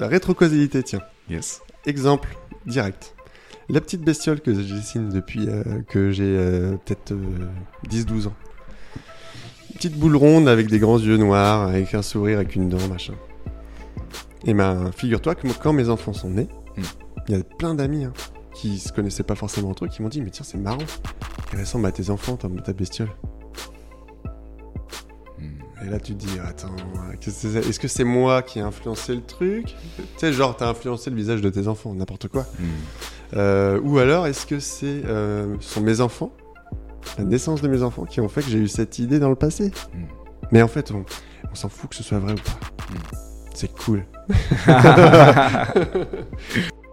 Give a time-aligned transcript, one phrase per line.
[0.00, 1.02] La rétrocausalité, tiens.
[1.30, 1.62] Yes.
[1.86, 3.14] Exemple direct.
[3.68, 7.46] La petite bestiole que je dessine depuis euh, que j'ai euh, peut-être euh,
[7.88, 8.34] 10-12 ans.
[9.74, 13.14] Petite boule ronde avec des grands yeux noirs, avec un sourire, avec une dent, machin.
[14.44, 16.82] Et ben, figure-toi que quand mes enfants sont nés, Mm.
[17.28, 18.12] il y a plein d'amis hein,
[18.54, 20.78] qui se connaissaient pas forcément entre eux, qui m'ont dit Mais tiens, c'est marrant,
[21.52, 23.10] il ressemble à tes enfants, ta, ta bestiole.
[25.84, 25.88] Hmm.
[25.88, 26.74] Et là, tu te dis, attends,
[27.20, 29.66] est-ce que c'est moi qui ai influencé le truc?
[29.66, 29.74] Tu
[30.16, 32.46] sais, genre, t'as influencé le visage de tes enfants, n'importe quoi.
[32.58, 32.64] Hmm.
[33.36, 36.32] Euh, ou alors, est-ce que c'est euh, sont mes enfants,
[37.18, 39.36] la naissance de mes enfants, qui ont fait que j'ai eu cette idée dans le
[39.36, 39.72] passé?
[39.92, 40.04] Mm.
[40.52, 41.04] Mais en fait, on,
[41.50, 42.58] on s'en fout que ce soit vrai ou pas.
[42.90, 42.94] Mm.
[43.54, 44.06] C'est cool.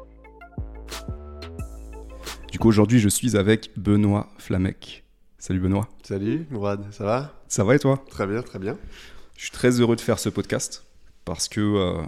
[2.51, 5.05] Du coup, aujourd'hui, je suis avec Benoît Flamec.
[5.41, 5.89] Salut Benoît.
[6.03, 7.33] Salut, Mourad, ça va?
[7.47, 8.05] Ça va et toi?
[8.11, 8.77] Très bien, très bien.
[9.35, 10.85] Je suis très heureux de faire ce podcast
[11.25, 11.99] parce que euh,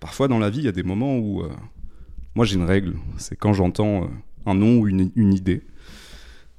[0.00, 1.50] parfois dans la vie, il y a des moments où euh,
[2.34, 4.06] moi j'ai une règle, c'est quand j'entends euh,
[4.46, 5.62] un nom ou une, une idée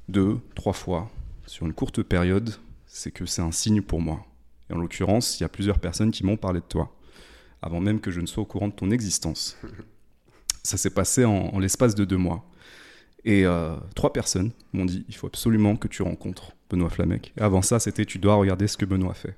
[0.09, 1.09] deux, trois fois
[1.47, 2.53] sur une courte période,
[2.85, 4.23] c'est que c'est un signe pour moi.
[4.69, 6.95] Et en l'occurrence, il y a plusieurs personnes qui m'ont parlé de toi
[7.63, 9.57] avant même que je ne sois au courant de ton existence.
[10.63, 12.45] Ça s'est passé en, en l'espace de deux mois.
[13.23, 17.33] Et euh, trois personnes m'ont dit il faut absolument que tu rencontres Benoît Flamec.
[17.39, 19.35] Avant ça, c'était tu dois regarder ce que Benoît fait.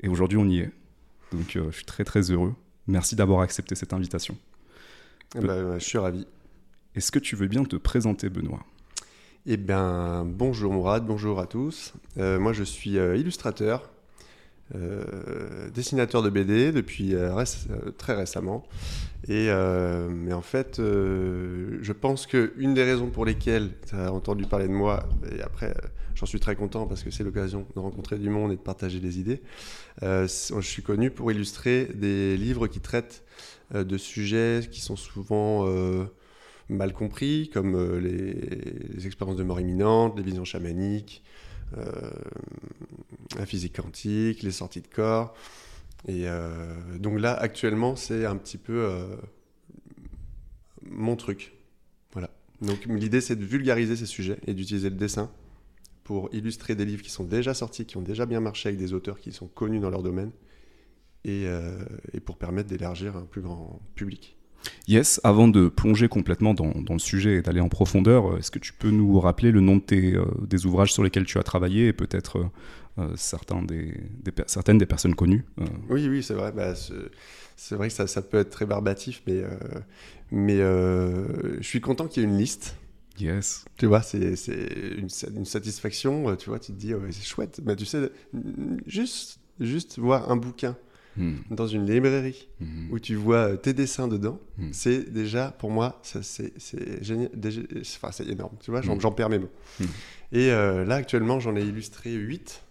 [0.00, 0.70] Et aujourd'hui, on y est.
[1.32, 2.54] Donc, euh, je suis très très heureux.
[2.86, 4.36] Merci d'avoir accepté cette invitation.
[5.36, 6.26] Eh ben, je suis ravi.
[6.94, 8.64] Est-ce que tu veux bien te présenter, Benoît?
[9.46, 11.92] Eh bien, bonjour Mourad, bonjour à tous.
[12.18, 13.90] Euh, moi, je suis euh, illustrateur,
[14.74, 18.64] euh, dessinateur de BD depuis euh, euh, très récemment.
[19.28, 19.48] Et
[20.10, 24.68] mais en fait, je pense que une des raisons pour lesquelles tu as entendu parler
[24.68, 25.74] de moi, et après,
[26.14, 29.00] j'en suis très content parce que c'est l'occasion de rencontrer du monde et de partager
[29.00, 29.40] des idées.
[30.02, 33.24] je suis connu pour illustrer des livres qui traitent
[33.72, 35.66] de sujets qui sont souvent
[36.68, 41.22] mal compris, comme les, expériences de mort imminente, les visions chamaniques,
[43.36, 45.34] la physique quantique, les sorties de corps.
[46.06, 49.16] Et euh, donc là, actuellement, c'est un petit peu euh,
[50.82, 51.54] mon truc.
[52.12, 52.30] Voilà.
[52.60, 55.30] Donc l'idée, c'est de vulgariser ces sujets et d'utiliser le dessin
[56.02, 58.92] pour illustrer des livres qui sont déjà sortis, qui ont déjà bien marché avec des
[58.92, 60.30] auteurs qui sont connus dans leur domaine,
[61.24, 61.82] et, euh,
[62.12, 64.36] et pour permettre d'élargir un plus grand public.
[64.86, 68.50] Yes, avant de plonger complètement dans, dans le sujet et d'aller en profondeur, euh, est-ce
[68.50, 71.38] que tu peux nous rappeler le nom de tes, euh, des ouvrages sur lesquels tu
[71.38, 72.50] as travaillé et peut-être
[72.98, 73.94] euh, certains des,
[74.46, 76.52] certaines des personnes connues euh, Oui, oui, c'est vrai.
[76.52, 76.74] Bah,
[77.56, 79.42] c'est vrai que ça, ça peut être très barbatif, mais,
[80.30, 82.76] mais je suis content qu'il y ait une liste.
[83.18, 83.64] Yes.
[83.76, 86.34] Tu vois, c'est c'est une, une satisfaction.
[86.36, 87.60] Tu vois, tu te dis, ouais, c'est chouette.
[87.64, 88.10] Mais tu sais,
[88.86, 90.76] juste, juste voir un bouquin
[91.16, 94.70] Hmm, dans une librairie hmm, où tu vois euh, tes dessins dedans, Hmm.
[94.72, 96.52] c'est déjà, pour moi, c'est
[97.02, 97.30] génial.
[97.80, 98.56] Enfin, c'est énorme.
[98.60, 99.50] Tu vois, j'en perds mes mots.
[100.32, 102.62] Et euh, là, actuellement, j'en ai illustré 8.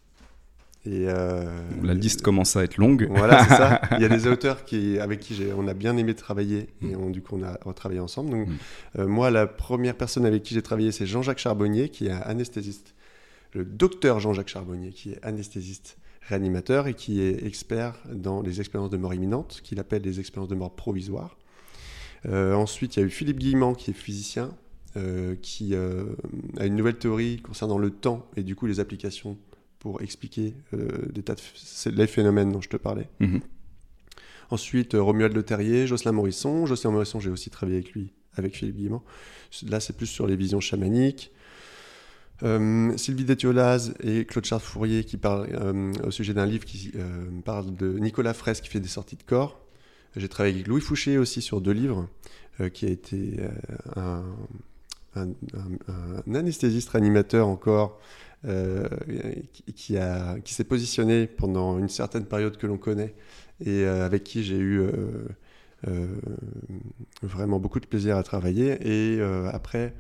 [0.86, 1.46] Et euh,
[1.82, 3.08] La liste commence à être longue.
[3.10, 3.82] Voilà, c'est ça.
[3.98, 7.10] Il y a des auteurs qui, avec qui on a bien aimé travailler et on,
[7.10, 8.32] du coup on a retravaillé ensemble.
[8.32, 8.50] Donc,
[9.00, 12.96] euh, moi, la première personne avec qui j'ai travaillé, c'est Jean-Jacques Charbonnier, qui est anesthésiste.
[13.54, 15.98] Le docteur Jean-Jacques Charbonnier, qui est anesthésiste
[16.28, 20.50] réanimateur et qui est expert dans les expériences de mort imminente, qu'il appelle les expériences
[20.50, 21.38] de mort provisoire.
[22.26, 24.56] Euh, ensuite, il y a eu Philippe Guillemant, qui est physicien,
[24.96, 26.06] euh, qui euh,
[26.58, 29.38] a une nouvelle théorie concernant le temps et du coup les applications
[29.80, 30.54] pour expliquer
[31.12, 33.10] des tas de les phénomènes dont je te parlais.
[33.20, 33.42] Mhm.
[34.50, 36.66] Ensuite, Romuald Le Terrier, Jocelyn Morisson.
[36.66, 39.04] Jocelyn Morisson, j'ai aussi travaillé avec lui, avec Philippe Guillemant.
[39.68, 41.34] Là, c'est plus sur les visions chamaniques.
[42.44, 46.92] Euh, Sylvie Détiolaz et Claude Charles Fourier qui parlent euh, au sujet d'un livre qui
[46.96, 49.62] euh, parle de Nicolas Fraisse qui fait des sorties de corps.
[50.16, 52.08] J'ai travaillé avec Louis Fouché aussi sur deux livres,
[52.74, 53.40] qui a été
[53.96, 54.24] un,
[55.16, 58.00] un- un- un anesthésiste réanimateur encore,
[59.76, 63.16] qui, a- qui s'est positionné pendant une certaine période que l'on connaît
[63.66, 64.84] et avec qui j'ai eu
[67.24, 68.78] vraiment beaucoup de plaisir à travailler.
[68.82, 69.20] Et
[69.52, 69.96] après,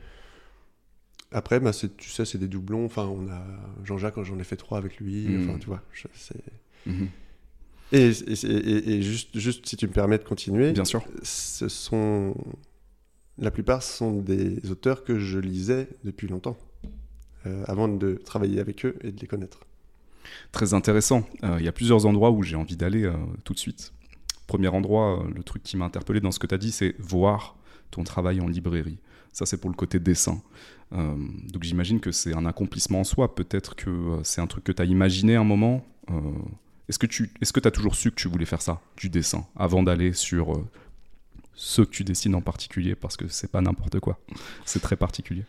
[1.33, 2.85] après bah, tu sais, c'est des doublons.
[2.85, 3.44] Enfin, on a
[3.83, 5.27] Jean-Jacques, j'en ai fait trois avec lui.
[5.27, 5.50] Mhm.
[5.50, 5.81] Enfin, tu vois,
[6.13, 6.35] c'est.
[6.85, 7.07] Mhm.
[7.91, 11.03] Et, et- et- et juste, juste, si tu me permets de continuer, Bien sûr.
[11.21, 12.35] ce sont
[13.38, 16.57] la plupart sont des auteurs que je lisais depuis longtemps,
[17.45, 19.59] euh, avant de travailler avec eux et de les connaître.
[20.51, 21.27] Très intéressant.
[21.44, 23.13] Euh, Il y a plusieurs endroits où j'ai envie d'aller euh,
[23.44, 23.91] tout de suite.
[24.47, 27.57] Premier endroit, le truc qui m'a interpellé dans ce que tu as dit, c'est voir
[27.91, 28.97] ton travail en librairie.
[29.31, 30.41] Ça, c'est pour le côté dessin.
[30.94, 31.16] Euh,
[31.51, 33.36] donc j'imagine que c'est un accomplissement en soi.
[33.36, 35.86] Peut-être que euh, c'est un truc que tu as imaginé un moment.
[36.10, 36.13] Euh,
[36.90, 39.45] est-ce que tu est-ce que as toujours su que tu voulais faire ça, du dessin,
[39.56, 40.63] avant d'aller sur euh,
[41.56, 42.95] ceux que tu dessines en particulier?
[42.95, 44.19] Parce que c'est pas n'importe quoi.
[44.66, 45.44] C'est très particulier.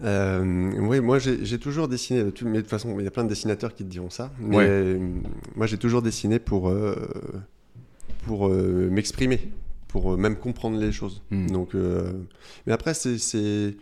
[0.00, 3.74] Oui, moi j'ai toujours dessiné, mais de toute façon, il y a plein de dessinateurs
[3.74, 4.32] qui te diront ça.
[4.38, 4.96] Mais
[5.56, 6.72] moi j'ai toujours dessiné pour,
[8.24, 9.50] pour m'exprimer,
[9.88, 11.20] pour même comprendre les choses.
[11.32, 11.48] Hmm.
[11.48, 13.76] Donc, mais après, c'est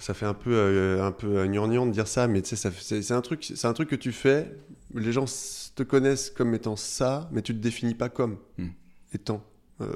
[0.00, 2.70] ça fait un peu un peu gnangnan de dire ça, mais tu sais,
[3.02, 4.56] c'est un truc, c'est un truc que tu fais.
[4.94, 5.26] Les gens
[5.74, 8.68] te connaissent comme étant ça, mais tu te définis pas comme hmm.
[9.12, 9.44] étant.
[9.82, 9.86] Euh,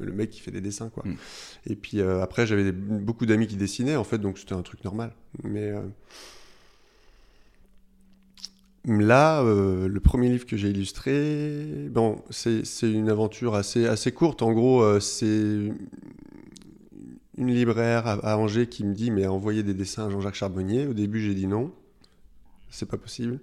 [0.00, 1.02] le, mec qui fait des dessins quoi.
[1.04, 1.16] Mm.
[1.66, 4.82] Et puis euh, après j'avais beaucoup d'amis qui dessinaient en fait donc c'était un truc
[4.82, 5.12] normal.
[5.44, 5.82] Mais euh,
[8.86, 14.40] là le premier livre que j'ai illustré, bon c'est une aventure assez assez courte.
[14.40, 15.70] En gros c'est
[17.36, 20.86] une libraire à, Angers qui me dit mais envoyer des dessins à Jean-Jacques Charbonnier.
[20.86, 21.72] Au début j'ai dit non,
[22.70, 23.40] c'est pas possible.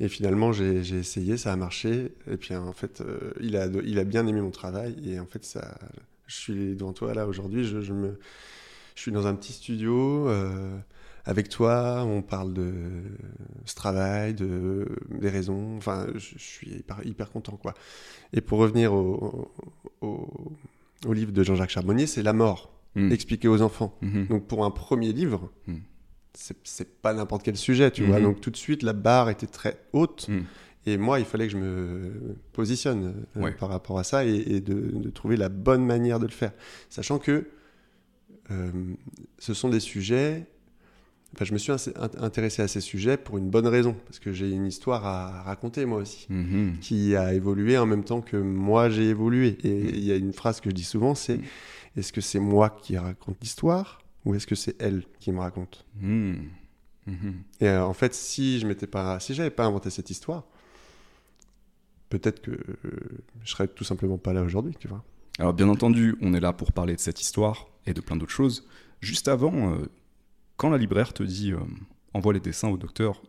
[0.00, 2.12] Et finalement, j'ai essayé, ça a marché.
[2.30, 4.94] Et puis en fait, euh, il, a, il a bien aimé mon travail.
[5.04, 5.76] Et en fait, ça,
[6.26, 7.64] je suis devant toi là aujourd'hui.
[7.64, 7.92] Je, je,
[8.94, 10.78] je suis dans un petit studio euh,
[11.24, 12.04] avec toi.
[12.04, 12.72] On parle de
[13.64, 15.76] ce travail, de, des raisons.
[15.76, 17.56] Enfin, je, suis hyper, content.
[17.56, 17.74] quoi.
[18.32, 19.50] Et pour revenir au,
[20.00, 23.12] au livre de Jean-Jacques Charbonnier, c'est La mort, mmh.
[23.12, 23.96] expliqué aux enfants.
[24.02, 24.24] Mmh.
[24.26, 25.76] Donc pour un premier livre, mmh
[26.64, 28.18] c'est pas n'importe quel sujet, tu vois.
[28.18, 28.24] Mhm.
[28.24, 30.28] Donc tout de suite, la barre était très haute.
[30.28, 30.44] Mhm.
[30.86, 35.10] Et moi, il fallait que je me positionne euh, par rapport à ça et, de,
[35.10, 36.52] trouver la bonne manière de le faire.
[36.88, 37.48] Sachant que
[38.50, 38.70] euh,
[39.38, 40.46] ce sont des sujets.
[41.34, 41.72] Enfin, je me suis
[42.18, 45.84] intéressé à ces sujets pour une bonne raison, parce que j'ai une histoire à raconter
[45.84, 46.78] moi aussi, mhm.
[46.80, 49.58] qui a évolué en même temps que moi j'ai évolué.
[49.62, 51.38] Et il y a une phrase que je dis souvent, c'est
[51.98, 55.84] est-ce que c'est moi qui raconte l'histoire ou est-ce que c'est elle qui me raconte?
[55.96, 56.34] Hmm.
[57.06, 57.42] mhm.
[57.60, 60.44] Et euh, en fait, si je m'étais pas, si j'avais pas inventé cette histoire,
[62.08, 62.56] peut-être que
[63.42, 65.04] je serais tout simplement pas là aujourd'hui, tu vois.
[65.38, 68.32] Alors bien entendu, on est là pour parler de cette histoire et de plein d'autres
[68.32, 68.66] choses.
[69.00, 69.86] Juste avant, euh,
[70.56, 71.60] quand la libraire te dit euh,
[72.14, 73.22] envoie les dessins au docteur,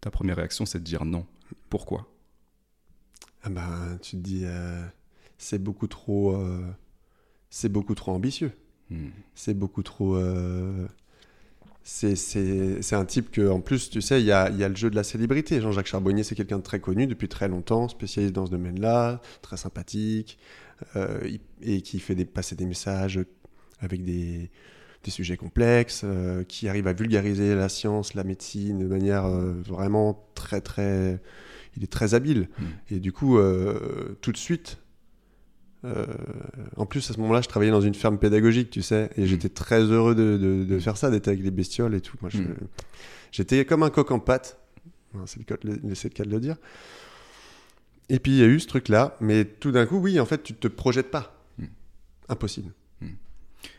[0.00, 1.26] ta première réaction c'est de dire non.
[1.70, 2.08] Pourquoi?
[3.42, 4.44] Ah ben, tu te dis
[5.36, 6.36] c'est beaucoup trop,
[7.52, 8.50] c'est beaucoup trop ambitieux.
[8.88, 9.10] Hmm.
[9.34, 10.16] C'est beaucoup trop.
[10.16, 10.88] Euh,
[11.84, 14.88] c'est un type que, en plus, tu sais, il y a, y a, le jeu
[14.88, 15.60] de la célébrité.
[15.60, 19.58] Jean-Jacques Charbonnier, c'est quelqu'un de très connu depuis très longtemps, spécialiste dans ce domaine-là, très
[19.58, 20.38] sympathique,
[20.96, 21.20] euh,
[21.60, 23.20] et qui fait des, passer des messages
[23.80, 24.50] avec des,
[25.04, 30.26] des sujets complexes, euh, qui arrive à vulgariser la science, la médecine de manière vraiment
[30.34, 31.20] très, très.
[31.76, 32.48] Il est très habile.
[32.58, 32.94] Hmm.
[32.94, 33.38] Et du coup,
[34.22, 34.78] tout de suite,
[35.84, 36.06] euh,
[36.76, 39.48] en plus, à ce moment-là, je travaillais dans une ferme pédagogique, tu sais, et j'étais
[39.48, 39.52] mm.
[39.52, 42.16] très heureux de, faire ça, d'être avec les bestioles et tout.
[42.20, 42.54] Moi, mm.
[43.32, 44.58] j'étais comme un coq en pâte,
[45.26, 46.56] c'est le, le, cas de le dire.
[48.08, 50.42] Et puis, il y a eu ce truc-là, mais tout d'un coup, oui, en fait,
[50.42, 51.36] tu te projettes pas.
[51.58, 51.64] Mm.
[52.28, 52.72] Impossible.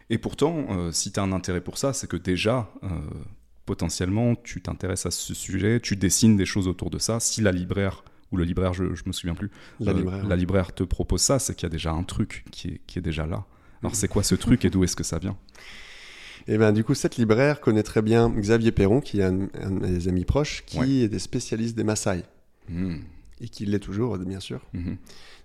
[0.09, 2.87] Et pourtant, euh, si tu as un intérêt pour ça, c'est que déjà, euh,
[3.65, 7.19] potentiellement, tu t'intéresses à ce sujet, tu dessines des choses autour de ça.
[7.19, 8.03] Si la libraire
[8.33, 9.51] ou le libraire, je, je me souviens plus.
[9.79, 12.43] La, euh, libraire, la libraire te propose ça, c'est qu'il y a déjà un truc
[12.51, 13.45] qui est, qui est déjà là.
[13.81, 15.37] Alors c'est quoi ce truc et d'où est-ce que ça vient?
[16.47, 19.31] Et eh ben du coup, cette libraire connaît très bien Xavier Perron, qui est un,
[19.31, 22.23] de mes amis proches, qui est des spécialistes des Maasai.
[22.67, 22.97] Hmm.
[23.39, 24.61] Et qui l'est toujours, bien sûr.
[24.73, 24.97] Mhm.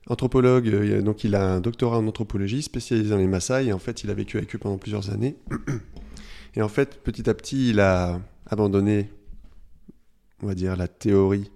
[0.08, 3.78] Anthropologue, euh, donc il a un doctorat en anthropologie spécialisé dans les Maasai, et en
[3.78, 5.36] fait, il a vécu avec eux pendant plusieurs années.
[6.56, 9.10] Et en fait, petit à petit, il a abandonné,
[10.42, 11.50] on va dire, la théorie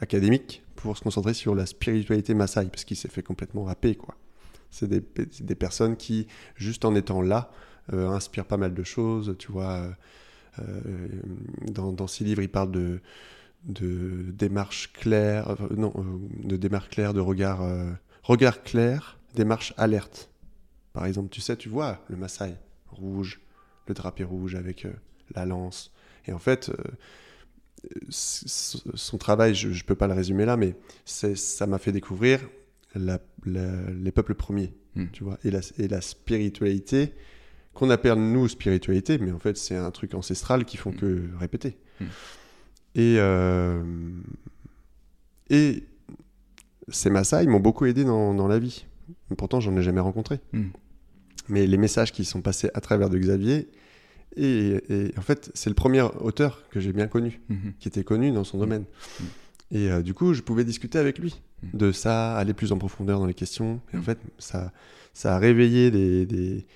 [0.00, 4.14] académique pour se concentrer sur la spiritualité Maasai, parce qu'il s'est fait complètement râper, quoi.
[4.70, 5.02] C'est des,
[5.40, 7.50] des, personnes qui, juste en étant là,
[7.92, 9.72] euh, inspirent pas mal de choses, tu vois.
[9.72, 9.90] Euh,
[10.60, 11.08] euh,
[11.72, 13.00] dans, dans, ses livres, il parle de,
[13.64, 15.92] de démarche claire, non,
[16.44, 17.62] de démarche claire, de regard,
[18.22, 20.30] regard clair, démarche alerte.
[20.92, 22.56] Par exemple, tu sais, tu vois le Maasai
[22.90, 23.40] rouge,
[23.86, 24.86] le drapé rouge avec
[25.34, 25.92] la lance.
[26.26, 26.70] Et en fait,
[28.08, 32.40] son travail, je ne peux pas le résumer là, mais ça m'a fait découvrir
[32.94, 35.06] les peuples premiers, hmm.
[35.12, 37.14] tu vois, et la, et la spiritualité
[37.74, 40.96] qu'on appelle nous spiritualité, mais en fait c'est un truc ancestral qui font hmm.
[40.96, 41.78] que répéter.
[42.00, 42.06] Hmm.
[42.94, 43.82] Et, euh,
[45.50, 45.84] et
[46.88, 48.86] ces Maasai m'ont beaucoup aidé dans, dans, la vie.
[49.36, 50.40] Pourtant, j'en ai jamais rencontré.
[51.48, 53.68] Mais les messages qui sont passés à travers de Xavier,
[54.38, 57.72] et, en fait, c'est le premier auteur que j'ai bien connu, mhm.
[57.78, 58.84] qui était connu dans son domaine.
[59.20, 59.26] Mhm.
[59.70, 61.78] Et euh, du coup, je pouvais discuter avec lui mhm.
[61.78, 63.80] de ça, aller plus en profondeur dans les questions.
[63.92, 64.72] Et en fait, ça,
[65.12, 66.66] ça a réveillé des,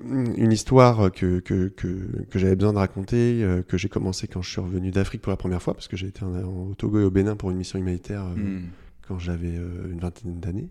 [0.00, 4.42] une histoire que, que, que, que j'avais besoin de raconter, euh, que j'ai commencé quand
[4.42, 7.00] je suis revenu d'Afrique pour la première fois, parce que j'ai été en, au Togo
[7.00, 8.60] et au Bénin pour une mission humanitaire euh,
[9.06, 10.68] quand j'avais une vingtaine d'années.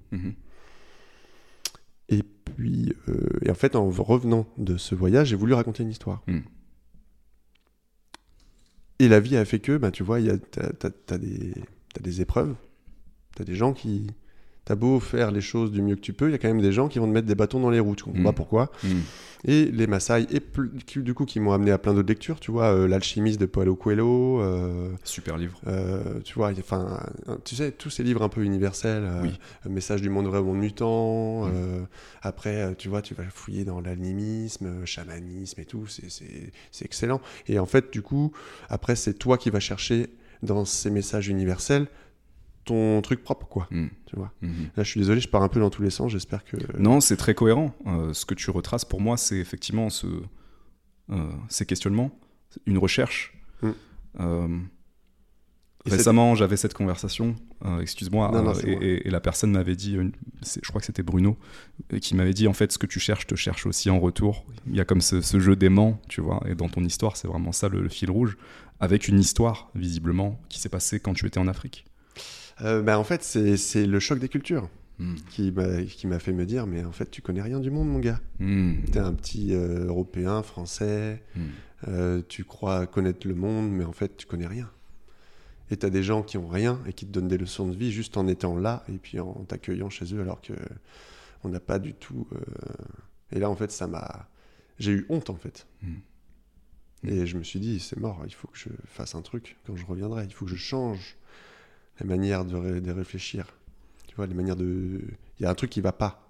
[2.10, 6.24] Puis, euh, et en fait, en revenant de ce voyage, j'ai voulu raconter une histoire.
[6.28, 6.40] Mm.
[9.00, 11.18] Et la vie a fait que, bah, tu vois, il y a- t'as t'as- t'as
[11.18, 11.54] des,
[11.94, 12.56] t'as des épreuves,
[13.36, 14.08] t'as des gens qui.
[14.66, 16.62] T'as beau faire les choses du mieux que tu peux, il y a quand même
[16.62, 18.24] des gens qui vont te mettre des bâtons dans les roues, tu comprends Mm.
[18.24, 18.72] pas pourquoi.
[18.84, 18.88] Mm.
[19.48, 20.42] Et les Maasai, et
[20.88, 23.46] qui, du coup, qui m'ont amené à plein d'autres lectures, tu vois, euh, L'alchimiste de
[23.46, 25.62] Paulo Coelho, euh, Super livre.
[25.68, 27.00] euh, tu vois, enfin,
[27.44, 29.40] tu sais, tous ces livres un peu universels, Oui.
[29.70, 31.86] Message du monde vrai au monde mutant, Mm.
[32.24, 37.22] après, tu vois, tu vas fouiller dans l'animisme, chamanisme et tout, c'est excellent.
[37.48, 38.32] Et en fait, du coup,
[38.70, 40.08] après, c'est toi qui vas chercher
[40.42, 41.88] dans ces messages universels
[42.66, 43.88] ton truc propre, quoi, Mm.
[44.08, 44.34] tu vois.
[44.42, 44.70] Mhm.
[44.76, 46.58] Là, je suis désolé, je pars un peu dans tous les sens, j'espère que...
[46.78, 47.74] Non, c'est très cohérent.
[47.88, 50.08] Euh, ce que tu retraces pour moi, c'est effectivement ce,
[51.12, 52.12] euh, ces questionnements,
[52.66, 53.38] une recherche.
[53.62, 53.70] Mm.
[54.20, 54.48] Euh,
[55.86, 57.36] récemment, j'avais cette conversation,
[57.80, 58.54] excuse-moi, et, moi.
[58.64, 60.12] et- et la personne m'avait dit, une-
[60.44, 61.38] je crois que c'était Bruno,
[62.02, 64.46] qui m'avait dit en fait, ce que tu cherches te cherche aussi en retour.
[64.68, 67.28] Il y a comme ce, ce jeu d'aimant, tu vois, et dans ton histoire, c'est
[67.28, 68.36] vraiment ça le, le fil rouge,
[68.80, 71.86] avec une histoire, visiblement, qui s'est passée quand tu étais en Afrique.
[72.62, 75.16] Euh, bah, en fait, c'est le choc des cultures Mm.
[75.30, 78.22] qui m'a fait me dire, mais en fait, tu connais rien du monde, mon gars.
[78.40, 78.76] Mm.
[78.94, 81.42] T'es un petit euh, Européen, Français, Mm.
[81.90, 84.72] euh, tu crois connaître le monde, mais en fait, tu connais rien.
[85.70, 87.92] Et t'as des gens qui ont rien et qui te donnent des leçons de vie
[87.92, 90.54] juste en étant là et puis en t'accueillant chez eux alors que
[91.44, 92.28] on n'a pas du tout.
[93.34, 94.30] Et là, en fait, ça m'a.
[94.80, 95.68] J'ai eu honte, en fait.
[95.84, 97.08] Mm.
[97.08, 99.76] Et je me suis dit, c'est mort, il faut que je fasse un truc quand
[99.76, 100.24] je reviendrai.
[100.24, 101.18] Il faut que je change
[102.00, 103.46] la manière de, ré- de réfléchir.
[104.08, 105.02] Tu vois, les manières de.
[105.40, 106.22] Il y a un truc qui va pas.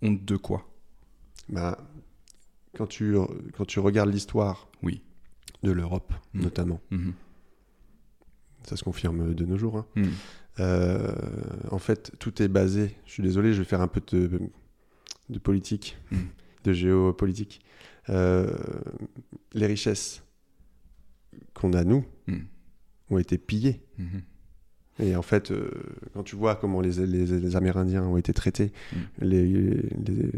[0.00, 0.64] Honte de quoi?
[1.48, 1.76] Ben,
[2.76, 3.16] quand, tu,
[3.56, 5.02] quand tu regardes l'histoire Oui.
[5.64, 6.42] de l'Europe, Mm.
[6.42, 7.14] notamment, Mhm.
[8.62, 10.04] ça se confirme de nos jours, hein, Mm.
[10.60, 11.12] euh,
[11.72, 12.94] en fait, tout est basé.
[13.06, 14.40] Je suis désolé, je vais faire un peu de,
[15.30, 16.16] de politique, Mm.
[16.62, 17.60] de géopolitique.
[18.08, 18.56] Euh,
[19.54, 20.22] les richesses
[21.54, 22.04] qu'on a, nous,
[23.10, 23.82] ont été pillées.
[25.00, 25.70] Et en fait, euh,
[26.14, 28.96] quand tu vois comment les, les- les Amérindiens ont été traités, Mm.
[29.24, 30.30] les, les,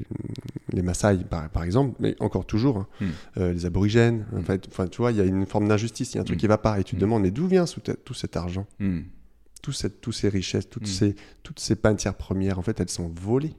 [0.72, 3.04] les Maasai par, par exemple, mais encore toujours, hein, Mm.
[3.38, 4.44] euh, les aborigènes, en Mm.
[4.44, 6.46] fait, tu vois, il y a une forme d'injustice, il y a un truc qui
[6.46, 7.64] va pas, et tu te demandes, mais d'où vient
[8.04, 8.66] tout, cet argent?
[9.62, 13.08] Tout cette, Toutes ces richesses, toutes, ces, toutes ces matières premières, en fait, elles sont
[13.08, 13.54] volées.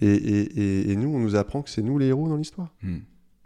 [0.00, 2.72] Et, et, et, et nous, on nous apprend que c'est nous les héros dans l'histoire.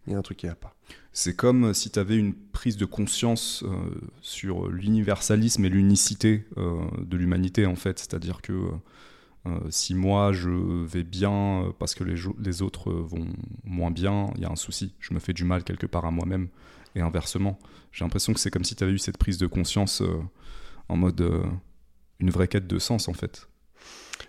[0.06, 0.74] Il y a un truc qui va pas.
[1.12, 3.76] C'est comme si tu avais une prise de conscience euh,
[4.20, 7.98] sur l'universalisme et l'unicité euh, de l'humanité, en fait.
[7.98, 8.52] C'est-à-dire que
[9.46, 13.26] euh, si moi je vais bien euh, parce que les, les autres euh, vont
[13.64, 14.94] moins bien, il y a un souci.
[15.00, 16.48] Je me fais du mal quelque part à moi-même.
[16.94, 17.58] Et inversement,
[17.92, 20.20] j'ai l'impression que c'est comme si tu avais eu cette prise de conscience euh,
[20.88, 21.44] en mode euh,
[22.20, 23.48] une vraie quête de sens, en fait.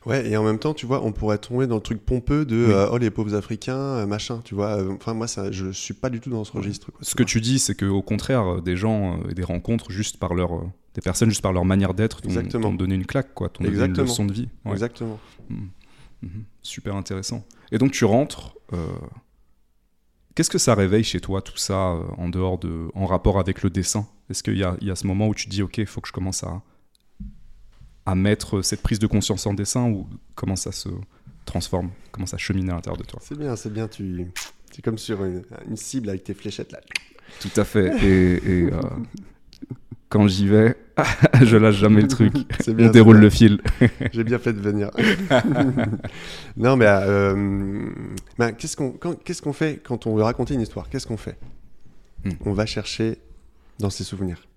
[0.06, 2.66] Ouais, et en même temps, tu vois, on pourrait tomber dans le truc pompeux de
[2.68, 2.74] Oui.
[2.74, 4.78] euh, oh les pauvres Africains, euh, machin, tu vois.
[4.78, 6.92] euh, Enfin, moi, ça, je suis pas du tout dans ce registre.
[6.92, 7.28] quoi, Ce que vois.
[7.30, 10.52] tu dis, c'est qu'au contraire, des gens et des rencontres, juste par leur.
[10.94, 13.48] des personnes, juste par leur manière d'être, t'ont donné une claque, quoi.
[13.50, 14.50] T'ont donné une leçon de vie.
[14.66, 14.74] Ouais.
[14.74, 15.20] Exactement.
[15.50, 15.70] Mhm.
[16.22, 16.44] Mhm.
[16.62, 17.46] Super intéressant.
[17.72, 18.56] Et donc, tu rentres.
[18.74, 18.78] euh,
[20.36, 22.90] Qu'est-ce que ça réveille chez toi, tout ça, en dehors de.
[22.96, 24.08] en rapport avec le dessin?
[24.30, 26.14] Est-ce qu'il y y a ce moment où tu dis, OK, il faut que je
[26.14, 26.62] commence à.
[28.06, 30.90] À mettre cette prise de conscience en dessin ou comment ça se
[31.46, 33.88] transforme Comment ça chemine à l'intérieur de toi C'est bien, c'est bien.
[33.88, 34.28] Tu,
[34.72, 36.80] c'est comme sur une, une cible avec tes fléchettes là.
[37.40, 37.88] Tout à fait.
[38.06, 38.34] Et,
[38.66, 38.80] et, euh,
[40.10, 40.76] quand j'y vais,
[41.42, 42.34] je lâche jamais le truc.
[42.68, 42.88] On bien.
[42.88, 43.62] c'est déroule le fil.
[44.14, 44.92] J'ai bien fait de venir.
[46.58, 47.90] non, mais euh,
[48.38, 50.90] ben, qu'est-ce qu'on quand- qu'est-ce qu'on fait quand on veut raconter une histoire?
[50.90, 51.38] Qu'est-ce qu'on fait?
[52.26, 52.32] Hmm.
[52.46, 53.18] On va chercher
[53.80, 54.48] dans ses souvenirs,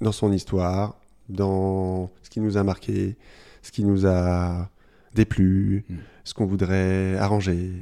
[0.00, 0.96] dans son histoire,
[1.28, 3.16] dans ce qui nous a marqué,
[3.62, 4.70] ce qui nous a
[5.14, 5.96] déplu, Hmm.
[6.24, 7.72] ce qu'on voudrait arranger.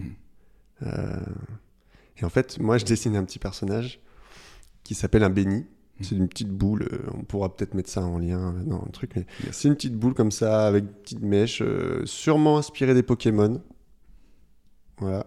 [0.83, 1.17] Euh,
[2.19, 4.01] et en fait, moi, je dessine un petit personnage
[4.85, 5.67] qui s'appelle un béni.
[6.03, 8.91] C'est une petite boule, euh, on pourra peut-être mettre ça en lien euh, dans le
[8.91, 12.95] truc, mais c'est une petite boule comme ça, avec une petite mèche, euh, sûrement inspirée
[12.95, 13.61] des Pokémon.
[14.97, 15.27] Voilà.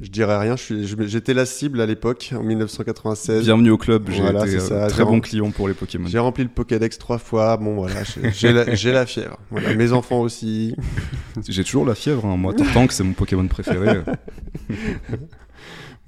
[0.00, 3.44] Je dirais rien, j'étais la cible à l'époque, en 1996.
[3.44, 4.08] Bienvenue au club.
[4.10, 4.94] J'ai Voilà, été c'est euh, ça.
[4.94, 6.06] très bon client pour les Pokémon.
[6.08, 8.52] J'ai rempli le Pokédex trois fois, bon voilà, j'ai-
[8.92, 9.38] la, fièvre.
[9.50, 10.76] Voilà, mes enfants aussi.
[11.48, 12.24] J'ai toujours la fièvre.
[12.26, 12.36] hein.
[12.36, 14.00] Moi, Tank, c'est mon Pokémon préféré.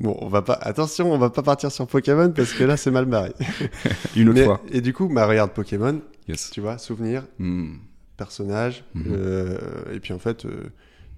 [0.00, 2.90] Bon, on va pas, attention, on va pas partir sur Pokémon parce que là c'est
[2.90, 3.30] mal barré.
[4.16, 4.60] Une autre Mais- fois.
[4.72, 6.50] et du coup, bah regarde Pokémon, Yes.
[6.50, 7.74] tu vois, souvenir, Hmm.
[8.16, 9.04] personnage, Mhm.
[9.12, 9.58] euh,
[9.94, 10.64] et puis en fait, euh,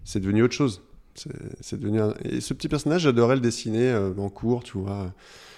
[0.04, 0.82] c'est devenu autre chose.
[1.60, 5.14] C'est devenu un- Et ce petit personnage, j'adorais le dessiner euh, en cours, tu vois.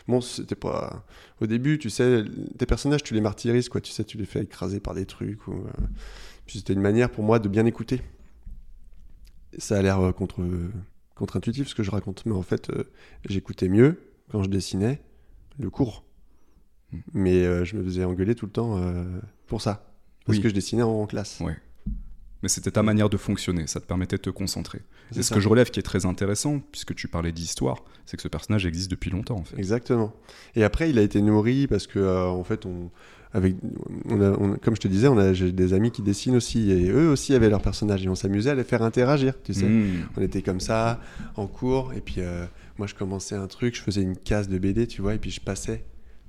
[0.09, 1.05] Bon, c'était pas.
[1.41, 2.25] Au début, tu sais,
[2.59, 3.81] tes personnages, tu les martyrises, quoi.
[3.81, 5.47] Tu sais, tu les fais écraser par des trucs.
[5.49, 5.71] Ou, euh,
[6.47, 8.03] Puis c'était une manière pour moi de bien écouter.
[9.59, 10.41] ça a l'air euh, contre,
[11.15, 12.71] contre-intuitif ce que je raconte, mais en fait,
[13.29, 15.01] j'écoutais mieux quand je dessinais
[15.59, 16.05] le cours.
[16.93, 16.99] Hmm.
[17.15, 18.79] Mais je me faisais engueuler tout le temps
[19.47, 19.93] pour ça.
[20.27, 20.43] Parce Oui.
[20.43, 21.41] que je dessinais en classe.
[21.41, 21.57] Ouais.
[22.47, 24.79] Mais c'était ta manière de fonctionner, ça te permettait de te concentrer.
[25.11, 28.17] C'est Et ce que je relève qui est très intéressant, puisque tu parlais d'histoire, c'est
[28.17, 29.59] que ce personnage existe depuis longtemps en fait.
[29.59, 30.13] Exactement.
[30.55, 32.89] Et après, il a été nourri parce que, euh, en fait, on,
[33.33, 33.57] avec,
[34.09, 36.71] on a, on- comme je te disais, on a j'ai des amis qui dessinent aussi,
[36.71, 39.65] et eux aussi avaient leurs personnages, et on s'amusait à les faire interagir, tu sais.
[39.69, 40.07] Mmh.
[40.17, 41.01] On était comme ça,
[41.35, 42.47] en cours, et puis euh,
[42.79, 45.33] moi, je commençais un truc, je faisais une case de BD, tu vois, et puis
[45.33, 45.83] je passais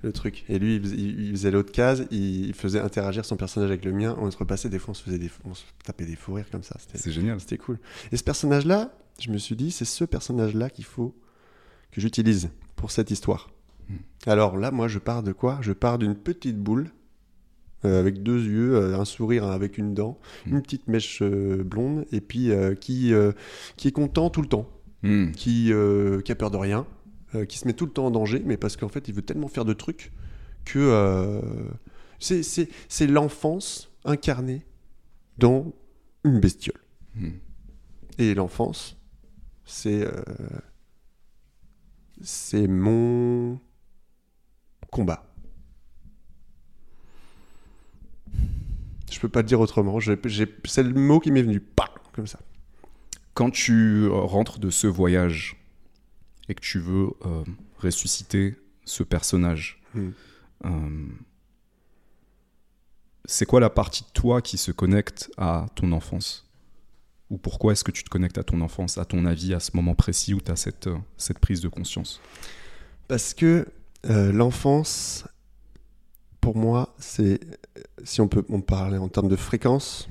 [0.04, 0.46] le truc.
[0.50, 4.30] Et lui, il faisait, l'autre case, il, faisait interagir son personnage avec le mien, on
[4.30, 6.64] se repassait, des fois, on se, faisait des, on se tapait des fous rires comme
[6.64, 6.76] ça.
[6.80, 7.40] C'était C'est génial.
[7.40, 7.80] c'était cool.
[8.12, 11.16] Et ce personnage-là, je me suis dit, c'est ce personnage-là qu'il faut
[11.92, 13.50] que j'utilise pour cette histoire.
[13.90, 13.96] Hmm.
[14.28, 15.58] Alors là, moi, je pars de quoi?
[15.62, 16.92] Je pars d'une petite boule
[17.86, 20.56] euh, avec deux yeux, euh, un sourire avec une dent, Hmm.
[20.56, 23.14] une petite mèche euh, blonde, et puis qui,
[23.78, 24.70] qui est content tout le temps,
[25.04, 25.32] Mmh.
[25.34, 25.72] qui,
[26.26, 26.88] qui a peur de rien,
[27.36, 29.22] euh, qui se met tout le temps en danger, mais parce qu'en fait, il veut
[29.22, 30.12] tellement faire de trucs
[30.66, 31.42] que euh,
[32.20, 34.66] c'est- l'enfance incarnée
[35.38, 35.74] dans
[36.24, 36.80] une bestiole.
[37.16, 37.30] Mmh.
[38.20, 38.98] Et l'enfance,
[39.66, 40.12] c'est euh,
[42.22, 43.60] c'est mon
[44.92, 45.24] combat.
[49.12, 50.00] Je peux pas le dire autrement.
[50.00, 52.40] C'est le mot qui m'est venu, pas comme ça.
[53.34, 55.57] Quand tu rentres de ce voyage
[56.50, 57.44] et que tu veux euh,
[57.80, 60.10] ressusciter ce personnage, Hmm.
[60.66, 61.08] euh,
[63.26, 66.46] c'est quoi la partie de toi qui se connecte à ton enfance?
[67.30, 69.72] Ou pourquoi est-ce que tu te connectes à ton enfance, à ton avis, à ce
[69.76, 72.22] moment précis où tu as cette, euh, cette prise de conscience?
[73.10, 73.68] Parce que
[74.10, 75.26] euh, l'enfance,
[76.40, 77.40] pour moi, c'est
[78.04, 80.08] si on peut on parler en termes de fréquence.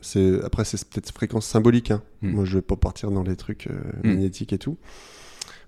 [0.00, 1.90] C'est après c'est peut-être fréquence symbolique.
[1.90, 2.02] hein.
[2.22, 2.30] Hmm.
[2.30, 4.08] Moi, je vais pas partir dans les trucs euh, Hmm.
[4.08, 4.78] magnétiques et tout.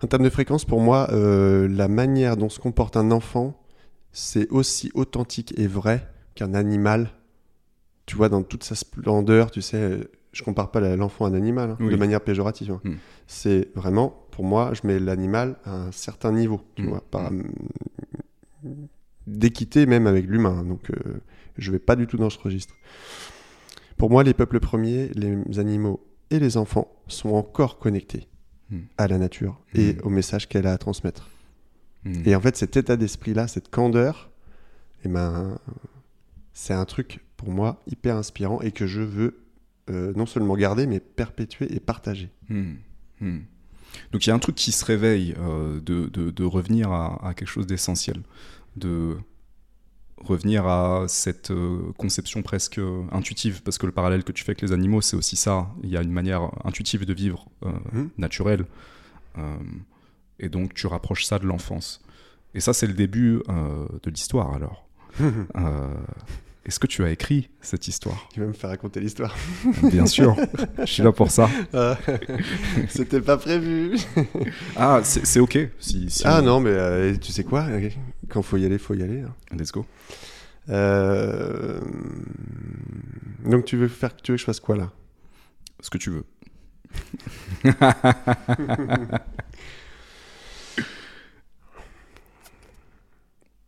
[0.05, 3.59] En termes de fréquence, pour moi, euh, la manière dont se comporte un enfant,
[4.13, 7.11] c'est aussi authentique et vrai qu'un animal.
[8.05, 10.01] Tu vois, dans toute sa splendeur, tu sais,
[10.33, 11.91] je compare pas l'enfant à un animal hein, Oui.
[11.91, 12.73] de manière péjorative.
[12.73, 12.81] hein.
[12.85, 12.95] Hmm.
[13.27, 16.89] C'est vraiment, pour moi, je mets l'animal à un certain niveau, tu Hmm.
[16.91, 17.31] vois, par
[19.27, 20.65] d'équité même avec l'humain.
[20.65, 20.97] Donc, euh,
[21.57, 22.75] je vais pas du tout dans ce registre.
[23.97, 28.27] Pour moi, les peuples premiers, les animaux et les enfants sont encore connectés
[28.71, 28.81] Hmm.
[28.97, 29.99] à la nature et Hmm.
[30.05, 31.29] au message qu'elle a à transmettre.
[32.05, 32.23] Hmm.
[32.25, 34.31] Et en fait, cet état d'esprit-là, cette candeur,
[35.05, 35.59] eh ben,
[36.55, 39.41] c'est un truc pour moi hyper inspirant et que je veux
[39.91, 42.31] euh, non seulement garder, mais perpétuer et partager.
[42.51, 47.27] Donc il y a un truc qui se réveille euh, de, de- de revenir à,
[47.29, 48.23] à quelque chose d'essentiel,
[48.77, 49.17] de
[50.19, 54.51] revenir à cette euh, conception presque euh, intuitive, parce que le parallèle que tu fais
[54.51, 55.69] avec les animaux, c'est aussi ça.
[55.83, 58.09] Il y a une manière intuitive de vivre, euh, Mhm.
[58.19, 58.65] naturelle,
[59.37, 59.57] Euh,
[60.39, 62.01] et donc tu rapproches ça de l'enfance.
[62.55, 64.87] Et ça, c'est le début euh, de l'histoire alors.
[66.67, 68.27] Est-ce que tu as écrit cette histoire?
[68.33, 69.37] Tu vas me faire raconter l'histoire.
[69.83, 70.35] Bien sûr,
[70.79, 71.51] je suis là pour ça.
[71.75, 71.99] Ah,
[72.89, 73.99] C'était pas prévu.
[74.75, 75.59] Ah, c'est ok.
[75.79, 77.67] Si, si Ah on- non, mais euh, tu sais quoi?
[78.29, 79.21] Quand faut y aller, faut y aller.
[79.23, 79.35] hein.
[79.57, 79.85] Let's go.
[80.71, 81.81] Euh,
[83.45, 84.91] Donc tu veux faire, tu veux que je fasse quoi là?
[85.81, 86.25] Ce que tu veux.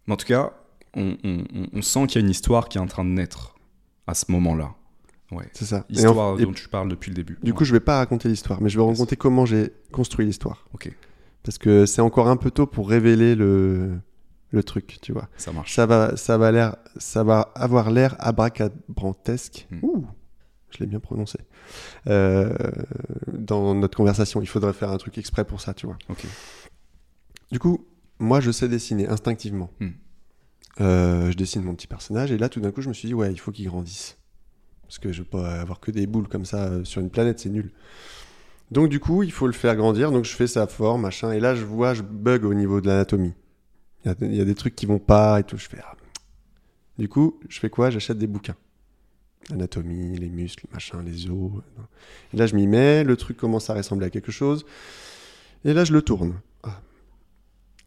[0.08, 0.52] En tout cas,
[0.94, 3.10] on, on- on- on sent qu'il y a une histoire qui est en train de
[3.10, 3.56] naître
[4.06, 4.74] à ce moment-là.
[5.32, 5.48] Ouais.
[5.52, 5.84] C'est ça.
[5.90, 7.38] Et en- Histoire et dont tu parles depuis le début.
[7.42, 10.64] Du coup, je vais pas raconter l'histoire, mais je vais raconter comment j'ai construit l'histoire.
[10.74, 10.92] Ok,
[11.42, 13.98] Parce que c'est encore un peu tôt pour révéler le,
[14.50, 15.28] le truc, tu vois.
[15.36, 15.74] ça marche.
[15.74, 19.66] Ça va, ça va, l'air, ça va avoir l'air abracadabrantesque.
[19.70, 19.78] Hmm.
[19.82, 20.06] Ouh,
[20.70, 21.38] je l'ai bien prononcé.
[22.06, 22.54] Euh,
[23.32, 25.98] dans notre conversation, il faudrait faire un truc exprès pour ça, tu vois.
[27.50, 27.86] Du coup,
[28.18, 29.70] moi, je sais dessiner instinctivement.
[29.80, 29.90] Hmm.
[30.80, 33.14] Euh, je dessine mon petit personnage, et là, tout d'un coup, je me suis dit,
[33.14, 34.18] ouais, il faut qu'il grandisse.
[34.82, 37.40] Parce que je veux pas avoir que des boules comme ça euh, sur une planète,
[37.40, 37.72] c'est nul.
[38.70, 40.12] Donc, du coup, il faut le faire grandir.
[40.12, 41.32] Donc, je fais sa forme, machin.
[41.32, 43.34] Et là, je vois, je bug au niveau de l'anatomie.
[44.20, 45.56] Il y, a- des trucs qui vont pas et tout.
[45.58, 45.78] Je fais.
[45.82, 45.94] ah.
[46.98, 47.90] Du coup, je fais quoi?
[47.90, 48.56] J'achète des bouquins.
[49.52, 51.52] Anatomie, les muscles, machin, les os.
[52.32, 53.04] Et là, je m'y mets.
[53.04, 54.64] Le truc commence à ressembler à quelque chose.
[55.64, 56.34] Et là, je le tourne.
[56.62, 56.80] Ah.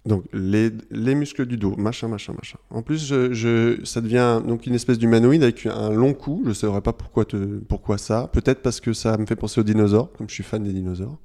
[0.05, 2.58] Donc, les, les muscles du dos, machin, machin, machin.
[2.69, 6.41] En plus, je, je- ça devient donc une espèce d'humanoïde avec un long cou.
[6.43, 8.29] Je ne saurais pas pourquoi, te, pourquoi ça.
[8.32, 11.17] Peut-être parce que ça me fait penser aux dinosaures, comme je suis fan des dinosaures.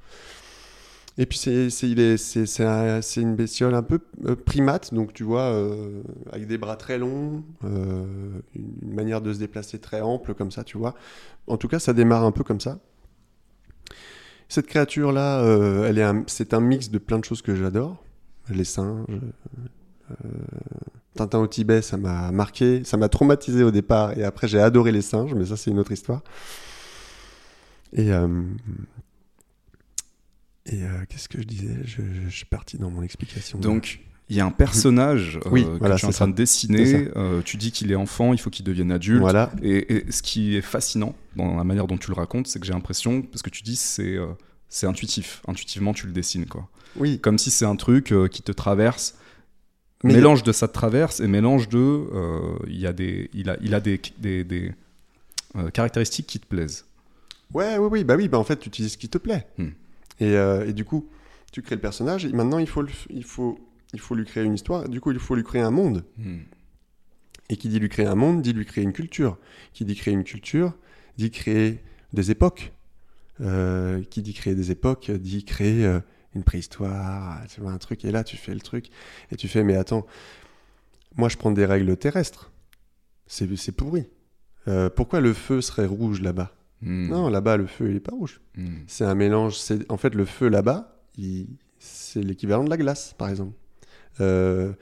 [1.17, 6.47] Et puis, c'est c'est- une bestiole un peu euh, primate, donc tu vois, euh, avec
[6.49, 8.05] des bras très longs, euh,
[8.57, 10.95] une manière de se déplacer très ample, comme ça, tu vois.
[11.47, 12.79] En tout cas, ça démarre un peu comme ça.
[14.49, 15.43] Cette créature-là,
[15.87, 18.03] elle est c'est un mix de plein de choses que j'adore.
[18.51, 19.07] Les singes.
[21.17, 24.91] Tintin au Tibet, ça m'a marqué, ça m'a traumatisé au départ, et après j'ai adoré
[24.93, 26.23] les singes, mais ça c'est une autre histoire.
[27.93, 28.11] Et,
[30.67, 31.77] et euh, qu'est-ce que je disais?
[31.85, 33.59] Je, je- je suis parti dans mon explication.
[33.59, 34.01] Donc,
[34.31, 36.31] il y a un personnage euh, Oui, que voilà, tu es en train ça.
[36.31, 37.09] de dessiner.
[37.17, 39.21] Euh, tu dis qu'il est enfant, il faut qu'il devienne adulte.
[39.21, 42.59] voilà, Et, et ce qui est fascinant dans la manière dont tu le racontes, c'est
[42.61, 44.27] que j'ai l'impression, parce que tu dis c'est euh,
[44.71, 46.69] c'est intuitif, intuitivement tu le dessines quoi.
[46.97, 47.21] oui.
[47.21, 49.15] Comme si c'est un truc euh, qui te traverse,
[50.03, 53.51] Mais- mélange de ça te traverse et mélange de, euh, il y a des, il
[53.51, 54.73] a, il a des, des, des,
[55.57, 56.87] euh, caractéristiques qui te plaisent.
[57.53, 59.47] Ouais, oui, oui, bah oui, bah en fait, tu utilises ce qui te plaît.
[59.59, 59.69] Hmm.
[60.21, 61.09] Et, euh, et du coup,
[61.53, 63.59] tu crées le personnage, et maintenant, il faut, le il, faut,
[63.93, 66.05] il faut lui créer une histoire, du coup, il faut lui créer un monde.
[67.49, 69.39] Et qui dit lui créer un monde, dit lui créer une culture.
[69.73, 70.75] Qui dit créer une culture,
[71.19, 71.81] dit créer
[72.13, 72.73] des époques.
[73.41, 75.99] Euh, qui dit créer des époques, dit créer euh,
[76.37, 78.91] une préhistoire, tu vois, un truc, et là, tu fais le truc,
[79.33, 80.07] et tu fais, mais attends,
[81.17, 82.53] moi, je prends des règles terrestres.
[83.27, 84.07] C'est c'est pourri.
[84.97, 86.55] Pourquoi le feu serait rouge là-bas?
[86.85, 87.09] Hmm.
[87.09, 88.41] Non, là-bas, le feu, il est pas rouge.
[88.57, 88.77] Hmm.
[88.87, 89.57] C'est un mélange.
[89.59, 93.55] c'est- En fait, le feu là-bas, il- c'est l'équivalent de la glace, par exemple.
[94.21, 94.73] Euh,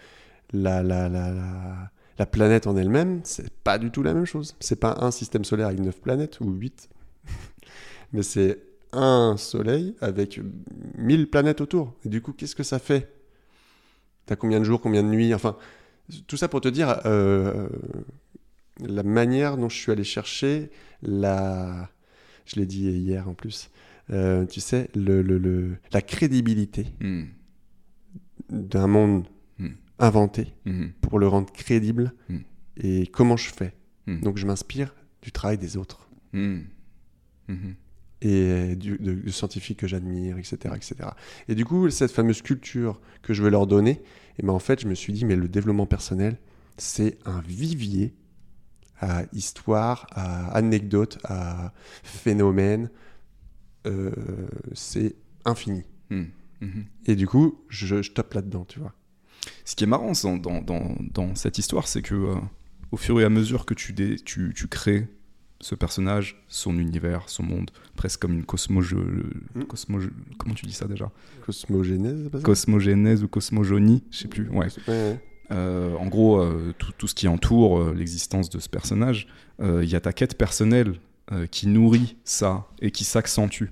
[0.53, 4.55] la, la, la, la, la planète en elle-même, c'est pas du tout la même chose.
[4.61, 6.89] C'est pas un système solaire avec 9 planètes ou 8.
[8.13, 8.59] Mais c'est
[8.93, 10.39] un soleil avec
[10.99, 11.95] 1000 planètes autour.
[12.05, 13.11] Et du coup, qu'est-ce que ça fait?
[14.27, 15.33] T'as combien de jours, combien de nuits?
[15.35, 15.57] Enfin,
[16.27, 17.69] tout ça pour te dire euh,
[18.81, 20.71] la manière dont je suis allé chercher
[21.03, 21.89] la.
[22.47, 23.71] Je l'ai dit hier en plus.
[24.11, 27.25] euh, tu sais, le, le- le- la crédibilité Hmm.
[28.51, 29.27] d'un monde
[29.59, 29.69] Hmm.
[29.99, 30.89] inventé Hmm.
[31.01, 32.13] pour le rendre crédible
[32.77, 33.75] et comment je fais.
[34.09, 36.09] Donc je m'inspire du travail des autres
[38.25, 40.95] et du, de, de scientifiques que j'admire, etc., etc.
[41.49, 44.01] Et du coup, cette fameuse culture que je veux leur donner,
[44.39, 46.37] et ben en fait, je me suis dit, mais le développement personnel,
[46.77, 48.15] c'est un vivier
[49.03, 52.89] à histoire, à anecdotes, à phénomènes.
[53.87, 54.13] Euh,
[54.75, 55.83] c'est infini.
[56.11, 56.25] Hmm.
[56.61, 56.83] Hmm.
[57.07, 58.93] Et du coup, je, je tape là-dedans, tu vois.
[59.65, 62.35] Ce qui est marrant dans, dans, dans, dans cette histoire, c'est que euh,
[62.93, 65.09] au fur et à mesure que tu, dé- tu, tu crées
[65.61, 69.65] ce personnage, son univers, son monde, presque comme une cosmo, Hmm.
[69.69, 69.99] cosmo
[70.39, 71.11] comment tu dis ça déjà?
[71.45, 72.45] Cosmogénèse, pas ça?
[72.45, 74.49] Cosmogénèse ou cosmogonie, je sais plus.
[74.51, 74.67] Ouais.
[74.67, 75.21] Ouais, ouais.
[75.53, 79.29] Euh, en gros, euh, tout, ce qui entoure euh, l'existence de ce personnage,
[79.61, 80.99] il y a ta quête personnelle
[81.53, 83.67] qui nourrit ça et qui s'accentue.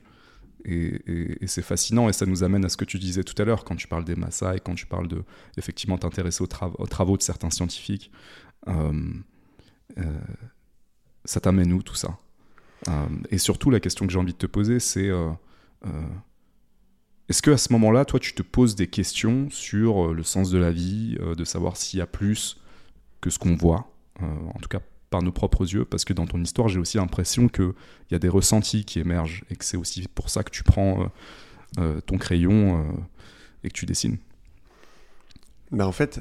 [0.64, 3.64] Et, c'est fascinant et ça nous amène à ce que tu disais tout à l'heure
[3.64, 5.24] quand tu parles des Maasai, quand tu parles de
[5.56, 8.12] effectivement t'intéresser aux, trav- aux travaux de certains scientifiques.
[11.24, 12.18] Ça t'amène où tout ça?
[13.30, 15.10] Et surtout, la question que j'ai envie de te poser, c'est
[17.30, 20.50] est-ce que à ce moment-là, toi, tu te poses des questions sur euh, le sens
[20.50, 22.60] de la vie, euh, de savoir s'il y a plus
[23.20, 23.88] que ce qu'on voit,
[24.20, 26.96] euh, en tout cas par nos propres yeux, parce que dans ton histoire, j'ai aussi
[26.96, 27.72] l'impression qu'il
[28.10, 31.10] y a des ressentis qui émergent et que c'est aussi pour ça que tu prends
[32.06, 32.94] ton crayon
[33.64, 34.18] et que tu dessines.
[35.72, 36.20] Bah en fait,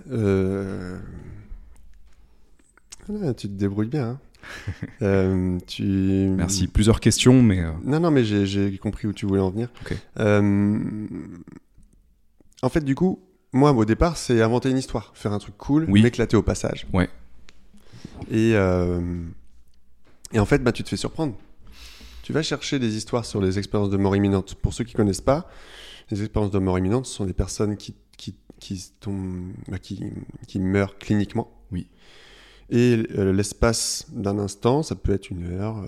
[3.37, 4.09] tu te débrouilles bien.
[4.09, 4.19] hein.
[5.02, 5.84] Euh, tu...
[5.84, 6.67] Merci.
[6.67, 9.69] Plusieurs questions, mais euh, Non, non, mais j'ai- compris où tu voulais en venir.
[10.19, 10.80] Euh,
[12.62, 13.19] En fait, du coup,
[13.54, 16.02] moi, au départ, c'est inventer une histoire, faire un truc cool, Oui.
[16.04, 16.86] m'éclater au passage.
[16.93, 17.10] Ouais.
[18.32, 21.36] Et, et en fait, bah, tu te fais surprendre.
[22.23, 24.56] Tu vas chercher des histoires sur les expériences de mort imminente.
[24.56, 25.49] Pour ceux qui connaissent pas,
[26.12, 30.04] les expériences de mort imminente, ce sont des personnes qui, qui, qui, tombent- bah, qui,
[30.47, 31.49] qui meurent cliniquement.
[31.71, 31.88] Oui.
[32.71, 35.77] Et euh, l'espace d'un instant, ça peut être une heure.
[35.79, 35.88] euh,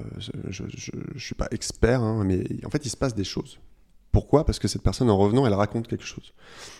[0.49, 3.59] je ne suis pas expert, hein, mais en fait, il se passe des choses.
[4.11, 4.45] Pourquoi?
[4.45, 6.33] Parce que cette personne, en revenant, elle raconte quelque chose.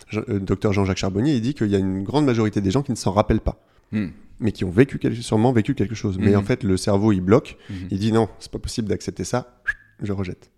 [0.08, 2.82] Je- euh, docteur Jean-Jacques Charbonnier, il dit qu'il y a une grande majorité des gens
[2.82, 4.08] qui ne s'en rappellent pas, hmm,
[4.40, 6.18] mais qui ont vécu quel- sûrement vécu quelque chose.
[6.18, 6.36] Mais Mhm.
[6.38, 7.56] en fait, le cerveau, il bloque.
[7.70, 7.88] mhm.
[7.90, 9.60] Il dit non, c'est pas possible d'accepter ça,
[10.02, 10.50] je rejette.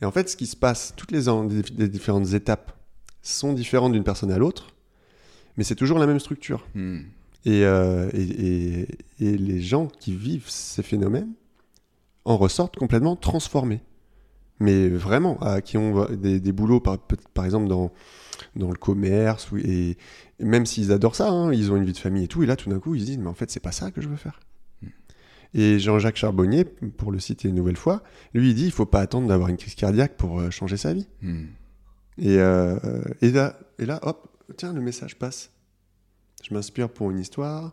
[0.00, 1.24] Et en fait, ce qui se passe, toutes les,
[1.72, 2.72] des différentes étapes
[3.20, 4.74] sont différentes d'une personne à l'autre,
[5.56, 6.66] mais c'est toujours la même structure.
[7.44, 7.48] Hmm.
[7.50, 8.88] Et, euh, et, et-
[9.20, 11.32] et les gens qui vivent ces phénomènes
[12.24, 13.80] en ressortent complètement transformés.
[14.60, 16.98] Mais vraiment, à, qui ont des, des boulots, par,
[17.44, 17.90] exemple, dans,
[18.54, 19.96] dans le commerce, et,
[20.38, 22.54] même s'ils adorent ça, hein, ils ont une vie de famille et tout, et là,
[22.54, 24.16] tout d'un coup, ils se disent, mais en fait, c'est pas ça que je veux
[24.16, 24.38] faire.
[25.54, 28.02] Et Jean-Jacques Charbonnier, pour le citer une nouvelle fois,
[28.34, 30.94] lui, il dit, il faut pas attendre d'avoir une crise cardiaque pour euh, changer sa
[30.94, 31.06] vie.
[31.22, 31.44] Hmm.
[32.18, 32.78] Et, euh,
[33.20, 35.50] et, là, et là, hop, tiens, le message passe.
[36.42, 37.72] Je m'inspire pour une histoire.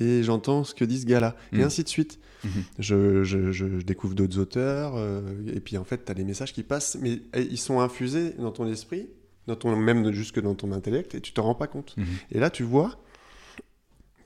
[0.00, 1.62] et j'entends ce que dit ce gars-là, et Mm.
[1.62, 2.18] ainsi de suite.
[2.42, 2.50] Mhm.
[2.80, 5.22] Je, je- je- je découvre d'autres auteurs, euh,
[5.54, 8.32] et puis en fait, tu as les messages qui passent, mais eh, ils sont infusés
[8.32, 9.08] dans ton esprit,
[9.46, 11.96] dans ton, même jusque dans ton intellect, et tu t'en rends pas compte.
[11.96, 12.06] Mhm.
[12.32, 12.98] Et là, tu vois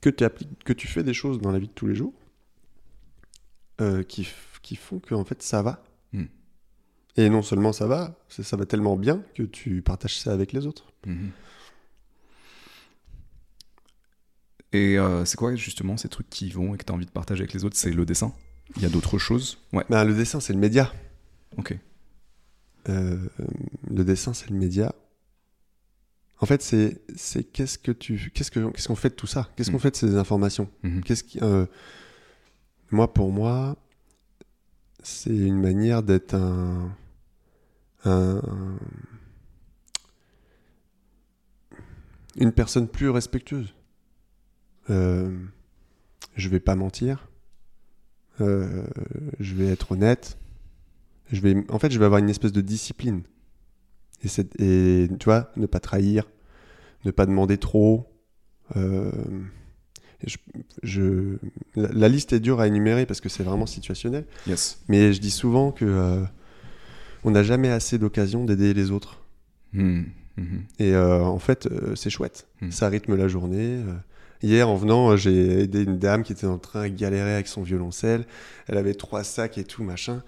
[0.00, 2.14] que, que tu fais des choses dans la vie de tous les jours
[3.82, 4.26] euh, qui,
[4.62, 5.84] qui font que en fait, ça va.
[7.16, 10.66] Et non seulement ça va, ça va tellement bien que tu partages ça avec les
[10.66, 10.92] autres.
[14.72, 17.10] Et euh, c'est quoi justement ces trucs qui vont et que tu as envie de
[17.10, 17.76] partager avec les autres?
[17.76, 18.32] C'est le dessin?
[18.76, 19.58] Il y a d'autres choses?
[19.72, 20.92] Ouais, Ben, le dessin, c'est le média.
[21.56, 21.76] ok.
[22.88, 23.18] Euh,
[23.90, 24.94] le dessin, c'est le média.
[26.40, 29.48] En fait, c'est c'est qu'est-ce que tu qu'est-ce que qu'est-ce qu'on fait de tout ça?
[29.56, 29.80] Qu'est-ce qu'on Mm.
[29.80, 30.70] fait de ces informations?
[30.82, 31.02] Mhm.
[31.02, 31.66] Qu'est-ce qui euh,
[32.90, 33.76] moi pour moi
[35.02, 36.94] c'est une manière d'être un,
[38.04, 38.78] un-
[42.36, 43.74] une personne plus respectueuse.
[44.90, 45.30] Euh,
[46.36, 47.28] je vais pas mentir.
[48.40, 48.84] Euh,
[49.40, 50.38] je vais être honnête.
[51.32, 53.22] Je vais, en fait, je vais avoir une espèce de discipline.
[54.58, 56.28] Et, tu vois, ne pas trahir,
[57.04, 58.10] ne pas demander trop.
[58.76, 59.10] Euh,
[60.24, 60.38] et je,
[60.82, 61.36] je-
[61.76, 64.24] la, la liste est dure à énumérer parce que c'est vraiment situationnel.
[64.46, 64.80] Yes.
[64.88, 66.24] Mais je dis souvent que euh,
[67.24, 69.22] on n'a jamais assez d'occasion d'aider les autres.
[69.72, 70.06] Mhm.
[70.36, 70.62] Mhm.
[70.78, 72.46] Et euh, en fait, euh, c'est chouette.
[72.60, 72.70] Mm.
[72.70, 73.82] Ça rythme la journée.
[74.42, 74.46] Euh.
[74.46, 77.48] Hier, en venant, euh, j'ai aidé une dame qui était en train de galérer avec
[77.48, 78.24] son violoncelle.
[78.66, 80.22] Elle avait trois sacs et tout, machin.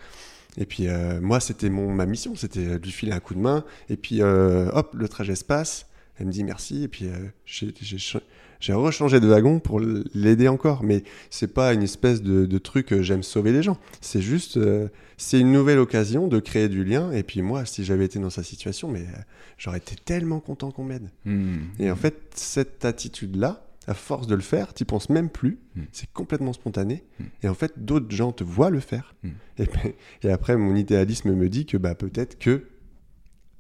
[0.57, 3.41] Et puis, euh, moi, c'était mon ma mission, c'était de lui filer un coup de
[3.41, 3.65] main.
[3.89, 5.87] Et puis, euh, hop, le trajet se passe.
[6.19, 6.83] Elle me dit merci.
[6.85, 7.13] Et puis, euh,
[7.47, 8.21] j'ai- j'ai cha-
[8.59, 10.83] j'ai rechangé de wagon pour l'aider encore.
[10.83, 13.79] Mais c'est pas une espèce de, de truc, euh, j'aime sauver les gens.
[14.03, 17.11] C'est juste, euh, c'est une nouvelle occasion de créer du lien.
[17.13, 19.19] Et puis, moi, si j'avais été dans sa situation, mais euh,
[19.57, 21.09] j'aurais été tellement content qu'on m'aide.
[21.25, 21.61] Mhm.
[21.79, 25.59] Et en fait, cette attitude-là, à force de le faire, tu penses même plus.
[25.75, 25.83] Mm.
[25.93, 27.05] C'est complètement spontané.
[27.19, 27.25] Mm.
[27.43, 29.15] Et en fait, d'autres gens te voient le faire.
[29.23, 29.29] Mm.
[29.59, 32.67] Et, puis- et après, mon idéalisme me dit que bah, peut-être que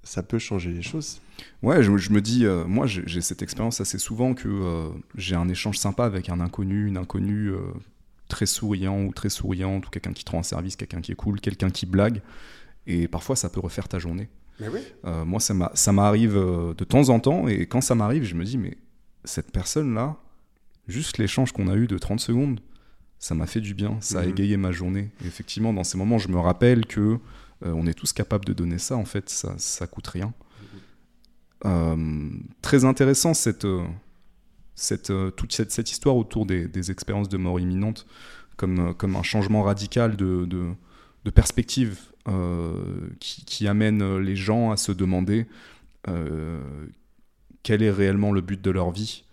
[0.02, 1.20] ça peut changer les choses.
[1.62, 5.34] Ouais, je, je me dis, euh, moi j'ai cette expérience assez souvent que euh, j'ai
[5.36, 7.60] un échange sympa avec un inconnu, une inconnue euh,
[8.28, 11.16] très souriant ou très souriante, ou quelqu'un qui te rend un service, quelqu'un qui est
[11.16, 12.22] cool, quelqu'un qui blague.
[12.86, 14.28] Et parfois ça peut refaire ta journée.
[14.58, 14.80] Mais oui.
[15.26, 18.44] Moi, ça m'a- ça m'arrive de temps en temps, et quand ça m'arrive, je me
[18.44, 18.76] dis, mais
[19.24, 20.16] cette personne-là,
[20.88, 22.60] juste l'échange qu'on a eu de 30 secondes,
[23.18, 24.30] ça m'a fait du bien, ça a Mhm.
[24.30, 25.10] égayé ma journée.
[25.22, 27.18] Et effectivement, dans ces moments, je me rappelle que
[27.62, 30.32] euh, on est tous capables de donner ça, en fait, ça, ça coûte rien.
[31.66, 32.30] Euh,
[32.62, 33.84] très intéressant cette, euh,
[34.74, 38.06] cette, toute cette, cette histoire autour des, des expériences de mort imminente
[38.56, 40.70] comme, comme un changement radical de, de,
[41.24, 45.46] de perspective euh, qui, qui amène les gens à se demander
[46.08, 46.62] euh,
[47.62, 49.24] quel est réellement le but de leur vie.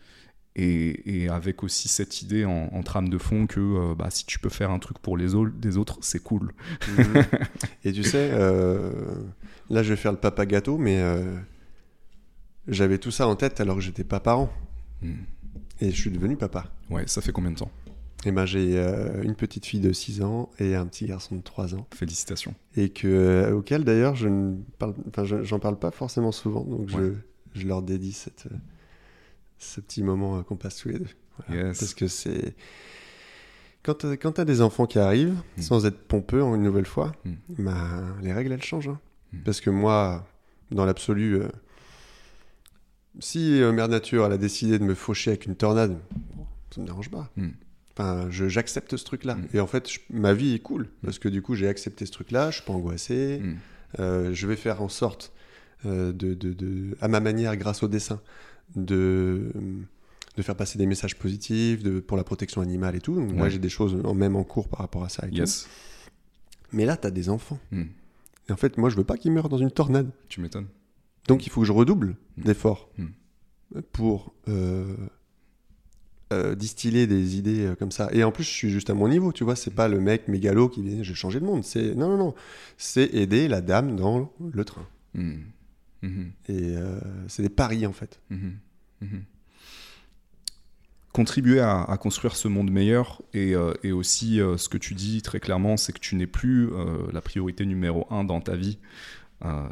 [0.60, 4.26] Et, et avec aussi cette idée en, en trame de fond que euh, bah, si
[4.26, 6.52] tu peux faire un truc pour les autres, des autres, c'est cool.
[6.98, 7.24] Mhm.
[7.84, 8.92] et tu sais, euh,
[9.70, 11.38] là, je vais faire le papa gâteau, mais euh,
[12.68, 14.52] j'avais tout ça en tête alors que j'étais pas parent.
[15.04, 15.12] Mm.
[15.82, 16.66] Et je suis devenu papa.
[16.90, 17.72] Ouais, ça fait combien de temps?
[18.26, 21.42] Et ben, j'ai euh, une petite fille de 6 ans et un petit garçon de
[21.42, 21.86] 3 ans.
[21.94, 22.56] Félicitations.
[22.76, 24.96] et que euh, auquel d'ailleurs je ne parle
[25.44, 27.14] j'en parle pas forcément souvent donc Ouais.
[27.60, 28.56] Je, leur dédie cette, euh,
[29.60, 31.08] ce petit moment euh, qu'on passe tous les deux
[31.48, 31.68] Voilà.
[31.70, 31.80] Yes.
[31.80, 32.56] parce que c'est
[33.84, 35.62] quand quand tu as des enfants qui arrivent Mm.
[35.62, 37.34] sans être pompeux en une nouvelle fois Mm.
[37.60, 39.00] bah, les règles elles changent hein.
[39.34, 39.38] Mm.
[39.46, 40.28] parce que moi
[40.72, 41.48] dans l'absolu euh,
[43.20, 45.98] si euh, Mère Nature elle a décidé de me faucher avec une tornade
[46.72, 47.32] ça me dérange pas.
[47.94, 49.38] Enfin, j'accepte ce truc-là.
[49.54, 50.90] Et en fait, je- ma vie est cool.
[51.04, 53.42] Parce que du coup, j'ai accepté ce truc-là, je suis pas angoissé.
[54.00, 55.37] Euh, je vais faire en sorte, euh,
[55.86, 58.20] de, de- de- à ma manière, grâce au dessin,
[58.76, 59.52] de,
[60.36, 63.16] de faire passer des messages positifs de, pour la protection animale et tout.
[63.16, 65.26] Donc, Moi, j'ai des choses en, même en cours par rapport à ça.
[65.28, 65.38] et tout.
[65.38, 65.68] Yes.
[66.72, 67.60] Mais là, tu as des enfants.
[67.72, 67.84] Mm.
[68.50, 70.10] Et en fait, moi, je veux pas qu'ils meurent dans une tornade.
[70.30, 70.68] Tu m'étonnes.
[71.28, 72.44] Donc, il faut que je redouble Mm.
[72.44, 73.82] d'efforts Mm.
[73.94, 74.96] pour euh,
[76.34, 78.10] euh, distiller des idées euh, comme ça.
[78.12, 79.56] Et en plus, je suis juste à mon niveau, tu vois.
[79.56, 81.64] C'est pas le mec mégalo qui vient, je vais changer le monde.
[81.64, 82.36] C'est non, non, non.
[82.78, 84.86] C'est aider la dame dans le train.
[86.02, 86.32] Mhm.
[86.50, 88.22] Et euh, c'est des paris en fait.
[88.30, 88.58] Mhm.
[89.02, 89.24] Mhm.
[91.14, 94.94] Contribuer à, à construire ce monde meilleur et, euh, et aussi euh, ce que tu
[94.94, 98.56] dis très clairement, c'est que tu n'es plus euh, la priorité numéro un dans ta
[98.56, 98.78] vie.
[99.44, 99.68] Euh,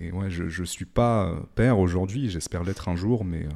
[0.00, 3.50] et, et ouais, je ne suis pas père aujourd'hui, j'espère l'être un jour, mais euh,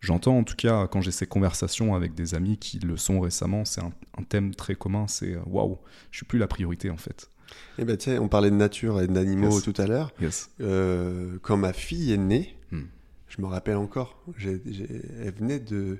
[0.00, 3.64] j'entends en tout cas quand j'ai ces conversations avec des amis qui le sont récemment,
[3.64, 5.78] c'est un, un thème très commun, c'est waouh,
[6.10, 7.30] je suis plus la priorité en fait.
[7.78, 9.62] Et ben tu sais, on parlait de nature et d'animaux Yes.
[9.62, 10.12] tout à l'heure.
[10.20, 10.50] Yes.
[10.60, 12.84] Euh, quand ma fille est née, Hmm.
[13.28, 15.98] je me rappelle encore, elle venait de,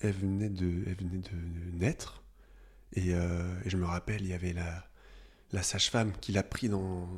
[0.00, 2.22] elle venait de, elle venait de naître.
[2.94, 4.84] Et, euh, et je me rappelle, il y avait la,
[5.52, 7.08] la sage-femme qui l'a pris dans,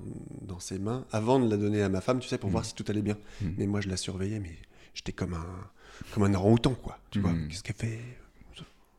[0.42, 2.52] dans ses mains avant de la donner à ma femme, tu sais, pour Mm.
[2.52, 3.16] voir si tout allait bien.
[3.40, 3.46] Mm.
[3.58, 4.56] Mais moi, je la surveillais, mais
[4.94, 5.46] j'étais comme un,
[6.14, 6.98] comme un orang-outan, quoi.
[7.10, 7.98] Tu vois, qu'est-ce qu'elle fait?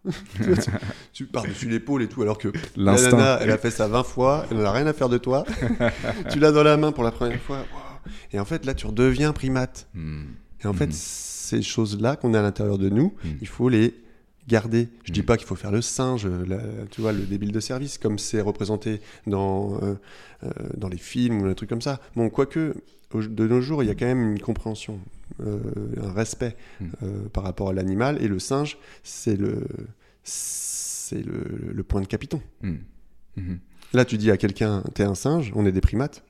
[1.13, 4.45] Tu par-dessus l'épaule et tout, alors que la nana, elle a fait ça 20 fois,
[4.49, 5.45] elle n'en a rien à faire de toi.
[6.31, 7.65] tu l'as dans la main pour la première fois.
[8.31, 9.87] Et en fait, là, tu redeviens primate.
[9.93, 10.23] Hmm.
[10.63, 10.91] Et en fait, Mhm.
[10.93, 13.37] ces choses-là qu'on a à l'intérieur de nous, Mhm.
[13.41, 13.93] il faut les
[14.47, 14.89] garder.
[15.05, 16.59] Je dis pas qu'il faut faire le singe, la-
[16.91, 19.93] tu vois, le débile de service, comme c'est représenté dans, euh,
[20.43, 21.99] euh, dans les films ou des trucs comme ça.
[22.15, 22.73] Bon, quoique,
[23.15, 24.99] de nos jours, il y a quand même une compréhension,
[25.39, 26.91] un respect Mhm.
[27.03, 28.21] euh, par rapport à l'animal.
[28.21, 29.65] Et le singe, c'est le,
[30.23, 32.41] c'est le, le point de capiton.
[32.61, 32.75] Hmm.
[33.37, 33.59] Mhm.
[33.93, 36.23] Là, tu dis à quelqu'un, t'es un singe, on est des primates.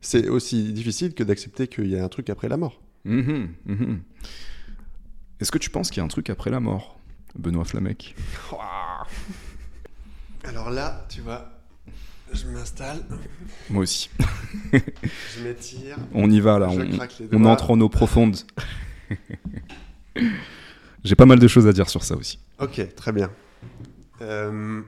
[0.00, 2.80] C'est aussi difficile que d'accepter qu'il y a un truc après la mort.
[5.40, 6.98] Est-ce que tu penses qu'il y a un truc après la mort,
[7.38, 8.14] Benoît Flamec?
[10.44, 11.55] Alors là, tu vois,
[12.36, 13.02] je m'installe,
[13.70, 14.10] Moi aussi.
[14.72, 18.36] je m'étire, On y va là, on, entre en eau profonde.
[21.04, 22.38] J'ai pas mal de choses à dire sur ça aussi.
[22.58, 23.30] Ok, très bien.
[24.22, 24.82] Euh,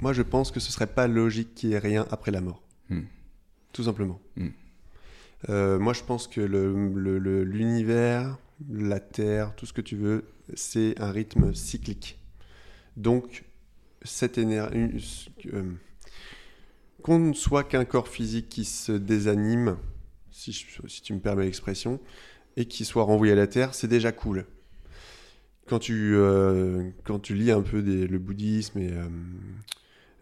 [0.00, 2.62] Moi, je pense que ce serait pas logique qu'il y ait rien après la mort.
[2.88, 3.02] Hmm.
[3.72, 4.20] Tout simplement.
[4.36, 4.48] Hmm.
[5.48, 8.38] Euh, moi, je pense que le- le- le- l'univers,
[8.70, 10.24] la Terre, tout ce que tu veux,
[10.54, 12.18] c'est un rythme cyclique.
[12.96, 13.44] Donc,
[14.02, 15.30] cette énergie.
[17.02, 19.76] qu'on ne soit qu'un corps physique qui se désanime,
[20.30, 20.52] si,
[21.02, 22.00] tu me permets l'expression,
[22.56, 24.44] et qui soit renvoyé à la Terre, c'est déjà cool.
[25.66, 29.08] Quand tu, euh, quand tu lis un peu le bouddhisme et euh,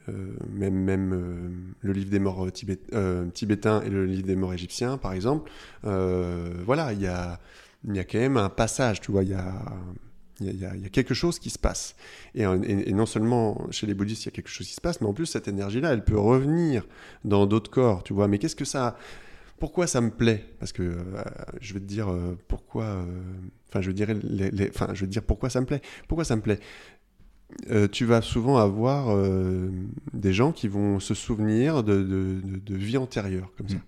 [0.08, 1.48] euh, même, même euh,
[1.80, 5.50] le livre des morts tibét- euh, tibétains et le livre des morts égyptiens, par exemple,
[5.84, 7.40] euh, voilà, il y a,
[7.86, 9.64] y a quand même un passage, tu vois, il y a,
[10.40, 11.94] il y a- il y quelque chose qui se passe.
[12.34, 14.74] Et, en- et- et non seulement chez les bouddhistes, il y a quelque chose qui
[14.74, 16.86] se passe, mais en plus, cette énergie-là, elle peut revenir
[17.24, 18.28] dans d'autres corps, tu vois.
[18.28, 18.96] Mais qu'est-ce que ça...
[19.58, 20.44] Pourquoi ça me plaît?
[20.60, 21.22] Parce que euh,
[21.60, 22.84] je vais te dire euh, pourquoi...
[22.84, 23.04] euh,
[23.70, 25.82] Enfin, je, dirais les- je vais te dire pourquoi ça me plaît.
[26.06, 26.60] Pourquoi ça me plaît?
[27.70, 29.70] Euh, tu vas souvent avoir euh,
[30.12, 33.76] des gens qui vont se souvenir de, de, de, de vie antérieure, comme ça.
[33.76, 33.80] Mm.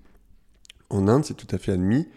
[0.91, 2.09] En Inde, c'est tout à fait admis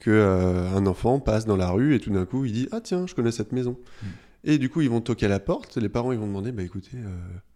[0.00, 2.80] que euh, un enfant passe dans la rue et tout d'un coup il dit ah
[2.80, 3.76] tiens je connais cette maison.
[4.02, 4.06] Mm.
[4.44, 5.76] et du coup ils vont toquer à la porte.
[5.76, 7.08] Les parents ils vont demander bah écoutez euh,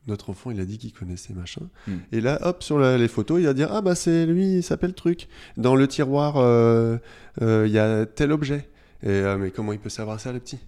[0.08, 1.68] notre enfant il a dit qu'il connaissait machin.
[1.86, 1.92] Mm.
[2.12, 4.62] et là hop sur la- les photos il va dire ah bah c'est lui il
[4.62, 6.98] s'appelle truc dans le tiroir euh,
[7.42, 8.68] euh, il y a tel objet.
[9.04, 10.58] Et mais comment il peut savoir ça le petit?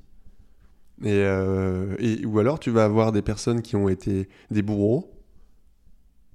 [1.05, 1.19] Et,
[1.99, 5.14] et ou alors tu vas avoir des personnes qui ont été des bourreaux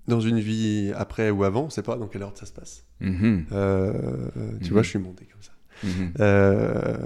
[0.10, 2.86] dans une vie après ou avant on sait pas dans quel ordre ça se passe
[3.00, 3.46] Mhm.
[3.54, 4.74] euh, tu Mhm.
[4.74, 5.54] vois, je suis monté comme ça.
[5.84, 6.14] Mhm.
[6.20, 6.98] Euh,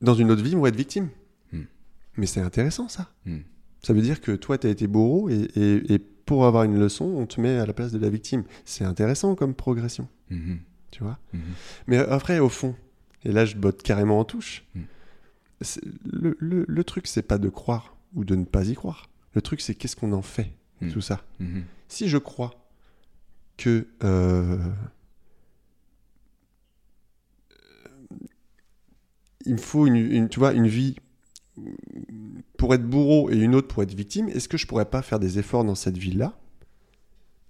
[0.00, 1.08] dans une autre vie, on va être victime.
[1.52, 1.62] Mm.
[2.18, 3.08] Mais c'est intéressant, ça.
[3.24, 3.38] Mm.
[3.82, 6.78] Ça veut dire que toi, tu as été bourreau et, et- et pour avoir une
[6.78, 8.44] leçon, on te met à la place de la victime.
[8.64, 10.08] C'est intéressant comme progression,
[10.90, 11.18] tu vois.
[11.86, 12.74] Mais après, au fond,
[13.24, 14.80] et là, je botte carrément en touche, Mm.
[15.62, 19.08] c'est- le, le- le truc, c'est pas de croire ou de ne pas y croire.
[19.34, 20.90] Le truc, c'est qu'est-ce qu'on en fait, Mm.
[20.90, 21.22] tout ça.
[21.40, 21.64] Mhm.
[21.88, 22.52] Si je crois
[23.56, 24.58] que euh,
[29.46, 30.96] il me faut une, une- tu vois, une vie
[32.58, 35.20] pour être bourreau et une autre pour être victime, est-ce que je pourrais pas faire
[35.20, 36.36] des efforts dans cette vie-là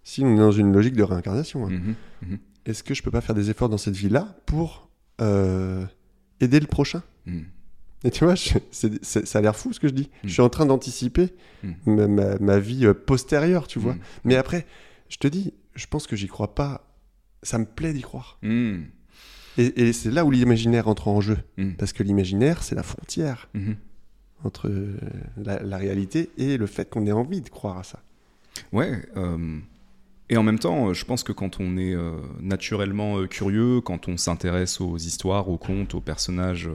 [0.02, 1.94] Si on est dans une logique de réincarnation, hein.
[2.22, 2.38] Mhm.
[2.66, 5.86] est-ce que je peux pas faire des efforts dans cette vie-là pour euh,
[6.40, 7.02] aider le prochain?
[8.04, 8.58] Et tu vois, je-
[9.02, 10.10] ça a l'air fou ce que je dis.
[10.22, 10.28] Mm.
[10.28, 11.30] Je suis en train d'anticiper
[11.62, 11.72] Mm.
[11.86, 13.94] ma, ma- ma vie euh, postérieure, tu vois.
[13.94, 14.00] Mhm.
[14.24, 14.66] Mais après,
[15.08, 16.86] je te dis, je pense que j'y crois pas.
[17.42, 18.38] Ça me plaît d'y croire.
[18.42, 18.86] Et,
[19.56, 21.38] et c'est là où l'imaginaire entre en jeu.
[21.78, 23.48] Parce que l'imaginaire, c'est la frontière
[24.44, 24.98] entre euh,
[25.36, 28.00] la, la réalité et le fait qu'on ait envie de croire à ça.
[28.72, 29.00] Ouais.
[29.16, 29.58] euh,
[30.30, 34.08] et en même temps, je pense que quand on est euh, naturellement euh, curieux, quand
[34.08, 36.68] on s'intéresse aux histoires, aux contes, aux personnages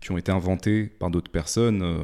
[0.00, 1.98] qui ont été inventés par d'autres personnes, euh,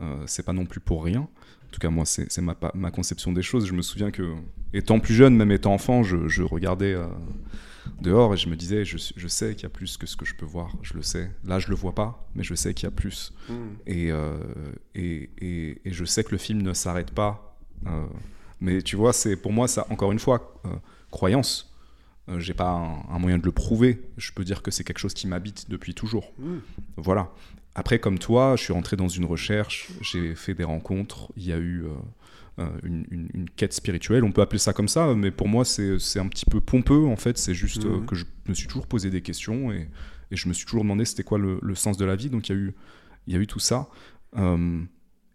[0.00, 1.28] euh, c'est pas non plus pour rien.
[1.68, 3.66] En tout cas, moi, c'est ma, conception des choses.
[3.66, 4.34] Je me souviens que,
[4.72, 7.06] étant plus jeune, même étant enfant, je, je regardais euh,
[8.00, 8.96] dehors et je me disais, je,
[9.28, 10.72] sais qu'il y a plus que ce que je peux voir.
[10.82, 11.30] Je le sais.
[11.44, 13.34] Là, je le vois pas, mais je sais qu'il y a plus.
[13.86, 14.38] Et, euh,
[14.94, 17.58] et, et, et je sais que le film ne s'arrête pas.
[17.86, 18.06] Euh,
[18.62, 20.54] mais tu vois, c'est pour moi, ça, encore une fois,
[21.10, 21.76] croyance.
[22.28, 24.02] Euh, j'ai pas un, un moyen de le prouver.
[24.16, 26.32] Je peux dire que c'est quelque chose qui m'habite depuis toujours.
[26.38, 26.56] Mm.
[26.96, 27.32] Voilà.
[27.74, 31.52] Après, comme toi, je suis rentré dans une recherche, j'ai fait des rencontres, il y
[31.52, 31.90] a eu euh,
[32.58, 35.64] euh, une, une- une quête spirituelle, on peut appeler ça comme ça, mais pour moi,
[35.64, 37.38] c'est un petit peu pompeux, en fait.
[37.38, 38.06] C'est juste euh, Mhm.
[38.06, 39.88] que je me suis toujours posé des questions et,
[40.32, 42.30] et je me suis toujours demandé c'était quoi le, le sens de la vie.
[42.30, 42.74] Donc, il y a eu,
[43.28, 43.88] il y a eu tout ça.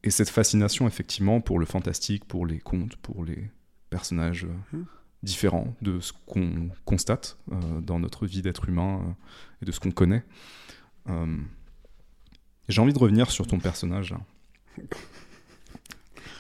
[0.06, 3.50] Et cette fascination, effectivement, pour le fantastique, pour les contes, pour les
[3.90, 4.78] personnages euh,
[5.24, 9.12] Différents de ce qu'on constate euh, dans notre vie d'être humain euh,
[9.62, 10.24] et de ce qu'on connaît.
[11.10, 11.38] Euh,
[12.70, 14.12] j'ai envie de revenir sur ton personnage.
[14.12, 14.20] là.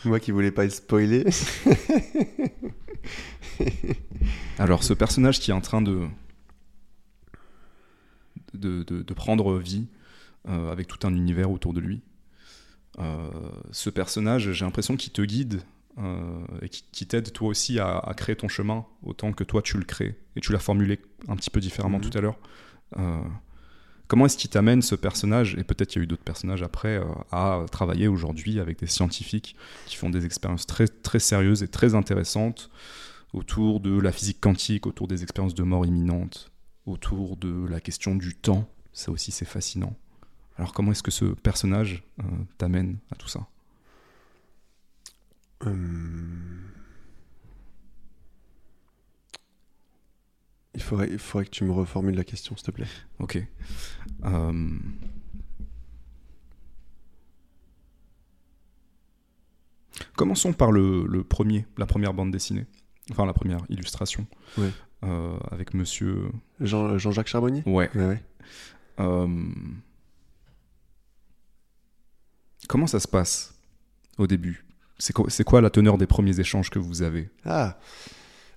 [0.06, 1.26] Moi qui voulais pas le spoiler.
[4.60, 6.08] Alors, ce personnage qui est en train de,
[8.54, 9.88] de, de- de prendre vie
[10.46, 12.02] avec tout un univers autour de lui,
[13.00, 13.30] euh,
[13.72, 15.62] ce personnage, j'ai l'impression qu'il te guide
[16.62, 19.78] et qui, qui t'aide toi aussi à, à créer ton chemin autant que toi tu
[19.78, 20.18] le crées.
[20.36, 22.10] Et tu l'as formulé un petit peu différemment Mhm.
[22.10, 22.40] tout à l'heure.
[22.98, 23.22] Euh,
[24.08, 26.98] comment est-ce qu'il t'amène ce personnage, et peut-être qu'il y a eu d'autres personnages après,
[26.98, 31.68] euh, à travailler aujourd'hui avec des scientifiques qui font des expériences très, très sérieuses et
[31.68, 32.70] très intéressantes
[33.34, 36.52] autour de la physique quantique, autour des expériences de mort imminente,
[36.86, 38.68] autour de la question du temps?
[38.94, 39.96] Ça aussi, c'est fascinant.
[40.58, 42.24] Alors, comment est-ce que ce personnage euh,
[42.60, 43.48] t'amène à tout ça?
[45.66, 46.40] Hum.
[50.76, 52.88] Il faudrait, il faudrait que tu me reformules la question, s'il te plaît.
[53.20, 53.38] Ok.
[54.26, 54.80] Euh,
[60.16, 62.66] Commençons par le, le premier, la première bande dessinée,
[63.12, 64.26] enfin la première illustration,
[64.58, 64.72] Ouais.
[65.04, 66.32] Euh, avec Monsieur.
[66.62, 67.62] Jean- Jean-Jacques Charbonnier?
[67.66, 67.90] Ouais.
[67.94, 68.24] Ouais, ouais.
[69.02, 69.28] Euh,
[72.70, 73.54] Comment ça se passe
[74.18, 74.64] au début?
[75.28, 77.30] C'est quoi, la teneur des premiers échanges que vous avez?
[77.46, 77.78] Ah.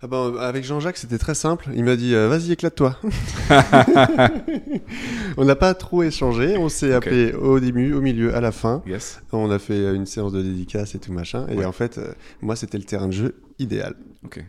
[0.03, 1.71] Ah ben, avec Jean-Jacques, c'était très simple.
[1.75, 3.01] Il m'a dit euh, Vas-y, éclate-toi.
[5.37, 6.57] on n'a pas trop échangé.
[6.57, 8.83] On s'est appelé au début, au milieu, à la fin.
[8.87, 9.21] Yes.
[9.33, 11.47] On a fait une séance de dédicace et tout machin.
[11.49, 11.65] Et Ouais.
[11.65, 13.97] en fait, euh, moi, c'était le terrain de jeu idéal.
[14.25, 14.45] Ok.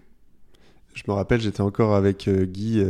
[0.93, 2.83] Je me rappelle, j'étais encore avec euh, Guy.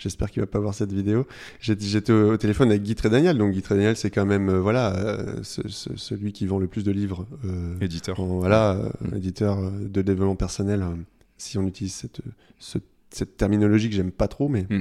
[0.00, 1.26] J'espère qu'il va pas voir cette vidéo.
[1.60, 3.36] J'étais au, au téléphone avec Guy Trédaniel.
[3.36, 6.66] Donc Guy Trédaniel, c'est quand même euh, voilà euh, ce- ce- celui qui vend le
[6.68, 7.26] plus de livres.
[7.44, 8.18] euh, Éditeur.
[8.18, 8.78] en- voilà,
[9.14, 10.82] éditeur de développement personnel.
[10.82, 10.94] euh,
[11.36, 12.20] si on utilise cette,
[12.58, 12.78] ce-
[13.10, 14.80] cette terminologie que j'aime pas trop, mais Mm.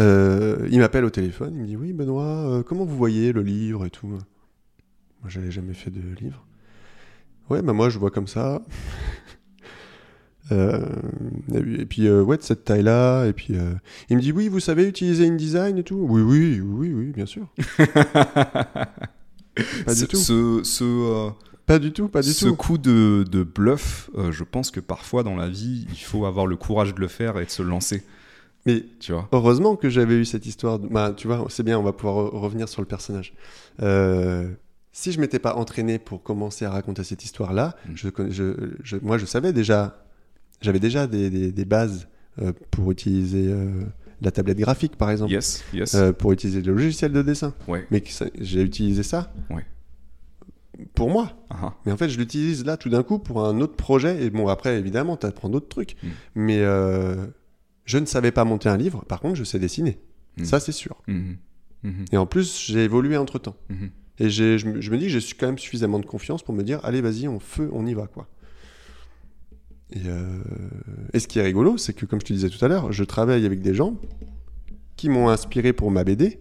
[0.00, 1.54] euh, il m'appelle au téléphone.
[1.56, 4.06] Il me dit oui, Benoît, comment vous voyez le livre et tout?
[4.08, 4.18] Moi,
[5.28, 6.44] j'avais jamais fait de livre.
[7.50, 8.62] Ouais, bah moi, je vois comme ça.
[10.50, 10.80] Euh,
[11.54, 13.26] et puis, euh, ouais, de cette taille-là.
[13.26, 13.72] Et puis, euh,
[14.08, 16.06] il me dit, oui, vous savez utiliser InDesign et tout?
[16.08, 17.46] Oui, oui, oui, oui, bien sûr.
[19.84, 20.16] Pas ce, du tout.
[20.16, 21.30] Ce, ce,
[21.66, 22.56] Pas du tout, pas du ce tout.
[22.56, 26.56] coup de, de bluff, je pense que parfois dans la vie, il faut avoir le
[26.56, 28.02] courage de le faire et de se lancer.
[28.66, 29.28] Mais Tu vois?
[29.32, 30.78] heureusement que j'avais eu cette histoire.
[30.78, 33.32] de- Bah, tu vois, c'est bien, on va pouvoir re- revenir sur le personnage.
[33.82, 34.48] Euh,
[34.92, 37.92] si je m'étais pas entraîné pour commencer à raconter cette histoire-là, Mm.
[37.94, 40.04] je, connais- je, je- moi, je savais déjà,
[40.60, 42.08] j'avais déjà des, des- des bases
[42.40, 43.82] euh, pour utiliser euh,
[44.20, 45.94] la tablette graphique, par exemple, Yes, yes.
[45.94, 47.54] euh, pour utiliser le logiciel de dessin.
[47.68, 47.86] ouais.
[47.90, 48.02] Mais
[48.40, 49.64] j'ai utilisé ça Ouais.
[50.94, 51.32] pour moi.
[51.50, 51.74] Ah, ah.
[51.86, 54.22] Mais en fait, je l'utilise là tout d'un coup pour un autre projet.
[54.24, 55.96] Et bon, après, évidemment, tu apprends d'autres trucs.
[56.02, 56.06] Mm.
[56.36, 57.26] Mais euh,
[57.84, 59.04] je ne savais pas monter un livre.
[59.06, 59.98] Par contre, je sais dessiner.
[60.36, 60.44] Mm.
[60.44, 60.96] Ça, c'est sûr.
[61.06, 61.36] Mhm.
[62.12, 63.56] Et en plus, j'ai évolué entre temps.
[64.18, 66.64] Et je, me- je me dis que j'ai quand même suffisamment de confiance pour me
[66.64, 68.26] dire allez, vas-y, on feu, on y va, quoi.
[69.92, 70.38] Et, euh,
[71.14, 73.04] et ce qui est rigolo, c'est que, comme je te disais tout à l'heure, je
[73.04, 73.96] travaille avec des gens
[74.96, 76.38] qui m'ont inspiré pour ma BD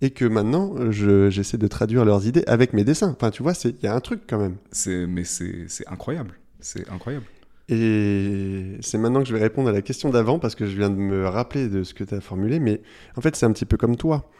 [0.00, 3.10] et que maintenant, je- j'essaie de traduire leurs idées avec mes dessins.
[3.16, 4.56] Enfin, tu vois, c'est- il y a un truc quand même.
[4.70, 6.38] C'est, mais c'est, incroyable.
[6.60, 7.26] C'est incroyable.
[7.68, 10.90] Et c'est maintenant que je vais répondre à la question d'avant parce que je viens
[10.90, 12.58] de me rappeler de ce que tu as formulé.
[12.58, 12.82] Mais
[13.16, 14.30] en fait, c'est un petit peu comme toi.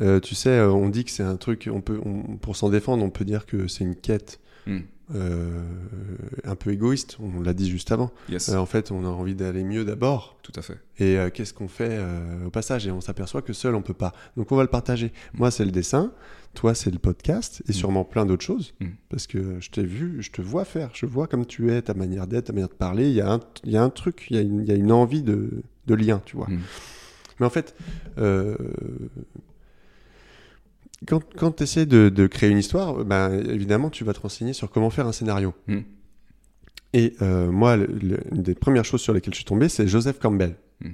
[0.00, 2.70] Euh, tu sais, euh, on dit que c'est un truc, on peut, on- pour s'en
[2.70, 4.78] défendre, on peut dire que c'est une quête Mm.
[5.14, 5.62] Euh,
[6.44, 7.18] un peu égoïste.
[7.20, 8.10] On l'a dit juste avant.
[8.28, 10.38] Yes, Euh, en fait, on a envie d'aller mieux d'abord.
[10.42, 10.78] tout à fait.
[10.98, 11.98] Et euh, qu'est-ce qu'on fait
[12.46, 12.86] au passage?
[12.86, 14.12] Et on s'aperçoit que seul, on peut pas.
[14.36, 15.12] Donc, on va le partager.
[15.34, 16.12] Moi, c'est le dessin.
[16.54, 17.62] Toi, c'est le podcast.
[17.68, 17.74] Et Mm.
[17.74, 18.74] sûrement plein d'autres choses.
[18.80, 18.86] Mm.
[19.08, 20.90] Parce que je t'ai vu, je te vois faire.
[20.94, 23.08] Je vois comme tu es, ta manière d'être, ta manière de parler.
[23.08, 24.72] Il y, a un- il y a un truc, il y a une, il y
[24.72, 26.48] a une envie de, de lien, tu vois.
[26.48, 26.60] Mm.
[27.40, 27.74] Mais en fait,
[31.06, 34.52] quand, quand tu essaies de, de créer une histoire, ben, évidemment, tu vas te renseigner
[34.52, 35.54] sur comment faire un scénario.
[35.66, 35.78] Mm.
[36.94, 39.86] Et euh, moi, le- le- une des premières choses sur lesquelles je suis tombé, c'est
[39.88, 40.56] Joseph Campbell.
[40.80, 40.90] Mm.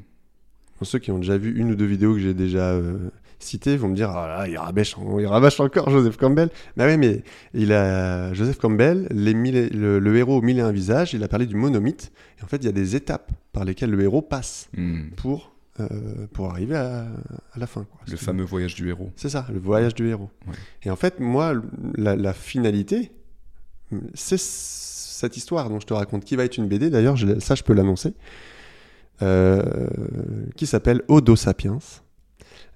[0.78, 3.76] Pour ceux qui ont déjà vu une ou deux vidéos que j'ai déjà euh, citer
[3.76, 6.50] vont me dire ah là, il rabâche, il rabâche encore Joseph Campbell.
[6.76, 10.62] Bah ouais, mais il a Joseph Campbell, les mille, le, le, héros au mille et
[10.62, 12.12] un visages, il a parlé du monomythe.
[12.40, 15.08] Et en fait, il y a des étapes par lesquelles le héros passe Hmm.
[15.16, 17.02] pour euh, pour arriver à,
[17.52, 17.84] à la fin.
[17.84, 18.00] Quoi.
[18.08, 19.12] Le fameux voyage du héros.
[19.16, 20.30] C'est ça, le voyage du héros.
[20.46, 20.54] Ouais.
[20.84, 21.54] Et en fait, moi,
[21.96, 23.12] la, la finalité,
[24.14, 27.62] c'est cette histoire dont je te raconte, qui va être une BD, d'ailleurs, ça je
[27.62, 28.14] peux l'annoncer,
[29.22, 29.88] euh,
[30.56, 31.78] qui s'appelle Odo Sapiens.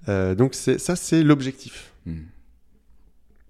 [0.09, 1.93] Euh, donc ça, c'est l'objectif.
[2.05, 2.23] Hmm.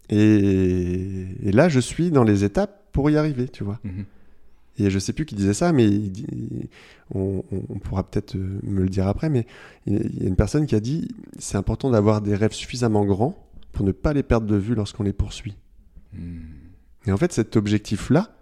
[0.09, 3.79] Et, et là, je suis dans les étapes pour y arriver, tu vois.
[3.83, 4.05] Mhm.
[4.79, 6.25] Et je sais plus qui disait ça, mais il dit-
[7.13, 9.45] on, on- pourra peut-être euh, me le dire après, mais
[9.85, 13.37] il y a une personne qui a dit c'est important d'avoir des rêves suffisamment grands
[13.71, 15.55] pour ne pas les perdre de vue lorsqu'on les poursuit.
[16.13, 16.39] Hmm.
[17.05, 18.35] Et en fait, cet objectif-là,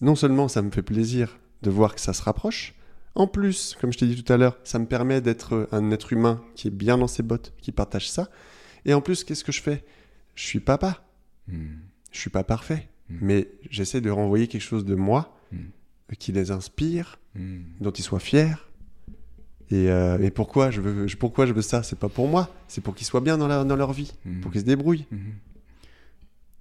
[0.00, 2.74] non seulement ça me fait plaisir de voir que ça se rapproche,
[3.14, 6.12] en plus, comme je t'ai dit tout à l'heure, ça me permet d'être un être
[6.12, 8.30] humain qui est bien dans ses bottes, qui partage ça.
[8.86, 9.84] Et en plus, qu'est-ce que je fais?
[10.36, 11.04] Je suis papa.
[11.48, 11.80] Hmm.
[12.12, 13.16] Je suis pas parfait, Mm.
[13.20, 15.56] mais j'essaie de renvoyer quelque chose de moi Mm.
[15.56, 17.60] euh, qui les inspire, Hmm.
[17.80, 18.54] dont ils soient fiers.
[19.70, 21.84] Et, euh, et pourquoi je veux, je- pourquoi je veux ça?
[21.84, 24.50] C'est pas pour moi, c'est pour qu'ils soient bien dans, la- dans leur vie, pour
[24.50, 25.06] qu'ils se débrouillent.
[25.12, 25.34] Mhm.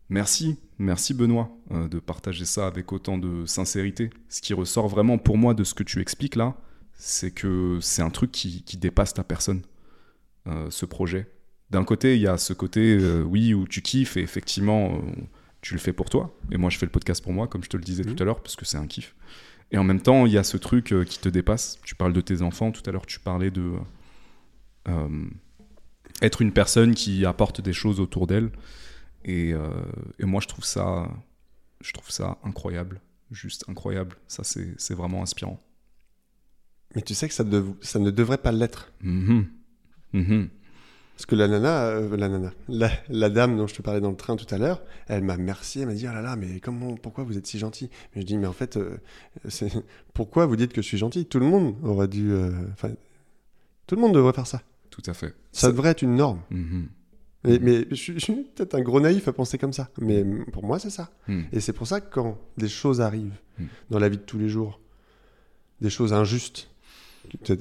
[0.10, 4.10] Merci, merci Benoît euh, de partager ça avec autant de sincérité.
[4.28, 6.56] Ce qui ressort vraiment pour moi de ce que tu expliques là,
[6.94, 9.62] c'est que c'est un truc qui, qui dépasse ta personne,
[10.48, 11.28] euh, ce projet.
[11.70, 15.00] D'un côté, il y a ce côté, euh, oui, où tu kiffes et effectivement,
[15.62, 16.34] tu le fais pour toi.
[16.52, 18.16] Et moi, je fais le podcast pour moi, comme je te le disais Mhm.
[18.16, 19.16] tout à l'heure, parce que c'est un kiff.
[19.72, 21.80] Et en même temps, il y a ce truc euh, qui te dépasse.
[21.84, 23.74] Tu parles de tes enfants, tout à l'heure, tu parlais de
[24.88, 25.26] euh,
[26.22, 28.50] être une personne qui apporte des choses autour d'elle.
[29.26, 29.70] Et, euh,
[30.18, 31.10] et moi, je trouve ça,
[31.82, 33.00] je trouve ça incroyable,
[33.32, 34.16] juste incroyable.
[34.28, 35.60] Ça, c'est vraiment inspirant.
[36.96, 38.92] Mais tu sais que ça, dev- ça ne devrait pas l'être.
[39.02, 39.48] Mhm.
[40.14, 40.50] Mhm.
[41.20, 44.10] Parce que la nana, euh, la nana, la, la dame dont je te parlais dans
[44.10, 46.62] le train tout à l'heure, elle m'a merci, elle m'a dit oh là là, mais
[46.62, 47.90] comment, pourquoi vous êtes si gentil?
[48.16, 48.96] Mais je dis mais en fait, euh,
[49.50, 51.26] c'est- pourquoi vous dites que je suis gentil?
[51.26, 52.52] Tout le monde aurait dû, euh,
[53.86, 54.62] tout le monde devrait faire ça.
[54.92, 55.34] Tout à fait.
[55.52, 56.40] Ça devrait être une norme.
[56.52, 56.88] Mhm.
[57.44, 59.90] Mais, mais je suis, peut-être un gros naïf à penser comme ça.
[60.00, 61.10] Mais pour moi, c'est ça.
[61.28, 61.48] Mhm.
[61.52, 63.66] Et c'est pour ça que quand des choses arrivent Mm.
[63.90, 64.80] dans la vie de tous les jours,
[65.82, 66.69] des choses injustes,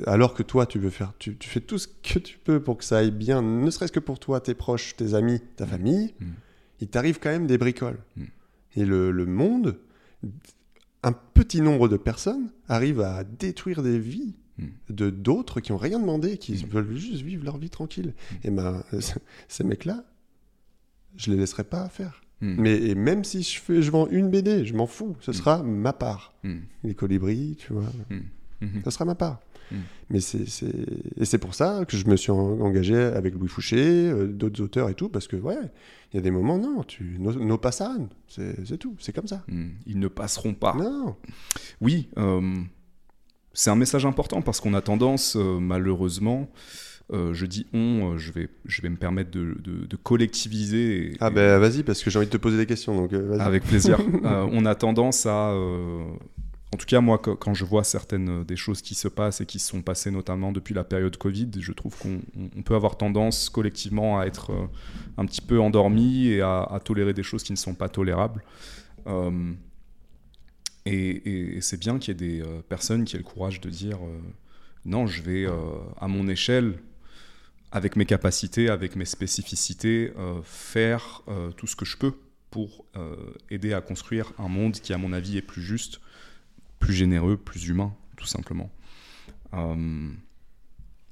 [0.07, 2.77] alors que toi, tu veux faire, tu, tu fais tout ce que tu peux pour
[2.79, 5.69] que ça aille bien, ne serait-ce que pour toi, tes proches, tes amis, ta Mm.
[5.69, 6.25] famille, Mm.
[6.81, 7.99] il t'arrive quand même des bricoles.
[8.17, 8.23] Mm.
[8.77, 9.79] Et le, le monde,
[11.03, 14.35] un petit nombre de personnes arrivent à détruire des vies
[14.91, 18.13] de d'autres qui ont rien demandé, qui veulent juste vivre leur vie tranquille.
[18.43, 18.83] Et ben,
[19.49, 20.05] ces mecs-là,
[21.17, 22.23] je les laisserai pas faire.
[22.41, 25.17] Mais et même si je, fais, je vends une BD, je m'en fous.
[25.21, 26.35] Ce sera ma part.
[26.85, 27.91] Les colibris, tu vois,
[28.61, 28.83] Mhm.
[28.85, 29.41] ce sera ma part.
[29.71, 29.77] Mm.
[30.11, 30.73] Mais c'est, c'est...
[31.21, 34.63] Et c'est pour ça que je me suis en- engagé avec Louis Fouché, euh, d'autres
[34.63, 35.59] auteurs et tout, parce que, ouais,
[36.13, 37.17] il y a des moments, non, tu...
[37.19, 39.45] nos, nos passaran, c'est, c'est tout, c'est comme ça.
[39.49, 39.73] Mhm.
[39.87, 40.75] Ils ne passeront pas.
[40.75, 41.17] Non.
[41.83, 42.41] Oui, euh,
[43.53, 46.49] c'est un message important parce qu'on a tendance, euh, malheureusement,
[47.13, 51.07] euh, je dis on, euh, je, vais, je vais me permettre de, de- de collectiviser.
[51.13, 53.41] et- Ah ben vas-y, parce que j'ai envie de te poser des questions, donc vas-y.
[53.41, 53.99] Avec plaisir.
[54.25, 55.53] Euh, on a tendance à.
[56.79, 59.47] En tout cas, moi, quand je vois certaines euh, des choses qui se passent et
[59.47, 62.77] qui se sont passées notamment depuis la période Covid, je trouve qu'on on- on peut
[62.77, 64.67] avoir tendance collectivement à être euh,
[65.17, 68.45] un petit peu endormi et à, tolérer des choses qui ne sont pas tolérables.
[69.09, 69.53] Euh,
[70.87, 73.99] et c'est bien qu'il y ait des personnes qui aient le courage de dire
[74.87, 75.47] non, je vais
[76.01, 76.79] à mon échelle
[77.73, 80.15] avec mes capacités, avec mes spécificités,
[80.45, 81.23] faire
[81.59, 82.15] tout ce que je peux
[82.51, 82.87] pour
[83.51, 86.01] aider à construire un monde qui, à mon avis, est plus juste,
[86.79, 88.71] plus généreux, plus humain, tout simplement.
[89.55, 90.11] Euh,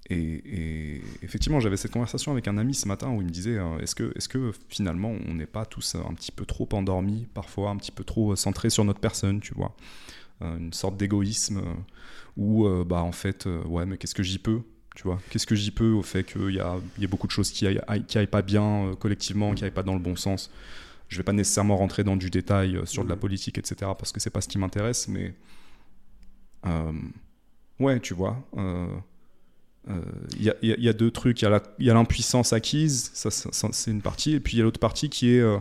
[0.08, 3.78] et, effectivement, j'avais cette conversation avec un ami ce matin où il me disait euh,
[3.78, 7.70] est-ce que, est que finalement on n'est pas tous un petit peu trop endormis, parfois
[7.70, 9.74] un petit peu trop centrés sur notre personne, tu vois?
[10.42, 11.62] Euh, Une sorte d'égoïsme
[12.36, 14.60] où, bah, en fait, ouais, mais qu'est-ce que j'y peux
[14.94, 15.18] tu vois?
[15.28, 17.66] Qu'est-ce que j'y peux au fait qu'il y a, y a beaucoup de choses qui
[17.66, 20.50] aillent, pas bien collectivement, qui aillent pas dans le bon sens?
[21.08, 23.20] Je vais pas nécessairement rentrer dans du détail euh, sur de la Mhm.
[23.20, 25.34] politique, etc., parce que c'est pas ce qui m'intéresse, mais
[26.66, 26.92] euh,
[27.80, 28.36] ouais, tu vois.
[28.56, 28.88] euh,
[29.88, 30.00] euh,
[30.36, 31.40] Il y, a, il y a- il y a deux trucs.
[31.42, 34.64] Il y a il l'impuissance acquise, ça, c'est une partie, et puis il y a
[34.64, 35.58] l'autre partie qui est euh,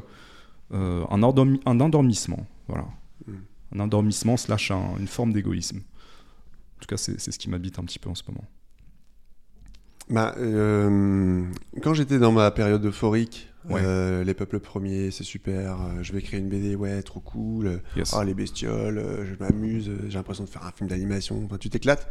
[0.73, 2.47] euh, un, endormi- un endormissement.
[2.67, 2.87] Voilà.
[3.27, 3.33] Mm.
[3.75, 5.77] Un endormissement slash un- une forme d'égoïsme.
[5.77, 8.43] En tout cas, c'est ce qui m'habite un petit peu en ce moment.
[10.09, 11.43] Bah, euh,
[11.81, 13.81] quand j'étais dans ma période euphorique, Ouais.
[13.83, 17.81] euh, les peuples premiers, c'est super, euh, je vais créer une BD, ouais, trop cool,
[17.95, 18.13] Yes.
[18.13, 22.07] ah, les bestioles, je m'amuse, j'ai l'impression de faire un film d'animation, enfin, tu t'éclates.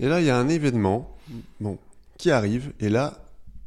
[0.00, 1.14] Et là, il y a un événement,
[1.60, 1.78] bon,
[2.16, 3.22] qui arrive, et là,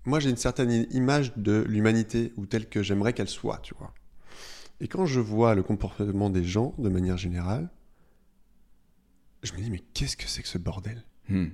[0.05, 3.93] moi j'ai une certaine image de l'humanité, ou telle que j'aimerais qu'elle soit, tu vois.
[4.81, 7.69] Et quand je vois le comportement des gens, de manière générale,
[9.43, 11.03] je me dis, mais qu'est-ce que c'est que ce bordel?
[11.29, 11.49] Hmm.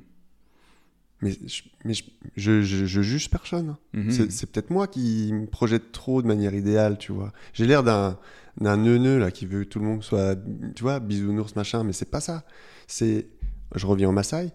[1.21, 2.03] Mais, je, mais je,
[2.35, 3.75] je, je- je juge personne.
[3.93, 4.11] Mhm.
[4.31, 7.31] C'est- peut-être moi qui me projette trop de manière idéale, tu vois.
[7.53, 8.17] J'ai l'air d'un
[8.59, 10.35] d'un neuneu là qui veut que tout le monde soit,
[10.75, 12.43] tu vois, bisounours machin, mais c'est pas ça.
[12.85, 13.27] C'est,
[13.75, 14.51] je reviens au Maasai.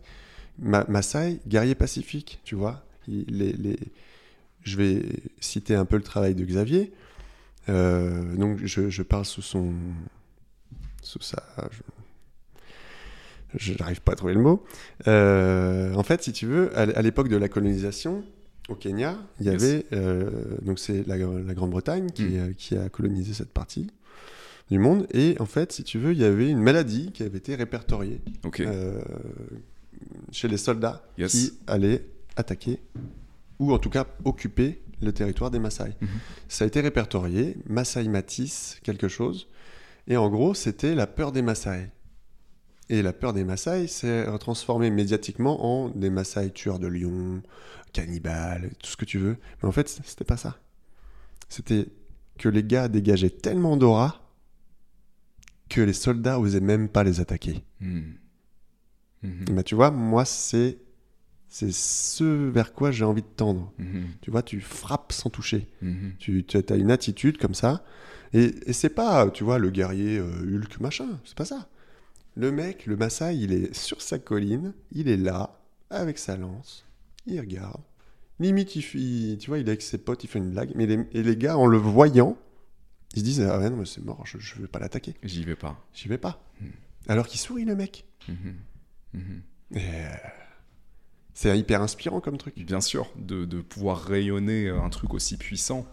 [0.59, 2.85] Ma, Maasai, guerrier pacifique, tu vois.
[3.09, 3.79] Il- les, les,
[4.65, 5.03] je vais
[5.41, 6.93] citer un peu le travail de Xavier.
[7.69, 9.73] Euh, donc je, je parle sous son,
[11.03, 11.43] sous sa,
[13.55, 14.65] je n'arrive pas à trouver le mot.
[15.07, 18.25] Euh, en fait, si tu veux, à, l'époque de la colonisation,
[18.69, 19.63] au Kenya, il y Yes.
[19.63, 20.31] avait, euh,
[20.63, 22.37] donc c'est la, la Grande-Bretagne qui, Mm.
[22.39, 23.87] euh, qui a colonisé cette partie
[24.71, 25.07] du monde.
[25.15, 28.21] Et en fait, si tu veux, il y avait une maladie qui avait été répertoriée
[28.61, 29.01] euh,
[30.33, 31.31] chez les soldats Yes.
[31.33, 32.05] qui allaient
[32.37, 32.81] attaquer,
[33.59, 35.95] ou en tout cas occuper le territoire des Maasai.
[36.01, 36.09] Mhm.
[36.49, 39.47] Ça a été répertorié, Maasai Matis, quelque chose.
[40.09, 41.91] Et en gros, c'était la peur des Maasai.
[42.89, 47.43] Et la peur des Maasai s'est transformée médiatiquement en des Maasai tueurs de lions,
[47.93, 49.37] cannibales, tout ce que tu veux.
[49.63, 50.59] Mais en fait, c'était pas ça.
[51.49, 51.89] C'était
[52.39, 54.23] que les gars dégageaient tellement d'aura
[55.69, 57.65] que les soldats osaient même pas les attaquer.
[57.81, 58.13] Hmm.
[59.23, 59.45] Mhm.
[59.57, 60.79] Bah, tu vois, moi, c'est
[61.49, 63.73] c'est ce vers quoi j'ai envie de tendre.
[63.79, 64.07] Mhm.
[64.21, 65.69] Tu vois, tu frappes sans toucher.
[65.81, 66.15] Mhm.
[66.19, 67.85] Tu as une attitude comme ça.
[68.33, 71.21] Et, et c'est pas, tu vois, le guerrier euh, Hulk machin.
[71.25, 71.69] C'est pas ça.
[72.37, 74.75] Le mec, le Maasai, il est sur sa colline.
[74.93, 75.59] Il est là,
[75.91, 76.85] avec sa lance.
[77.27, 77.81] Il regarde.
[78.39, 80.73] Limite, il, il- tu vois, il est avec ses potes, il fait une blague.
[80.75, 82.37] Mais les, et les gars, en le voyant,
[83.15, 85.15] ils se disent Ah ouais, non, mais c'est mort, je, je vais pas l'attaquer.
[85.23, 85.83] J'y vais pas.
[85.95, 86.43] J'y vais pas.
[86.61, 86.67] Hmm.
[87.09, 88.05] Alors qu'il sourit, le mec.
[89.75, 90.09] Et, euh,
[91.33, 92.55] c'est hyper inspirant comme truc.
[92.59, 95.87] Bien sûr, de, de pouvoir rayonner euh, un truc aussi puissant.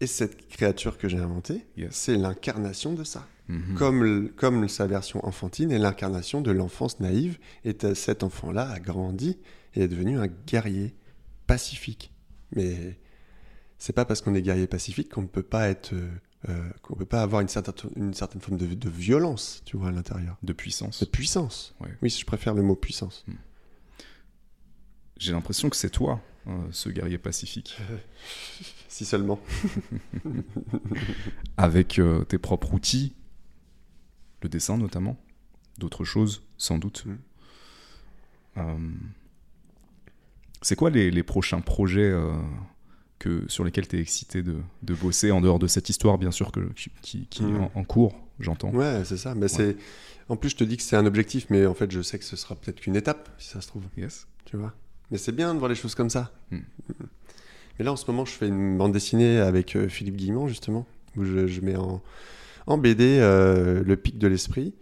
[0.00, 1.94] Et cette créature que j'ai inventée, Yes.
[1.94, 3.26] c'est l'incarnation de ça.
[3.48, 3.74] Mhm.
[3.74, 7.38] Comme, le- comme sa version enfantine est l'incarnation de l'enfance naïve.
[7.64, 9.36] Et cet enfant-là a grandi
[9.74, 10.94] et est devenu un guerrier
[11.46, 12.12] pacifique.
[12.56, 12.98] Mais
[13.78, 16.08] c'est pas parce qu'on est guerrier pacifique qu'on ne peut pas être, euh,
[16.48, 19.88] euh, qu'on peut pas avoir une certaine, une certaine forme de, de violence, tu vois,
[19.88, 21.00] à l'intérieur, De puissance.
[21.00, 21.74] de puissance.
[21.80, 21.90] Ouais.
[22.02, 23.24] Oui, je préfère le mot puissance.
[25.18, 27.76] J'ai l'impression que c'est toi, euh, ce guerrier pacifique.
[28.92, 29.38] Si seulement.
[31.56, 33.14] Avec euh, tes propres outils,
[34.42, 35.16] le dessin notamment,
[35.78, 37.04] d'autres choses sans doute.
[37.06, 37.16] Mm.
[38.56, 38.78] Euh,
[40.62, 42.32] c'est quoi les, les prochains projets euh,
[43.20, 46.32] que, sur lesquels tu es excité de, de bosser, en dehors de cette histoire bien
[46.32, 47.60] sûr que, qui, qui- qui est Mm.
[47.62, 49.34] en, en cours, j'entends Ouais, c'est ça.
[49.36, 49.76] Mais c'est.
[50.28, 52.24] En plus, je te dis que c'est un objectif, mais en fait, je sais que
[52.24, 53.84] ce sera peut-être qu'une étape, si ça se trouve.
[53.96, 54.26] Yes.
[54.44, 54.74] tu vois.
[55.10, 56.32] Mais c'est bien de voir les choses comme ça.
[56.52, 56.58] Hmm.
[57.80, 60.84] Mais là, en ce moment, je fais une bande dessinée avec euh, Philippe Guillemont, justement,
[61.16, 62.02] où je, mets en,
[62.66, 64.74] en BD euh, le pic de l'esprit.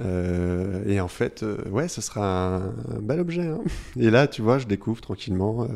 [0.00, 2.62] Euh, et en fait, ouais, ce sera un,
[2.96, 3.46] un bel objet.
[3.46, 3.60] hein.
[3.98, 5.68] Et là, tu vois, je découvre tranquillement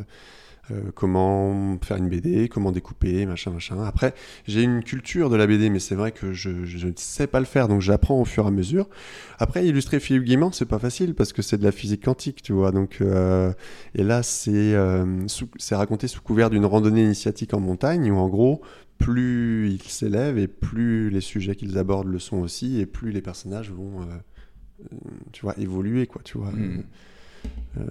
[0.70, 3.82] euh, comment faire une BD, comment découper, machin, machin.
[3.84, 4.14] Après,
[4.46, 7.44] j'ai une culture de la BD, mais c'est vrai que je, ne sais pas le
[7.44, 8.88] faire, donc j'apprends au fur et à mesure.
[9.38, 12.54] Après, illustrer Philippe Guillemont, c'est pas facile parce que c'est de la physique quantique, tu
[12.54, 12.72] vois.
[12.72, 13.52] Donc, euh,
[13.94, 15.26] et là, c'est euh,
[15.58, 18.62] c'est raconté sous couvert d'une randonnée initiatique en montagne où, en gros,
[18.96, 23.20] plus ils s'élèvent et plus les sujets qu'ils abordent le sont aussi, et plus les
[23.20, 24.06] personnages vont,
[25.32, 26.52] tu vois, évoluer, quoi, tu vois.
[26.52, 26.84] Mhm.
[27.76, 27.82] Euh,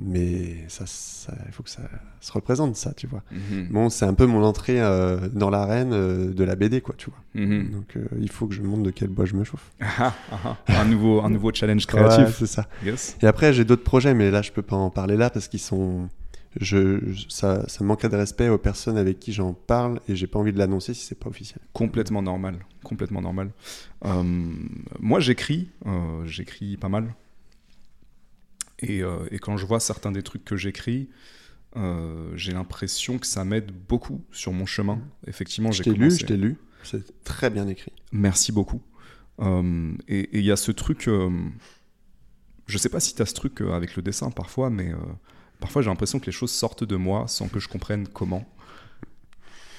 [0.00, 1.82] mais ça, ça, il faut que ça
[2.20, 3.22] se représente, ça, tu vois.
[3.30, 3.68] Mhm.
[3.70, 7.10] Bon, c'est un peu mon entrée euh, dans l'arène euh, de la BD, quoi, tu
[7.10, 7.20] vois.
[7.34, 7.70] Mhm.
[7.70, 9.70] Donc, il faut que je montre de quel bois je me chauffe.
[10.00, 10.80] Ah, ah, ah.
[10.80, 12.24] un, nouveau, un nouveau challenge créatif.
[12.24, 12.68] Ouais, c'est ça.
[12.84, 13.16] Yes.
[13.20, 15.60] Et après, j'ai d'autres projets, mais là, je peux pas en parler là parce qu'ils
[15.60, 16.08] sont.
[16.60, 20.38] Je, ça, ça manquerait de respect aux personnes avec qui j'en parle et j'ai pas
[20.38, 21.60] envie de l'annoncer si c'est pas officiel.
[21.72, 23.50] Complètement normal, complètement normal.
[24.04, 24.22] Euh,
[25.00, 27.14] moi, j'écris, euh, j'écris pas mal.
[28.80, 31.08] Et, euh, et quand je vois certains des trucs que j'écris,
[31.76, 35.00] euh, j'ai l'impression que ça m'aide beaucoup sur mon chemin.
[35.26, 36.56] Effectivement, Je j'ai lu, je t'ai lu.
[36.82, 37.92] C'est très bien écrit.
[38.12, 38.82] Merci beaucoup.
[39.40, 41.30] Euh, et il y a ce truc, euh,
[42.66, 44.92] je sais pas si tu as ce truc euh, avec le dessin parfois, mais
[45.60, 48.48] parfois j'ai l'impression que les choses sortent de moi sans que je comprenne comment.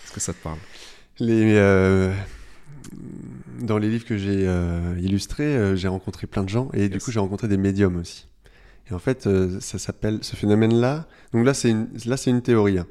[0.06, 0.60] Est-ce que ça te parle?
[1.20, 1.56] Les,
[3.60, 4.46] dans les livres que j'ai
[5.02, 8.29] illustrés, j'ai rencontré plein de gens et du coup, j'ai rencontré des médiums aussi.
[8.90, 11.08] Et en fait, euh, ça s'appelle ce phénomène-là.
[11.34, 12.80] Donc là, c'est une, là, c'est une théorie.
[12.80, 12.88] hein.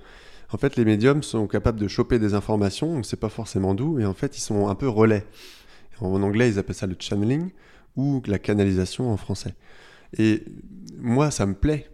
[0.51, 3.75] En fait, les médiums sont capables de choper des informations, on ne sait pas forcément
[3.75, 5.27] d'où, et en fait, ils sont un peu relais.
[6.01, 7.51] En anglais, ils appellent ça le channeling
[7.97, 9.55] ou la canalisation en français.
[10.17, 10.45] Et
[10.99, 11.91] moi, ça me plaît.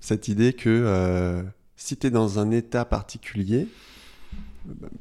[0.00, 1.42] cette idée que euh,
[1.76, 3.68] si tu es dans un état particulier,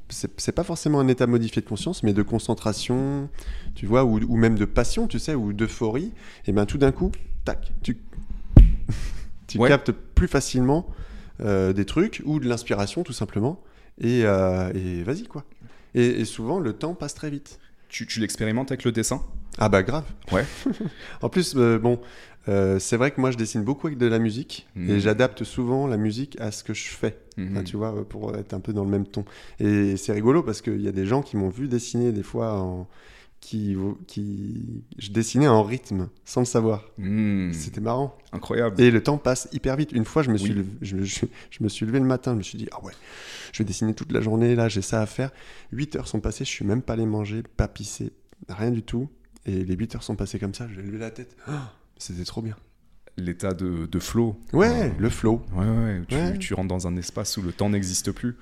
[0.09, 3.29] c'est pas forcément un état modifié de conscience, mais de concentration,
[3.75, 6.11] tu vois, ou, ou même de passion, tu sais, ou d'euphorie,
[6.45, 7.11] et ben tout d'un coup,
[7.45, 7.97] tac, tu,
[9.47, 9.69] tu Ouais.
[9.69, 10.87] captes plus facilement
[11.41, 13.61] euh, des trucs, ou de l'inspiration tout simplement,
[13.99, 15.43] et, euh, et vas-y quoi.
[15.95, 17.59] Et, et souvent, le temps passe très vite.
[17.87, 19.21] Tu, tu l'expérimentes avec le dessin?
[19.57, 20.05] Ah bah grave.
[20.31, 20.45] Ouais.
[21.21, 21.99] en plus, euh, bon,
[22.79, 24.89] c'est vrai que moi je dessine beaucoup avec de la musique Mhm.
[24.89, 27.17] et j'adapte souvent la musique à ce que je fais.
[27.37, 27.49] Mhm.
[27.51, 29.23] Enfin, tu vois, pour être un peu dans le même ton.
[29.59, 32.59] Et c'est rigolo parce qu'il y a des gens qui m'ont vu dessiner des fois
[32.59, 32.87] en...
[33.41, 33.75] qui,
[34.07, 36.85] qui je dessinais en rythme sans le savoir.
[36.97, 38.17] Hmm, C'était marrant.
[38.31, 38.79] Incroyable.
[38.81, 39.91] Et le temps passe hyper vite.
[39.91, 40.55] Une fois, je me suis, Oui.
[40.57, 42.83] levé, je, me- je- je me suis levé le matin, je me suis dit, ah
[42.83, 42.93] ouais,
[43.53, 45.31] je vais dessiner toute la journée, là, j'ai ça à faire.
[45.71, 48.11] 8 heures sont passées, je suis même pas allé manger, pas pisser,
[48.49, 49.09] rien du tout.
[49.45, 51.35] Et les 8 heures sont passées comme ça, j'ai levé la tête.
[51.47, 52.55] Ah, C'était trop bien.
[53.17, 54.39] L'état de, de flow.
[54.53, 55.41] Ouais, Euh, le flow.
[55.53, 56.37] Ouais, ouais, ouais, tu, Ouais.
[56.37, 58.35] tu rentres dans un espace où le temps n'existe plus.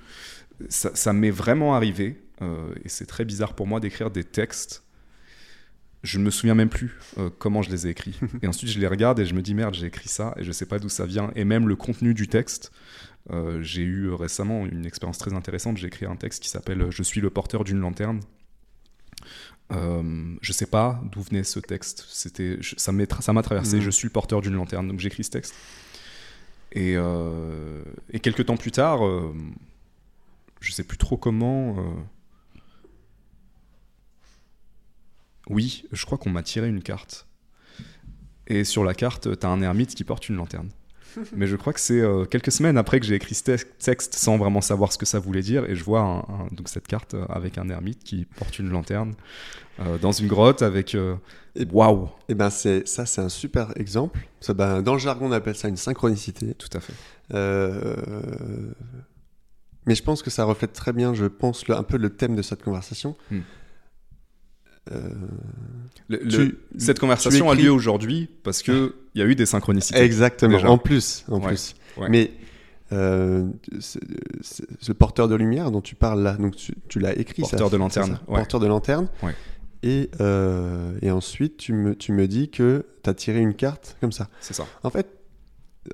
[0.68, 4.84] Ça, ça m'est vraiment arrivé, euh, et c'est très bizarre pour moi d'écrire des textes.
[6.04, 8.18] Je ne me souviens même plus euh, comment je les ai écrits.
[8.42, 10.52] et ensuite, je les regarde et je me dis merde, j'ai écrit ça et je
[10.52, 11.30] sais pas d'où ça vient.
[11.34, 12.72] Et même le contenu du texte,
[13.30, 15.76] euh, j'ai eu récemment une expérience très intéressante.
[15.76, 18.20] J'ai écrit un texte qui s'appelle Je suis le porteur d'une lanterne.
[19.72, 22.04] Euh, je sais pas d'où venait ce texte.
[22.08, 23.76] C'était, ça m'a traversé.
[23.76, 23.82] Mhm.
[23.82, 24.88] Je suis le porteur d'une lanterne.
[24.88, 25.54] Donc j'écris ce texte.
[26.72, 27.82] Et, euh,
[28.12, 29.34] et quelques temps plus tard, euh,
[30.60, 31.76] je sais plus trop comment.
[31.78, 31.82] euh,
[35.48, 37.26] Oui, je crois qu'on m'a tiré une carte.
[38.46, 40.68] Et sur la carte, t'as un ermite qui porte une lanterne.
[41.36, 44.14] Mais je crois que c'est euh, quelques semaines après que j'ai écrit ce te- texte
[44.14, 45.64] sans vraiment savoir ce que ça voulait dire.
[45.68, 48.68] Et je vois un- un- donc cette carte euh, avec un ermite qui porte une
[48.70, 49.14] lanterne
[49.80, 50.94] euh, dans une grotte avec.
[50.94, 52.08] Et- Waouh!
[52.28, 54.20] Et ben c'est ça, c'est un super exemple.
[54.40, 56.54] Ça, ben, dans le jargon, on appelle ça une synchronicité.
[56.54, 56.92] Tout à fait.
[57.34, 58.72] Euh,
[59.86, 62.36] Mais je pense que ça reflète très bien, je pense, le- un peu le thème
[62.36, 63.16] de cette conversation.
[63.30, 63.40] Hmm.
[64.90, 65.08] Euh,
[66.08, 69.98] le- cette conversation a lieu aujourd'hui parce qu'il y a eu des synchronicités.
[70.00, 70.70] Exactement, déjà.
[70.70, 71.24] en plus.
[71.28, 71.74] En Ouais, plus.
[71.98, 72.08] ouais.
[72.08, 72.30] Mais
[72.92, 73.46] euh,
[74.98, 77.42] porteur de lumière dont tu parles là, donc tu, tu l'as écrit.
[77.42, 78.38] ça, Porteur de c'est lanterne, ça ouais.
[78.38, 79.08] Porteur de lanterne.
[79.84, 83.96] Et, euh, et ensuite, tu me, tu me dis que tu as tiré une carte
[84.00, 84.28] comme ça.
[84.40, 84.66] C'est ça.
[84.82, 85.06] En fait,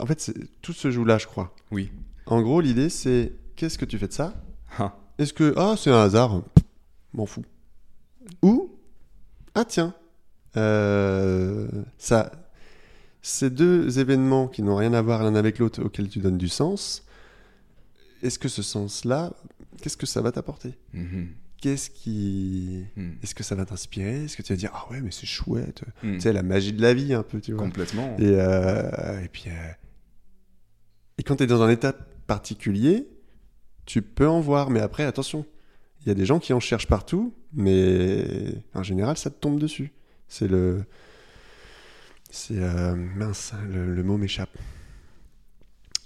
[0.00, 1.54] en fait c'est- tout se joue là, je crois.
[1.70, 1.90] Oui.
[2.26, 4.32] En gros, l'idée, c'est qu'est-ce que tu fais de ça?
[4.78, 6.42] Ah, Est-ce que, ah, c'est un hasard
[7.12, 7.44] M'en fous.
[8.42, 8.70] Ou,
[9.54, 9.94] ah tiens,
[10.56, 12.32] euh, ça,
[13.22, 16.48] ces deux événements qui n'ont rien à voir l'un avec l'autre auxquels tu donnes du
[16.48, 17.04] sens,
[18.22, 19.32] est-ce que ce sens-là,
[19.80, 20.74] qu'est-ce que ça va t'apporter?
[20.92, 21.28] Mhm,
[21.60, 22.84] Qu'est-ce qui.
[22.96, 24.24] mhm, Est-ce que ça va t'inspirer?
[24.24, 26.14] Est-ce que tu vas dire, ah ouais, mais c'est chouette mhm.
[26.16, 27.64] Tu sais, la magie de la vie, un peu, tu vois.
[27.64, 28.16] Complètement.
[28.18, 29.44] Et, euh, et puis.
[29.48, 29.72] euh,
[31.18, 31.94] Et quand tu es dans un état
[32.26, 33.08] particulier,
[33.86, 35.46] tu peux en voir, mais après, attention.
[36.04, 39.58] Il y a des gens qui en cherchent partout, mais en général, ça te tombe
[39.58, 39.92] dessus.
[40.28, 40.84] C'est le.
[42.30, 42.58] C'est.
[42.58, 44.56] euh, mince, le, le mot m'échappe.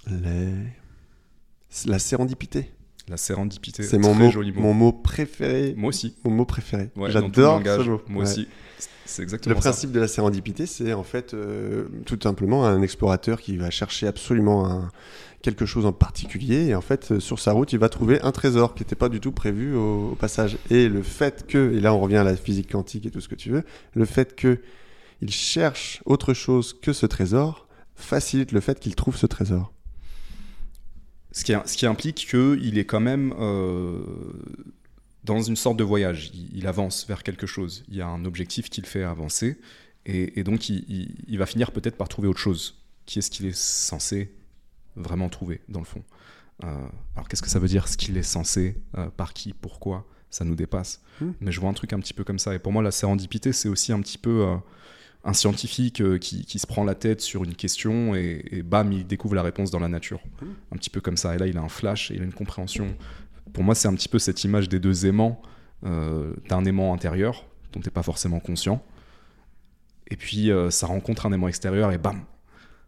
[0.06, 0.52] Les...
[1.68, 2.70] c'est La sérendipité.
[3.08, 3.82] La sérendipité.
[3.82, 4.60] C'est mon mot, joli mot.
[4.60, 5.74] mon mot préféré.
[5.76, 6.14] Moi aussi.
[6.24, 6.90] Mon mot préféré.
[6.94, 8.02] Ouais, J'adore ce mot.
[8.08, 8.30] Moi Ouais.
[8.30, 8.48] aussi.
[9.06, 9.70] C'est exactement Le ça.
[9.70, 14.06] principe de la sérendipité, c'est en fait euh, tout simplement un explorateur qui va chercher
[14.06, 14.92] absolument un-
[15.42, 18.32] quelque chose en particulier et en fait euh, sur sa route il va trouver un
[18.32, 20.58] trésor qui n'était pas du tout prévu au, passage.
[20.70, 23.28] Et le fait que, et là on revient à la physique quantique et tout ce
[23.28, 23.64] que tu veux,
[23.94, 24.60] le fait que
[25.20, 29.72] il cherche autre chose que ce trésor facilite le fait qu'il trouve ce trésor.
[31.32, 34.00] Ce qui, ce qui implique qu'il est quand même euh,
[35.24, 36.30] dans une sorte de voyage.
[36.54, 37.84] Il, avance vers quelque chose.
[37.88, 39.58] Il y a un objectif qui le fait avancer.
[40.06, 42.76] Et, donc, il, il- il va finir peut-être par trouver autre chose.
[43.04, 44.32] Qui est-ce qu'il est censé
[44.98, 46.02] vraiment trouver, dans le fond
[46.64, 50.06] Euh, Alors, qu'est-ce que ça veut dire, ce qu'il est censé euh, Par qui Pourquoi
[50.30, 51.00] Ça nous dépasse.
[51.20, 51.30] Hmm.
[51.40, 52.54] Mais je vois un truc un petit peu comme ça.
[52.54, 54.42] Et pour moi, la sérendipité, c'est aussi un petit peu...
[54.42, 54.56] euh,
[55.24, 58.92] un scientifique euh, qui, qui se prend la tête sur une question et, et bam,
[58.92, 60.20] il découvre la réponse dans la nature.
[60.72, 61.34] Un petit peu comme ça.
[61.34, 62.96] Et là, il a un flash et il a une compréhension.
[63.52, 65.42] Pour moi, c'est un petit peu cette image des deux aimants.
[65.84, 68.82] Euh, T'as un aimant intérieur dont t'es pas forcément conscient.
[70.06, 72.22] Et puis, ça rencontre un aimant extérieur et bam,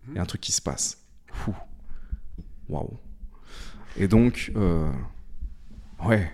[0.09, 0.99] il y a un truc qui se passe.
[1.33, 1.55] Fou.
[2.71, 2.97] Waouh.
[3.97, 4.89] Et donc, euh,
[6.07, 6.31] ouais,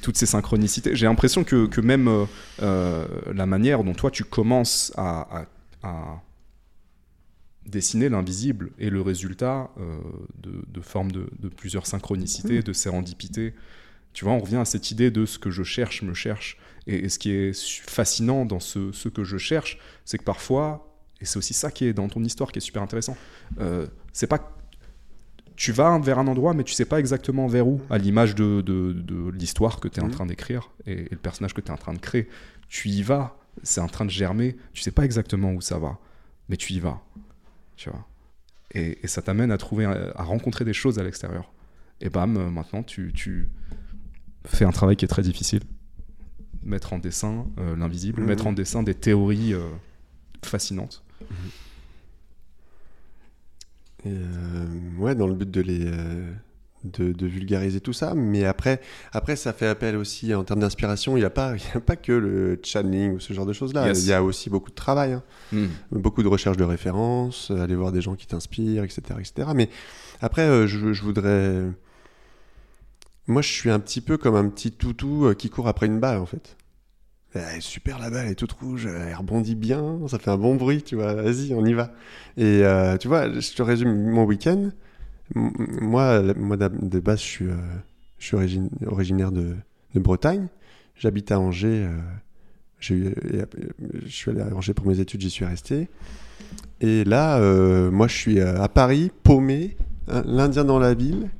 [0.00, 0.94] toutes ces synchronicités.
[0.94, 2.24] J'ai l'impression que, que même euh,
[2.62, 5.46] euh, la manière dont toi tu commences à, à-
[5.82, 6.22] à
[7.66, 9.98] dessiner l'invisible est le résultat euh,
[10.40, 13.54] de, de formes de, de plusieurs synchronicités, de sérendipité.
[14.12, 16.58] Tu vois, on revient à cette idée de ce que je cherche me cherche.
[16.86, 17.52] Et, et ce qui est
[17.88, 20.88] fascinant dans ce, ce que je cherche, c'est que parfois,
[21.20, 23.16] et c'est aussi ça qui est dans ton histoire qui est super intéressant,
[23.60, 24.56] euh, c'est pas
[25.62, 28.62] tu vas vers un endroit, mais tu sais pas exactement vers où, à l'image de,
[28.62, 30.12] de, de l'histoire que tu es en Mhm.
[30.12, 32.28] train d'écrire et, et le personnage que tu es en train de créer.
[32.68, 35.98] Tu y vas, c'est en train de germer, tu sais pas exactement où ça va,
[36.48, 37.00] mais tu y vas.
[37.76, 38.04] Tu vois.
[38.74, 41.52] Et, et ça t'amène à trouver, à rencontrer des choses à l'extérieur.
[42.00, 43.48] Et bam, euh, maintenant, tu, tu
[44.44, 45.62] fais un travail qui est très difficile.
[46.64, 48.26] Mettre en dessin euh, l'invisible, Mhm.
[48.26, 49.68] mettre en dessin des théories euh,
[50.44, 51.04] fascinantes.
[51.22, 51.24] Euh,
[54.98, 56.32] ouais, dans le but de les euh,
[56.84, 58.14] de, de vulgariser tout ça.
[58.14, 58.80] Mais après,
[59.12, 61.16] après, ça fait appel aussi en termes d'inspiration.
[61.16, 63.52] Il n'y a pas, il y a pas que le channeling ou ce genre de
[63.52, 63.86] choses là.
[63.86, 64.02] Yes.
[64.02, 65.22] Il y a aussi beaucoup de travail, hein.
[65.90, 69.48] beaucoup de recherche de références, euh, aller voir des gens qui t'inspirent, etc., etc.
[69.54, 69.68] Mais
[70.20, 71.62] après, euh, je, je voudrais.
[73.28, 76.00] Moi, je suis un petit peu comme un petit toutou euh, qui court après une
[76.00, 76.56] balle, en fait.
[77.34, 80.36] Elle est super la balle, elle est toute rouge, elle rebondit bien, ça fait un
[80.36, 81.92] bon bruit, tu vois, vas-y, on y va.
[82.36, 84.70] Et euh, tu vois, je te résume mon week-end.
[85.34, 87.56] Moi, moi de base, je suis, euh,
[88.18, 88.36] je suis
[88.86, 89.56] originaire de,
[89.94, 90.48] Bretagne.
[90.96, 91.86] J'habite à Angers.
[91.86, 93.44] euh, eu- euh,
[94.04, 95.88] je suis allé à Angers pour mes études, j'y suis resté.
[96.80, 99.76] Et là, euh, moi, je suis euh, à Paris, paumé,
[100.08, 101.30] hein, l'Indien dans la ville.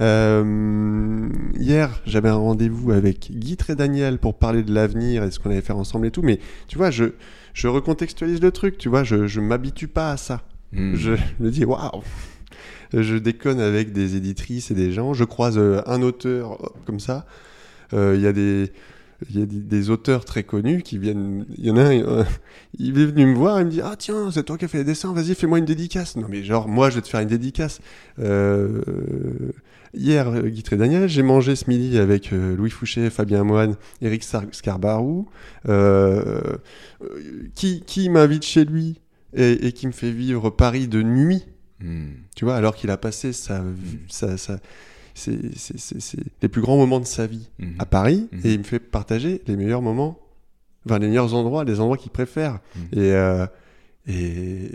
[0.00, 1.28] Euh,
[1.58, 5.50] hier, j'avais un rendez-vous avec Guy et Daniel pour parler de l'avenir et ce qu'on
[5.50, 6.22] allait faire ensemble et tout.
[6.22, 6.38] Mais
[6.68, 7.06] tu vois, je,
[7.54, 10.42] je recontextualise le truc, tu vois, je, je m'habitue pas à ça.
[10.72, 10.94] Mm.
[10.94, 12.02] Je me dis, waouh!
[12.92, 15.14] Je déconne avec des éditrices et des gens.
[15.14, 17.24] Je croise euh, un auteur comme ça.
[17.92, 18.72] Euh, Il y a des.
[19.28, 21.44] Il y a des, des auteurs très connus qui viennent.
[21.58, 22.24] Il y en a un, euh,
[22.78, 24.78] il est venu me voir, il me dit Ah, tiens, c'est toi qui as fait
[24.78, 26.16] les dessins, vas-y, fais-moi une dédicace.
[26.16, 27.80] Non, mais genre, moi, je vais te faire une dédicace.
[28.18, 28.80] Euh,
[29.94, 33.76] hier, euh, Guy et Daniel, j'ai mangé ce midi avec euh, Louis Fouché, Fabien Moine,
[34.02, 35.28] Eric Sar- Scarbarou.
[35.68, 36.40] Euh,
[37.54, 39.00] qui qui m'invite chez lui
[39.34, 41.44] et, et qui me fait vivre Paris de nuit
[41.82, 42.08] Mm.
[42.36, 43.64] tu vois, alors qu'il a passé sa,
[44.08, 44.58] sa, sa-
[45.14, 45.40] c'est-
[46.42, 47.76] les plus grands moments de sa vie Mhm.
[47.78, 50.18] à Paris, et il me fait partager les meilleurs moments,
[50.84, 52.60] enfin les meilleurs endroits, les endroits qu'il préfère.
[52.92, 53.46] Et, euh,
[54.06, 54.70] et...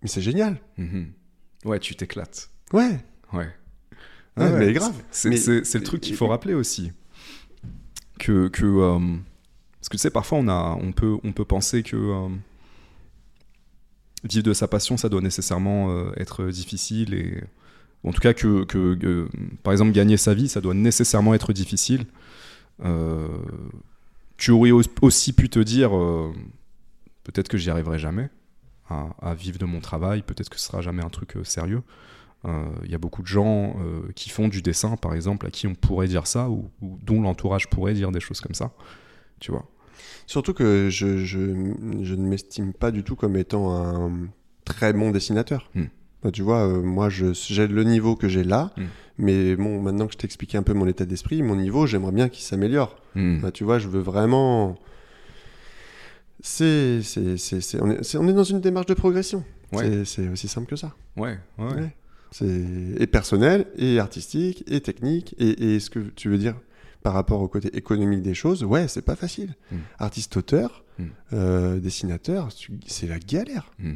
[0.00, 0.58] Mais c'est génial.
[1.66, 2.48] Ouais, tu t'éclates.
[2.72, 2.98] Ouais.
[3.34, 3.48] Ouais.
[4.36, 4.94] Ouais, mais grave.
[5.10, 6.92] C'est le truc qu'il faut rappeler aussi.
[8.18, 8.48] Que.
[8.48, 8.98] que euh,
[9.80, 11.96] parce que tu sais, parfois, on, a, on, peut, on peut penser que.
[11.96, 12.28] euh,
[14.24, 17.14] vivre de sa passion, ça doit nécessairement euh, être difficile.
[17.14, 17.42] Et,
[18.04, 19.28] en tout cas, que, que, que,
[19.62, 22.06] par exemple, gagner sa vie, ça doit nécessairement être difficile.
[22.84, 23.28] Euh,
[24.36, 25.96] tu aurais au- aussi pu te dire.
[25.96, 26.32] euh,
[27.24, 28.28] peut-être que j'y arriverai jamais
[28.88, 31.82] à, à vivre de mon travail, peut-être que ce sera jamais un truc euh, sérieux.
[32.46, 35.50] Euh, Il y a beaucoup de gens euh, qui font du dessin, par exemple, à
[35.50, 38.72] qui on pourrait dire ça, ou, ou dont l'entourage pourrait dire des choses comme ça.
[39.40, 39.66] Tu vois
[40.26, 41.38] Surtout que je, je,
[42.02, 44.28] je ne m'estime pas du tout comme étant un
[44.64, 45.70] très bon dessinateur.
[45.74, 45.84] Hmm.
[46.22, 48.84] Bah, tu vois, euh, moi, j'ai le niveau que j'ai là, Hmm.
[49.18, 52.12] mais bon, maintenant que je t'ai expliqué un peu mon état d'esprit, mon niveau, j'aimerais
[52.12, 52.96] bien qu'il s'améliore.
[53.14, 53.40] Hmm.
[53.40, 54.76] Bah, tu vois, je veux vraiment.
[56.40, 57.00] C'est,
[57.80, 59.44] on, est, on est dans une démarche de progression.
[59.72, 59.84] Ouais.
[59.84, 60.94] C'est, c'est aussi simple que ça.
[61.16, 61.64] Ouais, ouais.
[61.74, 61.94] Ouais.
[62.36, 62.64] C'est
[62.98, 66.56] et personnel, et artistique, et technique, et, et ce que tu veux dire
[67.04, 69.54] par rapport au côté économique des choses, ouais, c'est pas facile.
[69.70, 69.76] Mm.
[69.98, 71.04] Artiste-auteur, Mm.
[71.32, 72.48] euh, dessinateur,
[72.86, 73.72] c'est la galère.
[73.80, 73.94] Hmm.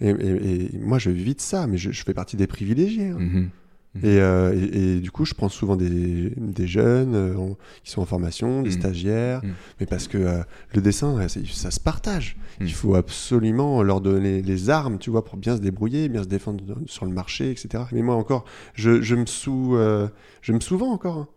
[0.00, 3.08] Et, et- et moi, je vis de ça, mais je, je fais partie des privilégiés.
[3.10, 3.46] hein.
[3.94, 4.04] Mhm.
[4.04, 7.90] Et, euh, et- et du coup, je prends souvent des, des jeunes euh, en- qui
[7.90, 8.72] sont en formation, des Mm.
[8.72, 9.48] stagiaires, Mm.
[9.80, 10.38] mais parce que euh,
[10.74, 12.36] le dessin, ça se partage.
[12.60, 16.28] Il faut absolument leur donner les armes, tu vois, pour bien se débrouiller, bien se
[16.28, 17.84] défendre sur le marché, etc.
[17.92, 19.76] Mais moi encore, je, je me sous,
[20.42, 21.16] je me sous-vends encore.
[21.18, 21.28] hein.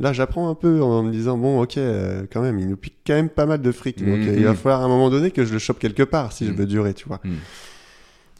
[0.00, 2.96] Là, j'apprends un peu en me disant bon, ok, euh, quand même, il nous pique
[3.06, 4.34] quand même pas mal de fric, donc Mhm.
[4.36, 6.52] il va falloir à un moment donné que je le chope quelque part si je
[6.52, 7.20] veux durer, tu vois.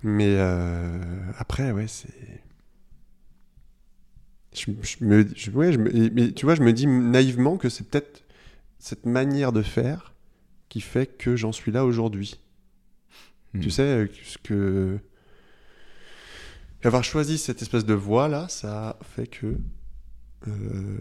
[0.03, 0.99] Mais euh,
[1.39, 2.09] après, ouais, c'est.
[4.59, 7.57] Je, je me, je- ouais, je me- et- mais tu vois, je me dis naïvement
[7.57, 8.23] que c'est peut-être
[8.79, 10.13] cette manière de faire
[10.69, 12.39] qui fait que j'en suis là aujourd'hui.
[13.61, 14.99] Tu sais, euh, ce que.
[16.85, 19.57] Avoir choisi cette espèce de voie là, ça fait que.
[20.47, 20.99] euh,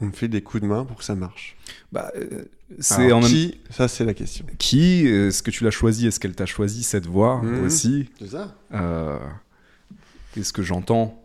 [0.00, 1.56] on me fait des coups de main pour que ça marche.
[1.92, 2.44] Bah, euh,
[2.80, 4.46] c'est en même qui Ça, c'est la question.
[4.58, 6.06] qui Est-ce que tu l'as choisi?
[6.06, 7.64] Est-ce qu'elle t'a choisi cette voie Mhm.
[7.66, 8.08] aussi?
[8.18, 9.18] C'est ça Euh,
[10.36, 11.19] Et ce que j'entends,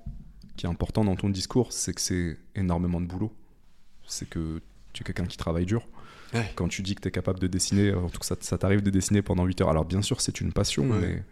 [0.55, 3.31] qui est important dans ton discours, c'est que c'est énormément de boulot.
[4.07, 4.61] C'est que
[4.93, 5.87] tu es quelqu'un qui travaille dur.
[6.33, 6.51] Ouais.
[6.55, 8.81] Quand tu dis que tu es capable de dessiner, en tout cas ça, ça t'arrive
[8.81, 9.69] de dessiner pendant 8 heures.
[9.69, 10.99] Alors bien sûr, c'est une passion, Ouais.
[11.01, 11.23] mais.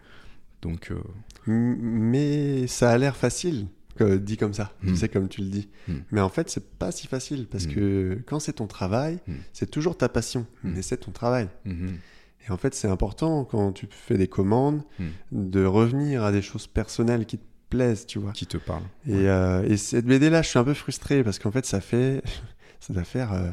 [0.62, 0.90] Donc.
[0.90, 1.00] euh,
[1.46, 3.66] Mais ça a l'air facile,
[3.96, 4.88] que- dit comme ça, Mm.
[4.88, 5.68] tu sais, comme tu le dis.
[5.88, 5.92] Mm.
[6.10, 7.72] Mais en fait, c'est pas si facile, parce Mm.
[7.74, 9.32] que quand c'est ton travail, Mm.
[9.52, 11.48] c'est toujours ta passion, mais c'est ton travail.
[11.66, 15.08] Et en fait, c'est important quand tu fais des commandes Hmm.
[15.32, 17.44] de revenir à des choses personnelles qui te
[17.74, 18.32] plaisent, tu vois.
[18.32, 18.82] Qui te parle.
[19.06, 22.22] Et, euh, et cette BD-là, je suis un peu frustré parce qu'en fait, ça fait.
[22.80, 23.50] ça doit faire euh,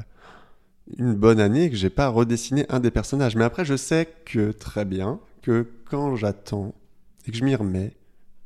[0.97, 3.35] une bonne année que j'ai pas redessiné un des personnages.
[3.35, 6.73] Mais après, je sais que très bien que quand j'attends
[7.25, 7.93] et que je m'y remets,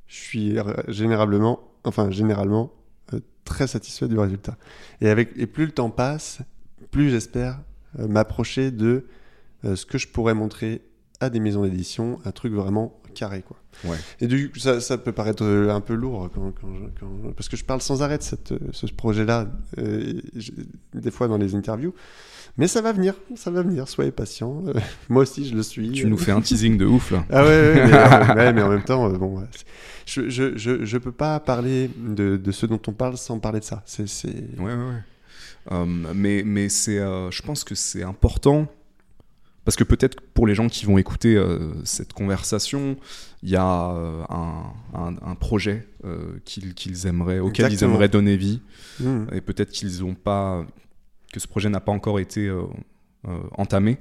[0.07, 0.57] je suis
[0.87, 2.71] généralement, enfin, généralement,
[3.13, 4.57] euh, très satisfait du résultat.
[5.01, 6.39] Et, avec, et plus le temps passe,
[6.91, 7.59] plus j'espère
[7.99, 9.07] euh, m'approcher de
[9.63, 10.81] euh, ce que je pourrais montrer
[11.19, 13.57] à des maisons d'édition, un truc vraiment carré, quoi.
[13.83, 13.97] Ouais.
[14.21, 17.31] Et du coup, ça, ça peut paraître euh, un peu lourd quand, quand je- quand-
[17.35, 19.47] parce que je parle sans arrêt de cette, euh, ce projet-là,
[19.79, 20.13] euh,
[20.93, 21.93] des fois dans les interviews.
[22.57, 24.63] Mais ça va venir, ça va venir, soyez patient.
[24.67, 24.73] Euh,
[25.09, 25.91] moi aussi, je le suis.
[25.91, 27.25] Tu nous fais un teasing de ouf là.
[27.29, 29.43] Ah ouais, ouais, mais, euh, ouais, mais en même temps, euh, bon,
[30.05, 33.59] je, je, je, je peux pas parler de, de ce dont on parle sans parler
[33.59, 33.83] de ça.
[33.85, 34.03] C'est.
[34.57, 35.85] Ouais, ouais, ouais.
[36.13, 38.67] Mais mais c'est, je pense que c'est important
[39.65, 42.95] parce que peut-être pour les gens qui vont écouter euh, cette conversation,
[43.43, 47.95] il y a euh, un, un- un projet euh, qu'ils aimeraient, auquel ils Exactement.
[47.95, 48.61] aimeraient donner vie,
[49.01, 49.25] Hmm.
[49.33, 50.65] et peut-être qu'ils ont pas,
[51.33, 52.63] que ce projet n'a pas encore été euh,
[53.57, 53.97] entamé.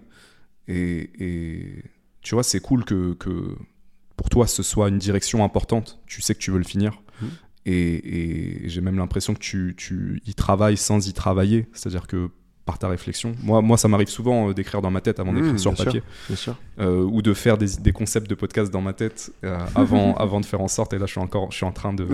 [0.68, 1.82] Et, et
[2.22, 3.56] tu vois, c'est cool que, que
[4.16, 5.98] pour toi ce soit une direction importante.
[6.06, 7.02] Tu sais que tu veux le finir.
[7.66, 11.66] Et, et j'ai même l'impression que tu, tu y travailles sans y travailler.
[11.72, 12.28] C'est-à-dire que
[12.66, 13.34] par ta réflexion.
[13.42, 15.84] Moi, moi ça m'arrive souvent euh, d'écrire dans ma tête avant d'écrire sur bien sûr.
[15.84, 16.02] papier.
[16.34, 16.56] Sûr.
[16.80, 20.40] Euh, ou de faire des, des concepts de podcast dans ma tête euh, avant, avant
[20.40, 20.94] de faire en sorte.
[20.94, 22.06] Et là, je suis encore je suis en train de.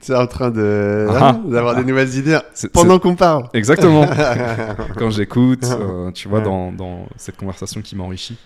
[0.00, 1.28] tu es en train de, Ah.
[1.30, 2.38] hein, d'avoir des nouvelles idées
[2.72, 3.48] pendant qu'on parle.
[3.54, 4.04] Exactement.
[4.96, 6.44] quand j'écoute, euh, tu vois, Ouais.
[6.44, 8.36] dans, dans cette conversation qui m'enrichit.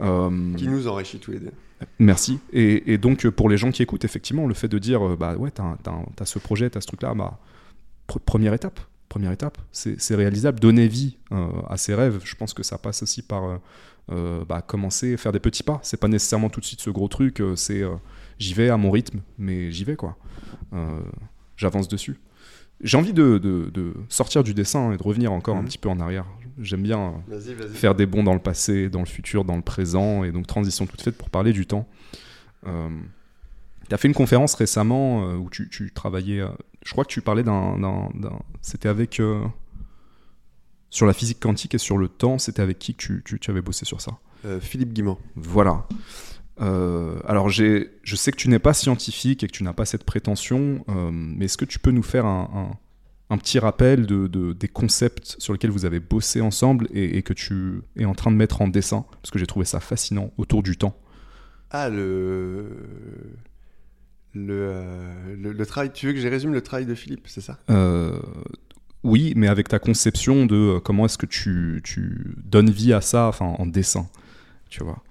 [0.00, 1.52] Qui nous enrichit tous les deux.
[2.00, 2.40] Merci.
[2.52, 5.50] Et, et donc, pour les gens qui écoutent, effectivement, le fait de dire, bah ouais,
[5.52, 5.76] t'as,
[6.16, 7.38] t'as ce projet, t'as ce truc-là, bah,
[8.08, 8.80] pr- première étape.
[9.12, 10.58] Première étape, c'est, réalisable.
[10.58, 13.56] Donner vie euh, à ses rêves, je pense que ça passe aussi par euh,
[14.10, 15.80] euh, bah, commencer, faire des petits pas.
[15.82, 17.82] C'est pas nécessairement tout de suite ce gros truc, c'est
[18.38, 20.16] j'y vais à mon rythme, mais j'y vais quoi.
[21.58, 22.18] J'avance dessus.
[22.80, 25.66] J'ai envie de, de- de sortir du dessin et de revenir encore un Mhm.
[25.68, 26.24] petit peu en arrière.
[26.58, 27.22] J'aime bien.
[27.74, 30.86] faire des bonds dans le passé, dans le futur, dans le présent, et donc transition
[30.86, 31.86] toute faite pour parler du temps.
[32.66, 32.88] Euh,
[33.88, 36.48] tu as fait une conférence récemment euh, où tu, tu travaillais, euh,
[36.84, 38.10] je crois que tu parlais d'un...
[38.60, 39.20] C'était avec...
[39.20, 39.44] euh,
[40.90, 43.50] sur la physique quantique et sur le temps, c'était avec qui que tu, tu, tu
[43.50, 44.18] avais bossé sur ça?
[44.44, 45.18] Euh, Philippe Guimand.
[45.36, 45.86] Voilà.
[46.60, 49.86] Euh, alors, j'ai, je sais que tu n'es pas scientifique et que tu n'as pas
[49.86, 52.78] cette prétention, euh, mais est-ce que tu peux nous faire un, un-
[53.34, 57.22] un petit rappel de, de- des concepts sur lesquels vous avez bossé ensemble et, et
[57.22, 59.06] que tu es en train de mettre en dessin?
[59.22, 60.94] Parce que j'ai trouvé ça fascinant autour du temps.
[61.70, 62.66] Ah, le.
[64.34, 65.92] Le, euh, le, le travail.
[65.92, 67.58] Tu veux que je résume le travail de Philippe, c'est ça?
[67.70, 68.18] Euh,
[69.02, 73.00] oui, mais avec ta conception de euh, comment est-ce que tu, tu donnes vie à
[73.00, 74.08] ça enfin, en dessin,
[74.70, 75.02] tu vois.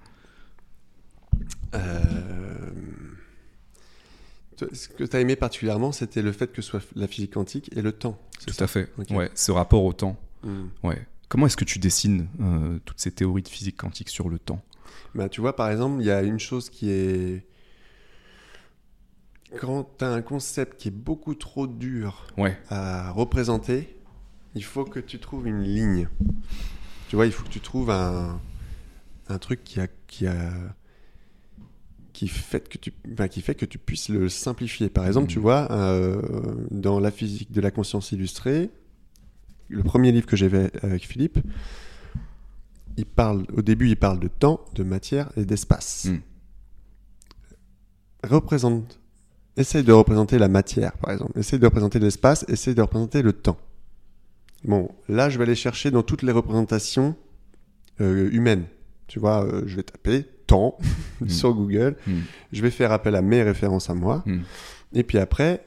[1.74, 2.70] Euh,
[4.72, 7.70] Ce que tu as aimé particulièrement, c'était le fait que ce soit la physique quantique
[7.76, 8.18] et le temps.
[8.46, 8.64] Tout ça?
[8.64, 8.90] à fait.
[8.98, 9.10] Ok.
[9.10, 10.16] Ouais, ce rapport au temps.
[10.42, 10.66] Hmm.
[10.82, 11.06] Ouais.
[11.28, 14.62] Comment est-ce que tu dessines euh, toutes ces théories de physique quantique sur le temps?
[15.14, 17.46] Bah, tu vois, par exemple, il y a une chose qui est.
[19.60, 22.58] Quand tu as un concept qui est beaucoup trop dur Ouais.
[22.68, 23.96] à représenter,
[24.54, 26.08] il faut que tu trouves une ligne.
[27.08, 28.40] Tu vois, il faut que tu trouves un,
[29.28, 30.50] un truc qui a, qui a,
[32.12, 32.92] qui fait que tu,
[33.30, 34.88] qui fait que tu puisses le simplifier.
[34.88, 35.42] Par exemple, tu Mhm.
[35.42, 36.20] vois, euh,
[36.70, 38.70] dans la physique de la conscience illustrée,
[39.68, 41.38] le premier livre que j'ai fait avec Philippe,
[42.98, 46.06] il parle, au début, il parle de temps, de matière et d'espace.
[46.06, 46.20] Mhm.
[48.24, 49.00] Représente,
[49.56, 51.38] essaye de représenter la matière, par exemple.
[51.38, 53.58] Essaye de représenter l'espace, essaye de représenter le temps.
[54.64, 57.16] Bon, là, je vais aller chercher dans toutes les représentations
[58.00, 58.64] euh, humaines.
[59.08, 60.78] Tu vois, euh, je vais taper temps
[61.20, 61.28] Mhm.
[61.28, 61.96] sur Google.
[62.06, 62.22] Mhm.
[62.52, 64.22] Je vais faire appel à mes références à moi.
[64.26, 64.42] Mhm.
[64.94, 65.66] Et puis après,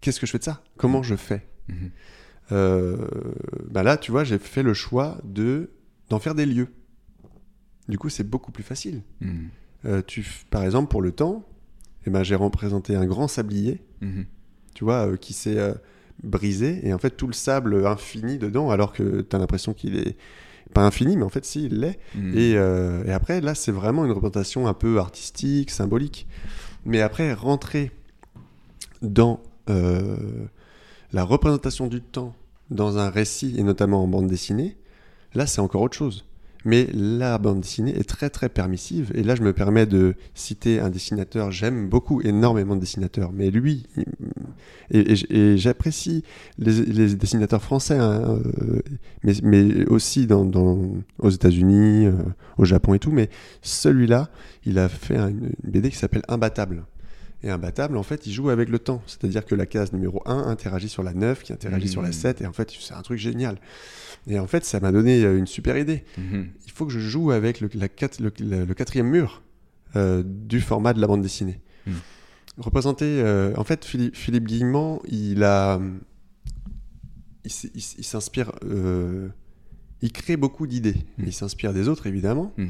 [0.00, 0.62] qu'est-ce que je fais de ça?
[0.76, 1.46] Comment je fais?
[2.50, 2.96] Euh,
[3.70, 5.70] bah là, tu vois, j'ai fait le choix de
[6.08, 6.68] d'en faire des lieux.
[7.88, 9.02] Du coup, c'est beaucoup plus facile.
[10.06, 11.46] Tu, par exemple, pour le temps,
[12.08, 14.24] eh ben, j'ai représenté un grand sablier, Mhm.
[14.74, 15.74] tu vois, euh, qui s'est euh,
[16.22, 19.96] brisé, et en fait, tout le sable infini dedans, alors que tu as l'impression qu'il
[19.96, 20.16] est
[20.72, 21.98] pas infini, mais en fait, si, il l'est.
[22.14, 22.36] Mhm.
[22.36, 26.26] Et, euh, et après, là, c'est vraiment une représentation un peu artistique, symbolique.
[26.84, 27.92] Mais après, rentrer
[29.02, 29.40] dans
[31.12, 32.34] la représentation du temps
[32.70, 34.76] dans un récit, et notamment en bande dessinée,
[35.34, 36.24] là, c'est encore autre chose.
[36.64, 39.12] Mais la bande dessinée est très très permissive.
[39.14, 41.50] Et là, je me permets de citer un dessinateur.
[41.50, 43.30] J'aime beaucoup, énormément de dessinateurs.
[43.32, 43.86] Mais lui,
[44.90, 46.24] et, j'apprécie
[46.58, 48.80] les, dessinateurs français, hein, euh,
[49.22, 50.48] mais, mais aussi dans,
[51.18, 52.12] aux États-Unis, euh,
[52.56, 53.12] au Japon et tout.
[53.12, 53.30] Mais
[53.62, 54.28] celui-là,
[54.64, 56.84] il a fait un- une BD qui s'appelle Imbattable.
[57.44, 59.00] Et Imbattable, en fait, il joue avec le temps.
[59.06, 62.40] C'est-à-dire que la case numéro 1 interagit sur la 9, qui interagit sur la 7.
[62.40, 63.60] Et en fait, c'est un truc génial.
[64.26, 66.48] Et en fait, ça m'a donné euh, une super idée Mhm.
[66.66, 69.42] il faut que je joue avec le, la quat- le- le- le quatrième mur
[69.96, 71.60] euh, du format de la bande dessinée.
[71.86, 71.92] Mm.
[72.58, 75.80] Représenter, euh, en fait, Philippe, Philippe Guillemont, il a,
[77.44, 77.50] il,
[78.04, 79.28] s'inspire, euh,
[80.02, 80.96] il crée beaucoup d'idées.
[81.18, 81.24] Mm.
[81.26, 82.52] Il s'inspire des autres, évidemment.
[82.56, 82.66] Mm.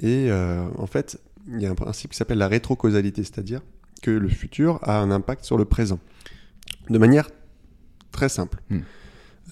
[0.00, 3.60] Et en fait, il y a un principe qui s'appelle la rétrocausalité, c'est-à-dire
[4.00, 5.98] que le futur a un impact sur le présent,
[6.90, 7.28] de manière
[8.12, 8.58] très simple.
[8.70, 8.78] Mm.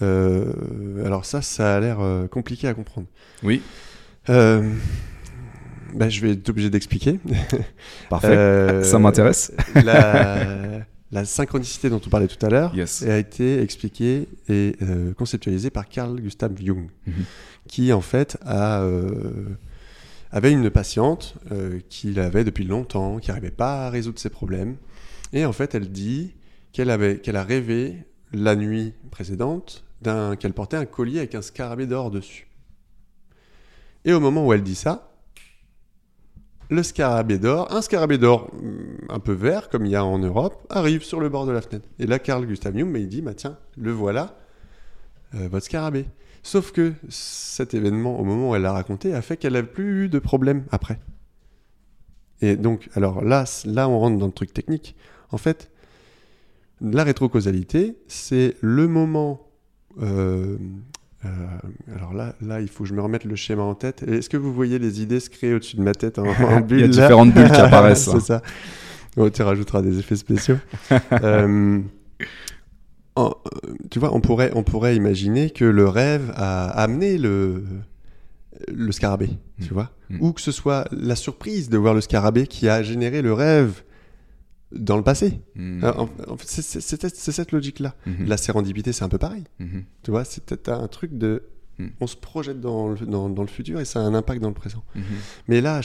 [0.03, 3.07] Euh, alors ça, ça a l'air euh, compliqué à comprendre.
[3.43, 3.61] Oui,
[4.29, 4.73] Euh,
[5.95, 7.19] bah, je vais être obligé d'expliquer.
[8.09, 8.27] parfait.
[8.27, 9.53] Euh, Ça m'intéresse.
[9.75, 10.45] La,
[11.11, 13.03] la synchronicité dont on parlait tout à l'heure Yes.
[13.03, 14.75] a été expliquée et
[15.17, 17.13] conceptualisée par Carl Gustav Jung, Mhm.
[17.67, 18.85] qui en fait a,
[20.31, 24.77] avait une patiente euh, qu'il avait depuis longtemps, qui n'arrivait pas à résoudre ses problèmes.
[25.33, 26.35] Et en fait, elle dit
[26.71, 29.83] qu'elle avait, qu'elle a rêvé la nuit précédente
[30.39, 32.47] qu'elle portait un collier avec un scarabée d'or dessus.
[34.05, 35.11] Et au moment où elle dit ça,
[36.69, 40.19] le scarabée d'or, un scarabée d'or hum, un peu vert, comme il y a en
[40.19, 41.87] Europe, arrive sur le bord de la fenêtre.
[41.99, 44.37] Et là, Carl Gustav Jung, il dit, bah tiens, le voilà,
[45.35, 46.05] euh, votre scarabée.
[46.47, 50.05] Sauf que cet événement, au moment où elle l'a raconté, a fait qu'elle n'a plus
[50.05, 50.97] eu de problème après.
[52.41, 54.95] Et donc, alors là, là, on rentre dans le truc technique.
[55.31, 55.69] En fait,
[56.79, 59.41] la rétrocausalité, c'est le moment.
[60.01, 60.55] euh,
[61.25, 61.29] euh,
[61.93, 64.03] alors là, là, il faut que je me remette le schéma en tête.
[64.03, 66.77] Est-ce que vous voyez les idées se créer au-dessus de ma tête en, en bulle
[66.77, 68.09] Il y a différentes bulles qui apparaissent.
[68.09, 68.41] C'est ça.
[69.17, 70.59] Oh, tu rajouteras des effets spéciaux.
[71.11, 71.81] Euh,
[73.17, 77.63] en- euh, tu vois, on pourrait, on pourrait imaginer que le rêve a amené le,
[78.73, 79.29] le scarabée,
[79.61, 79.73] tu Mm.
[79.73, 79.91] vois.
[80.09, 80.21] Mm.
[80.21, 83.83] Ou que ce soit la surprise de voir le scarabée qui a généré le rêve
[84.71, 85.39] dans le passé.
[85.55, 85.83] Mhm.
[85.83, 86.81] Euh, en- en fait, c'est-
[87.31, 87.95] cette logique-là.
[88.05, 88.25] Mhm.
[88.27, 89.45] La sérendipité, c'est un peu pareil.
[89.59, 89.83] Mhm.
[90.03, 91.43] Tu vois, c'est peut-être un truc de.
[91.79, 91.87] Mm.
[92.01, 94.47] On se projette dans le, dans, dans le futur et ça a un impact dans
[94.49, 94.83] le présent.
[94.95, 95.03] Mhm.
[95.47, 95.79] Mais là,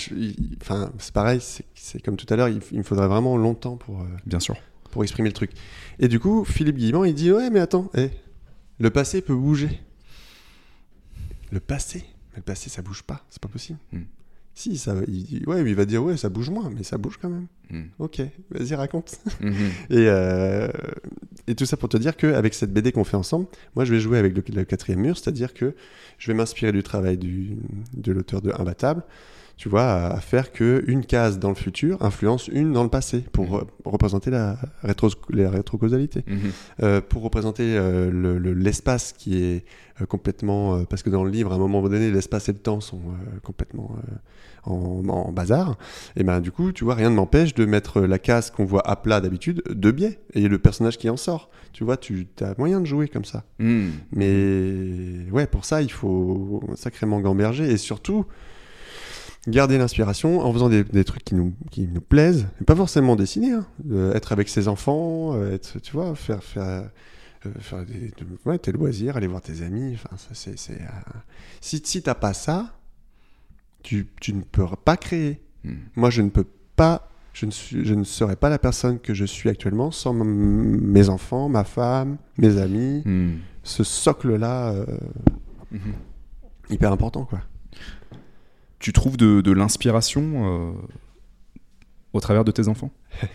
[0.63, 3.77] enfin, c'est pareil, c'est- c'est comme tout à l'heure, il, il me faudrait vraiment longtemps
[3.77, 4.57] pour, euh, Bien sûr.
[4.93, 5.51] Pour exprimer le truc.
[5.99, 8.11] Et du coup, Philippe Guillemont, il dit Ouais, mais attends, eh,
[8.79, 9.81] le passé peut bouger.
[11.51, 12.05] Le passé?
[12.33, 13.79] Mais le passé, ça bouge pas, c'est pas possible.
[13.93, 14.03] Mm.
[14.55, 17.31] Si, ça, il, ouais, il va dire Ouais, ça bouge moins, mais ça bouge quand
[17.31, 17.47] même.
[17.71, 17.89] Mhm.
[17.99, 18.21] Ok,
[18.51, 19.19] vas-y, raconte.
[19.41, 19.55] Mhm.
[19.91, 20.69] Et, euh,
[21.47, 24.01] et tout ça pour te dire qu'avec cette BD qu'on fait ensemble, moi je vais
[24.01, 25.75] jouer avec le, le quatrième mur, c'est-à-dire que
[26.19, 27.57] je vais m'inspirer du travail du,
[27.97, 29.03] de l'auteur de Imbattable,
[29.57, 33.25] tu vois, à, faire que une case dans le futur influence une dans le passé
[33.33, 36.39] pour euh, représenter la, rétro, la rétrocausalité, Mhm.
[36.83, 39.65] Euh, pour représenter euh, le- le- l'espace qui est
[40.01, 40.77] euh, complètement...
[40.77, 43.01] euh, parce que dans le livre, à un moment donné, l'espace et le temps sont
[43.43, 43.97] complètement
[44.65, 45.77] en, en bazar.
[46.17, 48.89] Et ben du coup, tu vois, rien ne m'empêche de mettre la case qu'on voit
[48.89, 51.51] à plat d'habitude de biais et le personnage qui en sort.
[51.73, 53.45] Tu vois, tu as moyen de jouer comme ça.
[53.59, 53.91] Mhm.
[54.13, 58.25] Mais ouais, pour ça, il faut sacrément gamberger et surtout
[59.49, 63.17] garder l'inspiration en faisant des, des trucs qui nous, qui nous plaisent, et pas forcément
[63.17, 63.67] dessiner, hein.
[63.91, 66.63] Euh, être avec ses enfants, euh, être, tu vois, faire, faire,
[67.47, 69.95] euh, faire des, de- ouais, tes loisirs, aller voir tes amis.
[69.95, 70.57] Enfin, ça, c'est,
[71.61, 72.73] Si, si t'as pas ça,
[73.83, 75.41] tu, tu ne peux pas créer.
[75.65, 75.77] Mhm.
[75.97, 79.13] Moi, je ne peux pas, je ne, suis, je ne serais pas la personne que
[79.13, 83.03] je suis actuellement sans mes enfants, ma femme, mes amis.
[83.05, 83.39] Mhm.
[83.65, 84.75] Ce socle-là,
[85.73, 85.81] Mhm.
[86.71, 87.41] hyper important, quoi.
[88.83, 90.73] Tu trouves de, de l'inspiration euh,
[92.13, 92.91] au travers de tes enfants?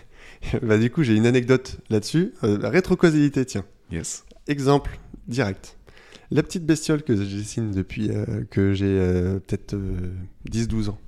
[0.62, 2.32] Bah, du coup, j'ai une anecdote là-dessus.
[2.44, 3.64] Euh, la rétrocausalité, tiens.
[3.90, 4.24] Yes.
[4.46, 5.76] Exemple direct.
[6.30, 10.12] La petite bestiole que je dessine depuis euh, que j'ai euh, peut-être euh,
[10.48, 10.98] 10-12 ans.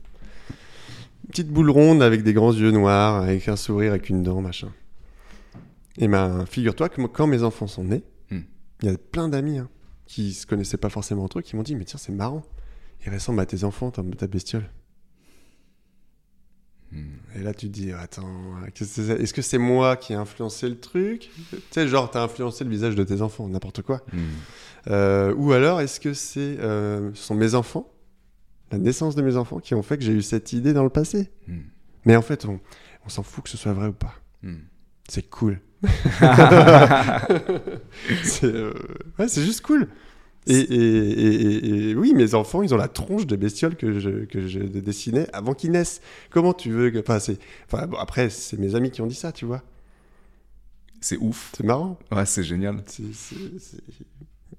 [1.29, 4.73] Petite boule ronde avec des grands yeux noirs, avec un sourire, avec une dent, machin.
[5.99, 8.03] Et ben, figure-toi que quand mes enfants sont nés,
[8.33, 8.43] il Hmm.
[8.83, 9.69] y a plein d'amis hein,
[10.07, 12.43] qui se connaissaient pas forcément entre eux, qui m'ont dit Mais tiens, c'est marrant.
[13.07, 14.69] Il ressemble à tes enfants, ta, bestiole.
[16.93, 17.13] Mhm.
[17.37, 20.17] Et là, tu te dis, attends, qu'est-ce que c'est- est-ce que c'est moi qui ai
[20.17, 21.31] influencé le truc?
[21.51, 24.03] Tu sais, genre, t'as influencé le visage de tes enfants, n'importe quoi.
[24.13, 24.21] Mhm.
[24.89, 27.91] Euh, ou alors, est-ce que c'est, euh, ce sont mes enfants,
[28.73, 30.91] la naissance de mes enfants, qui ont fait que j'ai eu cette idée dans le
[30.91, 31.31] passé?
[31.47, 31.63] Mhm.
[32.07, 32.61] Mais en fait, on,
[33.07, 34.15] on s'en fout que ce soit vrai ou pas.
[35.09, 35.61] C'est cool.
[38.23, 38.73] c'est euh,
[39.19, 39.89] ouais, c'est juste cool.
[40.47, 45.27] Et, oui, mes enfants, ils ont la tronche des bestioles que je, que je dessinais
[45.33, 46.01] avant qu'ils naissent.
[46.31, 46.99] Comment tu veux que.
[46.99, 47.19] Enfin,
[47.71, 49.63] enfin, bon, après, c'est mes amis qui ont dit ça, tu vois.
[51.01, 51.53] C'est ouf.
[51.57, 51.99] C'est marrant.
[52.11, 52.83] Ouais, c'est génial.
[52.87, 53.77] C'est- c'est- c'est-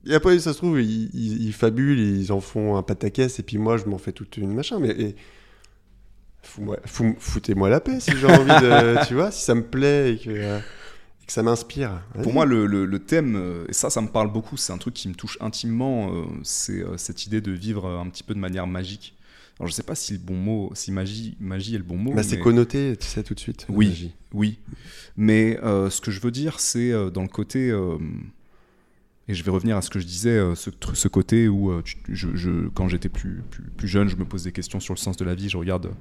[0.09, 3.43] Et après, ça se trouve, ils, ils- ils fabulent, ils en font un pataquès, et
[3.43, 4.79] puis moi, je m'en fais toute une machin.
[4.79, 5.15] Mais et-
[7.19, 9.05] foutez-moi la paix si j'ai envie de.
[9.07, 10.59] tu vois, si ça me plaît et que, euh,
[11.21, 12.01] et que ça m'inspire.
[12.23, 14.77] Pour moi, le, le- le thème, euh, et ça, ça me parle beaucoup, c'est un
[14.77, 18.33] truc qui me touche intimement, euh, c'est euh, cette idée de vivre un petit peu
[18.33, 19.15] de manière magique.
[19.59, 22.13] Alors, je sais pas si le bon mot, si magie, magie est le bon mot.
[22.13, 23.67] Bah, c'est mais- connoté, tu sais, tout de suite.
[23.69, 23.89] Oui.
[23.89, 24.13] magie.
[24.33, 24.59] Oui,
[25.17, 27.97] mais euh, ce que je veux dire, c'est euh, dans le côté, euh,
[29.27, 32.29] et je vais revenir à ce que je disais, ce, ce côté où tu- je,
[32.33, 35.15] je- quand j'étais plus, plus, plus jeune, je me pose des questions sur le sens
[35.17, 35.91] de la vie, je regarde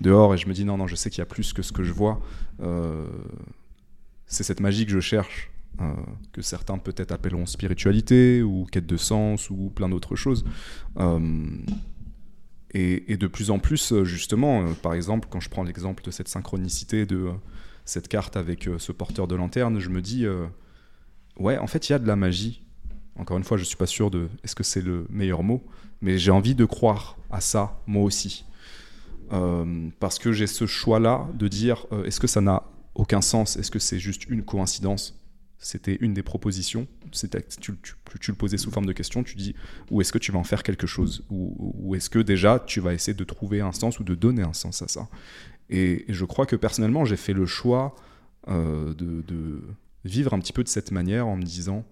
[0.00, 1.72] dehors et je me dis non, non, je sais qu'il y a plus que ce
[1.72, 2.20] que je vois.
[4.26, 5.50] C'est cette magie que je cherche,
[5.80, 5.92] euh,
[6.32, 10.44] que certains peut-être appelleront spiritualité ou quête de sens ou plein d'autres choses.
[10.98, 11.48] Euh,
[12.70, 16.28] et, de plus en plus, euh, justement, par exemple, quand je prends l'exemple de cette
[16.28, 17.30] synchronicité de
[17.84, 20.26] cette carte avec ce porteur de lanterne, je me dis,
[21.38, 22.64] ouais, en fait, il y a de la magie.
[23.14, 25.62] Encore une fois, je suis pas sûr de est-ce que c'est le meilleur mot,
[26.00, 28.44] mais j'ai envie de croire à ça, moi aussi.
[30.00, 32.64] Parce que j'ai ce choix-là de dire, est-ce que ça n'a
[32.96, 35.20] aucun sens Est-ce que c'est juste une coïncidence?
[35.58, 36.86] C'était une des propositions.
[37.12, 37.72] Tu,
[38.28, 39.54] le posais sous forme de question, tu dis,
[39.90, 41.24] ou est-ce que tu vas en faire quelque chose?
[41.30, 44.52] Ou, est-ce que déjà tu vas essayer de trouver un sens ou de donner un
[44.52, 45.08] sens à ça?
[45.70, 47.94] Et, je crois que personnellement, j'ai fait le choix
[48.48, 49.62] euh, de,
[50.04, 51.84] vivre un petit peu de cette manière en me disant,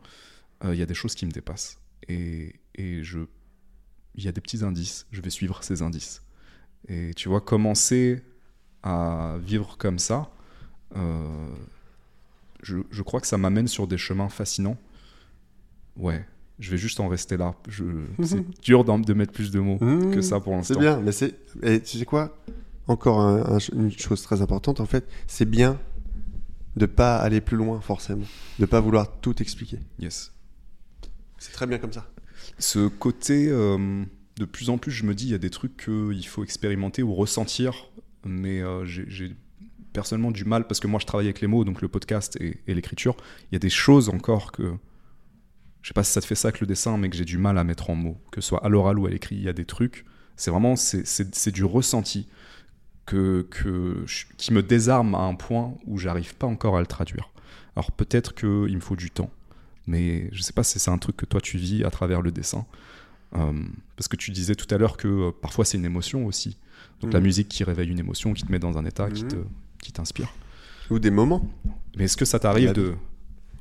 [0.65, 1.79] euh, il y a des choses qui me dépassent.
[2.09, 6.23] Et, il y a des petits indices, je vais suivre ces indices.
[6.89, 8.23] Et tu vois, commencer
[8.83, 10.31] à vivre comme ça,
[12.63, 14.79] je, je crois que ça m'amène sur des chemins fascinants.
[15.97, 16.25] Ouais,
[16.59, 17.55] je vais juste en rester là.
[18.23, 20.81] C'est dur de mettre plus de mots Mmh, que ça pour C'est l'instant.
[20.81, 21.35] bien, mais c'est.
[21.63, 22.37] Et tu sais quoi?
[22.87, 25.79] Encore un- un- une chose très importante, en fait, c'est bien
[26.77, 28.25] de pas aller plus loin, forcément.
[28.59, 29.79] De pas vouloir tout expliquer.
[30.01, 30.33] Yes.
[31.39, 32.09] C'est très bien comme ça.
[32.59, 34.05] Ce côté, euh,
[34.37, 37.03] de plus en plus, je me dis, il y a des trucs qu'il faut expérimenter
[37.03, 37.87] ou ressentir,
[38.25, 39.37] mais euh, j'ai
[39.95, 42.59] personnellement du mal, parce que moi je travaille avec les mots, donc le podcast et,
[42.67, 43.17] et l'écriture,
[43.51, 44.75] il y a des choses encore que,
[45.81, 47.39] je sais pas si ça te fait ça avec le dessin, mais que j'ai du
[47.39, 49.49] mal à mettre en mots, que ce soit à l'oral ou à l'écrit, il y
[49.49, 50.05] a des trucs,
[50.37, 52.29] c'est vraiment, c'est- du ressenti
[53.07, 56.87] que, que je- qui me désarme à un point où j'arrive pas encore à le
[56.87, 57.31] traduire.
[57.77, 59.31] Alors peut-être qu'il me faut du temps,
[59.87, 62.31] mais je sais pas si c'est un truc que toi tu vis à travers le
[62.33, 62.67] dessin.
[63.37, 63.53] Euh,
[63.97, 66.57] parce que tu disais tout à l'heure que euh, parfois c'est une émotion aussi.
[67.01, 67.27] Donc la Mhm.
[67.27, 69.29] musique qui réveille une émotion, qui te met dans un état, qui Mhm.
[69.29, 69.37] te
[69.85, 70.33] qui t'inspire.
[70.91, 71.49] Ou des moments.
[71.97, 72.95] Mais est-ce que ça t'arrive de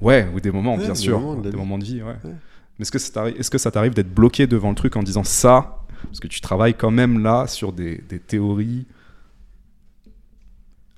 [0.01, 1.55] ouais ou des moments Ouais, bien des sûr, moments de des vie.
[1.57, 2.15] moments de vie, ouais.
[2.23, 2.33] Ouais.
[2.79, 5.03] Mais est-ce que ça t'arrive est-ce que ça t'arrive d'être bloqué devant le truc en
[5.03, 8.85] disant ça parce que tu travailles quand même là sur des, des théories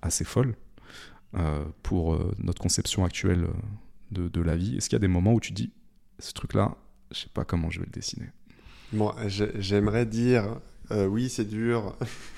[0.01, 0.55] assez folles
[1.35, 3.53] euh, pour euh, notre conception actuelle euh,
[4.11, 4.77] de, de la vie?
[4.77, 5.71] Est-ce qu'il y a des moments où tu dis
[6.19, 6.75] ce truc-là,
[7.11, 8.27] je sais pas comment je vais le dessiner?
[8.93, 10.45] Bon, j'ai- j'aimerais dire
[10.91, 11.95] euh, oui, c'est dur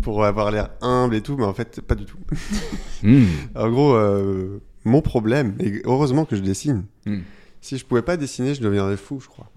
[0.00, 2.18] pour avoir l'air humble et tout, mais en fait, pas du tout.
[3.02, 3.24] Hmm.
[3.56, 7.18] En gros, euh, mon problème, et heureusement que je dessine, Hmm.
[7.60, 9.50] si je pouvais pas dessiner, je deviendrais fou, je crois.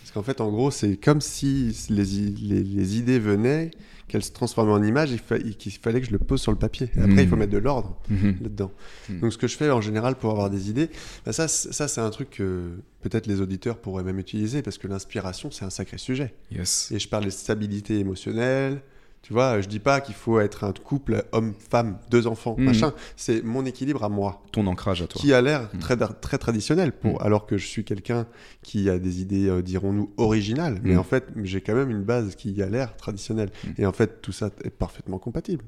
[0.00, 3.70] Parce qu'en fait, en gros, c'est comme si les, les, les idées venaient,
[4.08, 6.88] qu'elles se transformaient en images, fa- qu'il fallait que je le pose sur le papier.
[6.96, 7.18] Et après, Hmm.
[7.18, 8.70] il faut mettre de l'ordre là-dedans.
[9.10, 9.18] Hmm.
[9.20, 10.88] Donc, ce que je fais en général pour avoir des idées,
[11.26, 14.78] bah, ça, c'est- ça c'est un truc que peut-être les auditeurs pourraient même utiliser, parce
[14.78, 16.32] que l'inspiration, c'est un sacré sujet.
[16.50, 16.90] Yes.
[16.92, 18.80] Et je parle de stabilité émotionnelle.
[19.26, 22.64] Tu vois, je dis pas qu'il faut être un couple homme-femme, deux enfants, Mhm.
[22.64, 22.92] machin.
[23.16, 25.20] C'est mon équilibre à moi, Ton ancrage à toi.
[25.20, 25.80] qui a l'air Mhm.
[25.80, 27.26] très, très traditionnel, pour, Mhm.
[27.26, 28.28] alors que je suis quelqu'un
[28.62, 30.78] qui a des idées, euh, dirons-nous, originales.
[30.84, 33.50] Mais en fait, j'ai quand même une base qui a l'air traditionnelle.
[33.78, 35.64] Et en fait, tout ça est parfaitement compatible.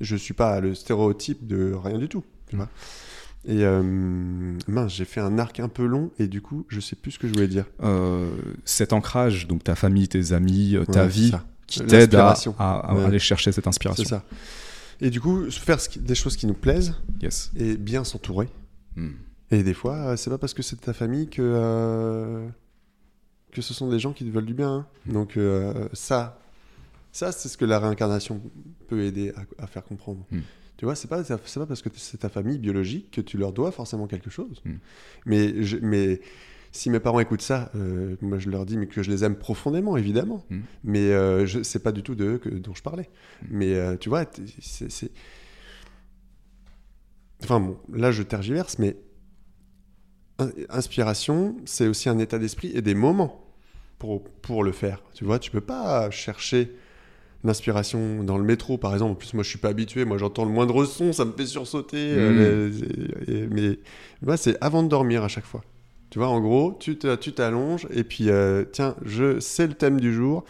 [0.00, 2.24] Je suis pas le stéréotype de rien du tout.
[2.48, 2.68] Tu vois
[3.46, 3.82] et euh,
[4.68, 7.18] mince, j'ai fait un arc un peu long et du coup, je sais plus ce
[7.18, 7.64] que je voulais dire.
[7.82, 8.28] Euh,
[8.66, 11.32] cet ancrage, donc ta famille, tes amis, ta Ouais, vie.
[11.70, 12.54] Qui t'aide à, L'inspiration.
[12.58, 13.04] à- à Ouais.
[13.04, 14.04] aller chercher cette C'est inspiration.
[14.04, 14.22] ça.
[15.00, 17.50] Et du coup, faire des choses qui nous plaisent Yes.
[17.56, 18.48] et bien s'entourer.
[18.96, 19.12] Hmm.
[19.50, 22.46] Et des fois, euh, c'est pas parce que c'est de ta famille que, euh,
[23.52, 24.70] que ce sont des gens qui te veulent du bien.
[24.70, 24.86] hein.
[25.06, 26.38] Donc euh, ça,
[27.12, 28.40] ça c'est ce que la réincarnation
[28.88, 30.24] peut aider à, à faire comprendre.
[30.30, 30.40] Mm.
[30.76, 33.52] Tu vois, c'est pas, c'est pas parce que c'est ta famille biologique que tu leur
[33.52, 34.62] dois forcément quelque chose.
[35.26, 36.20] Mais, je- mais
[36.72, 39.34] si mes parents écoutent ça, euh, moi je leur dis mais que je les aime
[39.36, 40.44] profondément, évidemment.
[40.50, 40.58] Mm.
[40.84, 43.08] Mais euh, je- c'est pas du tout de eux que, dont je parlais.
[43.42, 43.46] Mm.
[43.50, 44.24] Mais euh, tu vois,
[44.60, 45.10] c'est...
[47.42, 48.96] Enfin bon, là je tergiverse, mais
[50.38, 53.44] in- inspiration, c'est aussi un état d'esprit et des moments
[53.98, 55.02] pour, pour le faire.
[55.14, 56.72] Tu vois, tu peux pas chercher
[57.42, 59.12] l'inspiration dans le métro, par exemple.
[59.12, 60.04] En plus, moi, je suis pas habitué.
[60.04, 61.96] Moi, j'entends le moindre son, ça me fait sursauter.
[61.98, 62.68] euh,
[63.26, 63.78] les- et- mais
[64.22, 65.62] moi, c'est avant de dormir à chaque fois.
[66.10, 70.00] Tu vois, en gros, tu tu t'allonges et puis, euh, tiens, je sais le thème
[70.00, 70.44] du jour.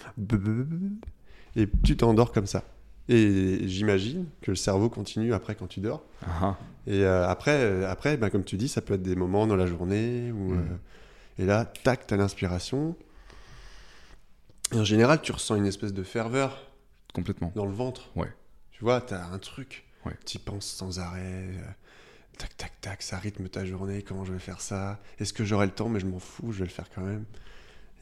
[1.57, 2.65] Et tu t'endors comme ça.
[3.09, 6.03] Et j'imagine que le cerveau continue après quand tu dors.
[6.27, 6.57] Ah,
[6.87, 9.57] Et euh, après, euh, après ben, comme tu dis, ça peut être des moments dans
[9.57, 10.59] la journée où, Mm.
[10.59, 12.97] euh, et là, tac, t'as l'inspiration.
[14.73, 16.71] Et en général, tu ressens une espèce de ferveur
[17.13, 17.53] complètement.
[17.57, 18.11] dans le ventre.
[18.15, 18.29] Ouais.
[18.71, 19.85] Tu vois, t'as un truc.
[20.07, 20.13] Ouais.
[20.25, 21.49] Tu y penses sans arrêt.
[22.41, 24.03] Tac, tac, tac, ça rythme ta journée.
[24.03, 24.99] Comment je vais faire ça?
[25.19, 25.89] Est-ce que j'aurai le temps?
[25.89, 27.25] Mais je m'en fous, je vais le faire quand même.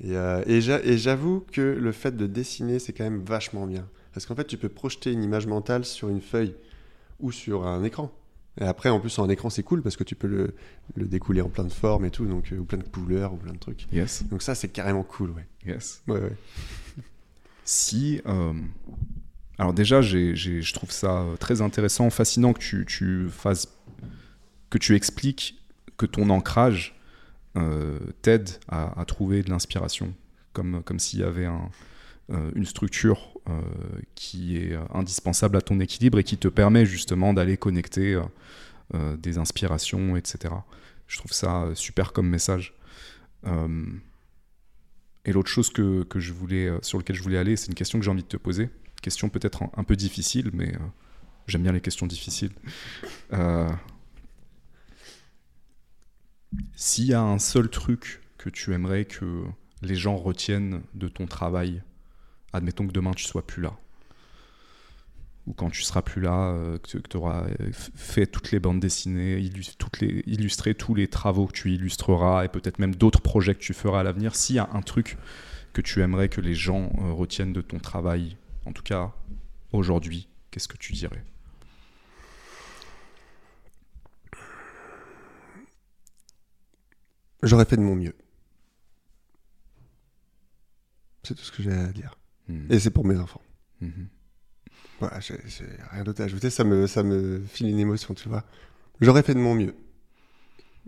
[0.02, 3.66] Et, euh, et j'a- et j'avoue que le fait de dessiner, c'est quand même vachement
[3.66, 3.88] bien.
[4.14, 6.54] Parce qu'en fait, tu peux projeter une image mentale sur une feuille
[7.20, 8.12] ou sur un écran.
[8.60, 10.54] Et après, en plus, en écran, c'est cool parce que tu peux le,
[10.96, 13.36] le découler en plein de formes et tout, donc, euh, ou plein de couleurs, ou
[13.36, 13.86] plein de trucs.
[13.92, 15.46] Yes, Donc ça, c'est carrément cool, ouais.
[15.66, 16.02] yes.
[16.08, 16.32] Ouais, ouais.
[17.64, 18.20] Si.
[18.26, 18.52] euh,
[19.60, 23.66] Alors, déjà, j'ai- j'ai- je trouve ça très intéressant, fascinant que tu, tu fasses.
[24.70, 25.62] Que tu expliques
[25.96, 26.98] que ton ancrage
[27.56, 30.14] euh, t'aide à, trouver de l'inspiration.
[30.52, 31.46] Comme, comme s'il y avait
[32.30, 33.60] euh, une structure euh,
[34.14, 38.20] qui est indispensable à ton équilibre et qui te permet justement d'aller connecter
[39.18, 40.54] des inspirations, etc.
[41.06, 42.74] Je trouve ça super comme message.
[45.24, 47.98] Et l'autre chose que, que je voulais, sur laquelle je voulais aller, c'est une question
[47.98, 48.70] que j'ai envie de te poser.
[49.02, 50.72] Question peut-être un, peu difficile, mais
[51.46, 52.52] j'aime bien les questions difficiles.
[56.74, 59.44] S'il y a un seul truc que tu aimerais que
[59.82, 61.82] les gens retiennent de ton travail,
[62.52, 63.76] admettons que demain tu sois plus là,
[65.46, 69.38] ou quand tu seras plus là, euh, que tu auras fait toutes les bandes dessinées,
[69.38, 74.00] illustré tous les travaux que tu illustreras, et peut-être même d'autres projets que tu feras
[74.00, 75.16] à l'avenir, s'il y a un truc
[75.72, 79.12] que tu aimerais que les gens euh, retiennent de ton travail, en tout cas
[79.72, 81.24] aujourd'hui, qu'est-ce que tu dirais?
[87.42, 88.14] J'aurais fait de mon mieux.
[91.22, 92.18] C'est tout ce que j'ai à dire.
[92.48, 92.66] Mhm.
[92.70, 93.42] Et c'est pour mes enfants.
[93.80, 94.08] Mhm.
[95.00, 98.28] Voilà, j'ai j'ai rien d'autre à ajouter, ça me, ça me file une émotion, tu
[98.28, 98.44] vois.
[99.00, 99.74] J'aurais fait de mon mieux.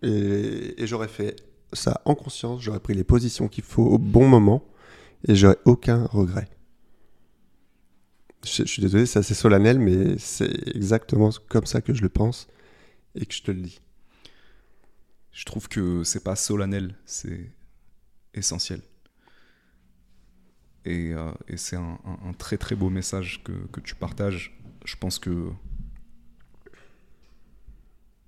[0.03, 1.37] Et, et j'aurais fait
[1.73, 4.65] ça en conscience, j'aurais pris les positions qu'il faut au bon moment,
[5.29, 6.49] et j'aurais aucun regret.
[8.45, 12.09] Je, je suis désolé, c'est assez solennel, mais c'est exactement comme ça que je le
[12.09, 12.49] pense,
[13.15, 13.81] et que je te le dis.
[15.33, 17.51] Je trouve que c'est pas solennel, c'est
[18.35, 18.83] essentiel.
[20.85, 24.59] Et, euh, et c'est un, un- un très très beau message que, que tu partages.
[24.85, 25.51] Je pense que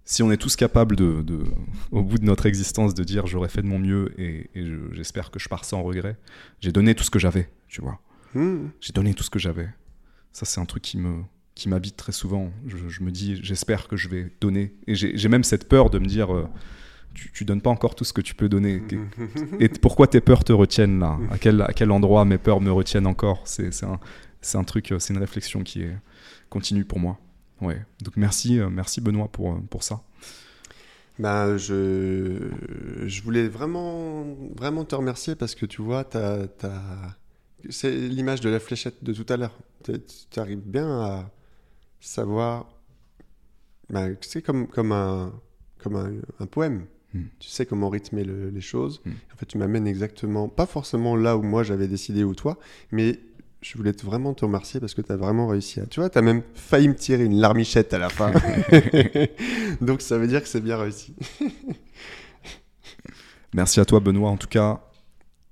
[0.04, 1.44] si on est tous capables de, de-
[1.90, 4.92] au bout de notre existence de dire j'aurais fait de mon mieux et, et je-
[4.92, 6.16] j'espère que je pars sans regret,
[6.60, 8.00] j'ai donné tout ce que j'avais, tu vois.
[8.34, 8.68] Hmm.
[8.80, 9.68] J'ai donné tout ce que j'avais.
[10.32, 11.22] Ça, c'est un truc qui me
[11.54, 12.50] qui m'habite très souvent.
[12.66, 14.74] Je, je me dis, j'espère que je vais donner.
[14.86, 16.48] Et j'ai j'ai même cette peur de me dire, euh,
[17.14, 18.82] tu, tu donnes pas encore tout ce que tu peux donner.
[19.60, 21.18] Et pourquoi tes peurs te retiennent là?
[21.30, 23.43] À quel, à quel endroit mes peurs me retiennent encore?
[23.47, 23.98] C'est un,
[24.55, 25.97] un truc, euh, c'est une réflexion qui est
[26.48, 27.18] continue pour moi.
[27.60, 27.80] Ouais.
[28.02, 30.02] Donc merci, euh, merci Benoît pour, euh, pour ça.
[31.18, 32.51] Ben, je,
[33.06, 34.24] je voulais vraiment,
[34.56, 36.05] vraiment te remercier parce que tu vois,
[37.70, 39.56] c'est l'image de la fléchette de tout à l'heure.
[39.84, 41.30] Tu arrives bien à
[42.01, 42.66] savoir.
[43.90, 45.32] Ben, c'est comme, comme, un,
[45.78, 46.86] comme un, un poème.
[47.14, 47.24] Hmm.
[47.39, 49.01] Tu sais comment rythmer le- les choses.
[49.05, 49.10] Hmm.
[49.34, 52.59] En fait, tu m'amènes exactement, pas forcément là où moi j'avais décidé ou toi,
[52.90, 53.20] mais
[53.60, 55.86] je voulais te- vraiment te remercier parce que tu as vraiment réussi à.
[55.86, 58.32] Tu vois, tu as même failli me tirer une larmichette à la fin.
[59.80, 61.14] Donc ça veut dire que c'est bien réussi.
[63.55, 64.30] Merci à toi Benoît.
[64.30, 64.80] En tout cas,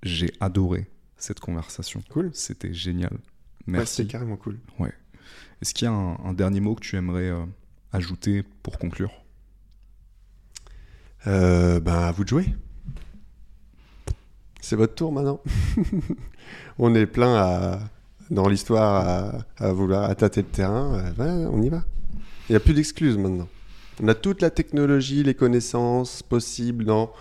[0.02, 2.02] j'ai adoré cette conversation.
[2.10, 2.30] Cool.
[2.32, 3.12] C'était génial.
[3.12, 3.18] Ouais,
[3.66, 3.96] Merci.
[3.96, 4.58] C'était carrément cool.
[5.60, 7.44] Est-ce qu'il y a un, un dernier mot que tu aimerais euh,
[7.92, 9.12] ajouter pour conclure?
[11.26, 12.46] Euh, ben, à vous de jouer.
[14.60, 15.40] C'est votre tour maintenant.
[16.78, 17.78] on est plein à,
[18.30, 19.06] dans l'histoire
[19.58, 21.12] à, à vouloir à tâter le terrain.
[21.18, 21.84] Euh, on y va.
[22.48, 23.48] Il n'y a plus d'excuses maintenant.
[24.02, 27.12] On a toute la technologie, les connaissances possibles dans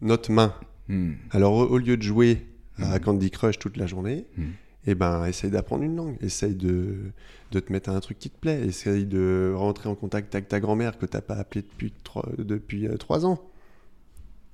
[0.00, 0.54] notre main.
[0.88, 1.12] Hmm.
[1.30, 2.46] Alors, au, au lieu de jouer
[2.78, 3.00] à Mhm.
[3.00, 4.52] Candy Crush toute la journée, Mhm.
[4.86, 6.16] Eh ben, essaye d'apprendre une langue.
[6.20, 7.12] Essaye de,
[7.52, 8.66] de te mettre à un truc qui te plaît.
[8.66, 12.28] Essaye de rentrer en contact avec ta grand-mère que tu n'as pas appelée depuis, trois,
[12.38, 13.40] depuis euh, trois ans.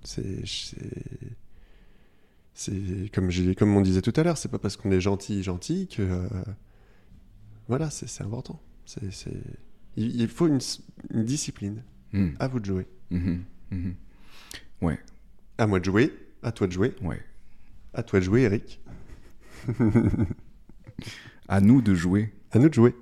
[0.02, 0.42] C'est.
[2.54, 5.86] c'est- comme, comme on disait tout à l'heure, c'est pas parce qu'on est gentil, gentil
[5.88, 6.02] que.
[6.02, 6.28] euh,
[7.68, 8.60] voilà, c'est important.
[8.84, 9.02] C'est,
[9.96, 10.58] Il, il faut une,
[11.24, 11.82] discipline.
[12.12, 12.30] Hmm.
[12.38, 12.86] À vous de jouer.
[13.10, 13.42] Mhm.
[13.70, 13.94] Mhm.
[14.80, 14.98] Ouais,
[15.58, 16.12] À moi de jouer.
[16.42, 16.94] À toi de jouer.
[17.02, 17.20] ouais.
[17.94, 18.80] À toi de jouer, Eric.
[21.48, 22.32] À nous de jouer.
[22.52, 22.94] À nous de jouer.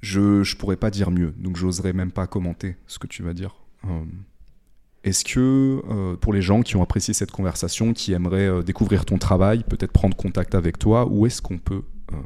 [0.00, 3.34] Je, je pourrais pas dire mieux, donc j'oserais même pas commenter ce que tu vas
[3.34, 3.56] dire.
[3.84, 4.04] Euh,
[5.02, 9.04] Est-ce que euh, pour les gens qui ont apprécié cette conversation, qui aimeraient euh, découvrir
[9.04, 12.16] ton travail, peut-être prendre contact avec toi, où est-ce qu'on peut euh,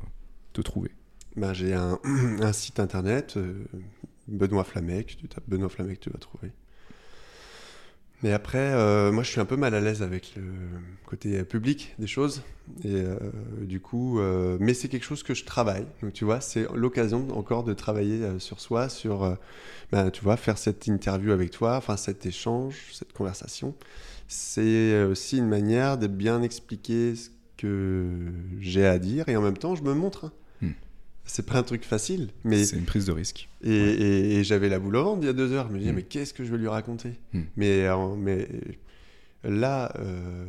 [0.53, 0.91] te trouver?
[1.37, 1.99] Ben, j'ai un,
[2.41, 3.39] un site internet,
[4.29, 5.17] Benoît Flamec.
[5.19, 6.53] Tu tapes Benoît Flamec, tu vas trouver.
[8.23, 10.43] Mais après, euh, moi, je suis un peu mal à l'aise avec le
[11.07, 12.43] côté public des choses.
[12.85, 13.17] Et euh,
[13.63, 15.87] du coup, euh, mais c'est quelque chose que je travaille.
[16.03, 19.37] Donc, tu vois, c'est l'occasion encore de travailler sur soi, sur,
[19.91, 23.75] ben, tu vois, faire cette interview avec toi, enfin, cet échange, cette conversation.
[24.29, 28.07] C'est aussi une manière de bien expliquer ce que
[28.61, 30.27] j'ai à dire et en même temps, je me montre.
[30.27, 30.33] hein.
[31.25, 33.49] C'est pas un truc facile, mais C'est une prise de risque.
[33.63, 35.69] et, et- et j'avais la boule au ventre il y a deux heures.
[35.69, 35.97] Je me disais, Mm.
[35.97, 37.41] mais qu'est-ce que je vais lui raconter Mm.
[37.57, 38.49] mais, euh, mais
[39.45, 40.45] là, euh,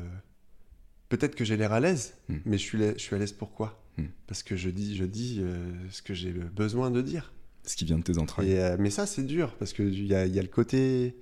[1.10, 2.36] peut-être que j'ai l'air à l'aise, Mm.
[2.46, 3.80] mais je suis, je suis à l'aise pourquoi.
[4.28, 7.32] Parce que je dis, je dis euh, ce que j'ai besoin de dire.
[7.64, 8.52] Ce qui vient de tes entrailles.
[8.54, 11.16] Et, euh, mais ça, c'est dur, parce qu'il y a, y a le côté...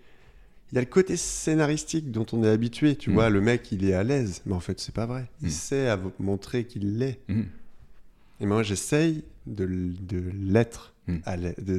[0.71, 3.83] Il y a le côté scénaristique dont on est habitué, tu vois, le mec il
[3.83, 5.29] est à l'aise, mais en fait c'est pas vrai.
[5.41, 5.51] Il Mm.
[5.51, 7.19] sait à vous montrer qu'il l'est.
[8.39, 11.17] Et moi, j'essaye de, l'être, Mm.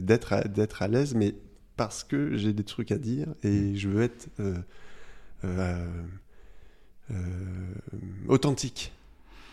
[0.00, 1.34] d'être à, d'être à l'aise, mais
[1.76, 4.56] parce que j'ai des trucs à dire et je veux être euh,
[5.44, 5.86] euh,
[7.10, 7.14] euh,
[8.28, 8.92] authentique.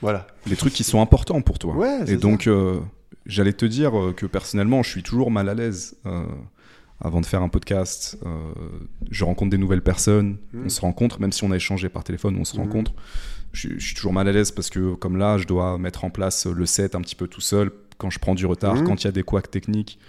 [0.01, 0.27] Voilà.
[0.47, 1.75] Des trucs qui sont importants pour toi.
[1.75, 2.49] Ouais, Et donc,
[3.25, 5.97] j'allais te dire que personnellement, je suis toujours mal à l'aise
[7.01, 8.17] avant de faire un podcast.
[9.11, 10.65] je rencontre des nouvelles personnes, Mm.
[10.65, 12.61] on se rencontre, même si on a échangé par téléphone, on se Mm.
[12.61, 12.93] rencontre.
[13.51, 16.45] Je suis toujours mal à l'aise parce que, comme là, je dois mettre en place
[16.45, 18.83] le set un petit peu tout seul quand je prends du retard, Mm.
[18.85, 19.99] quand il y a des couacs techniques.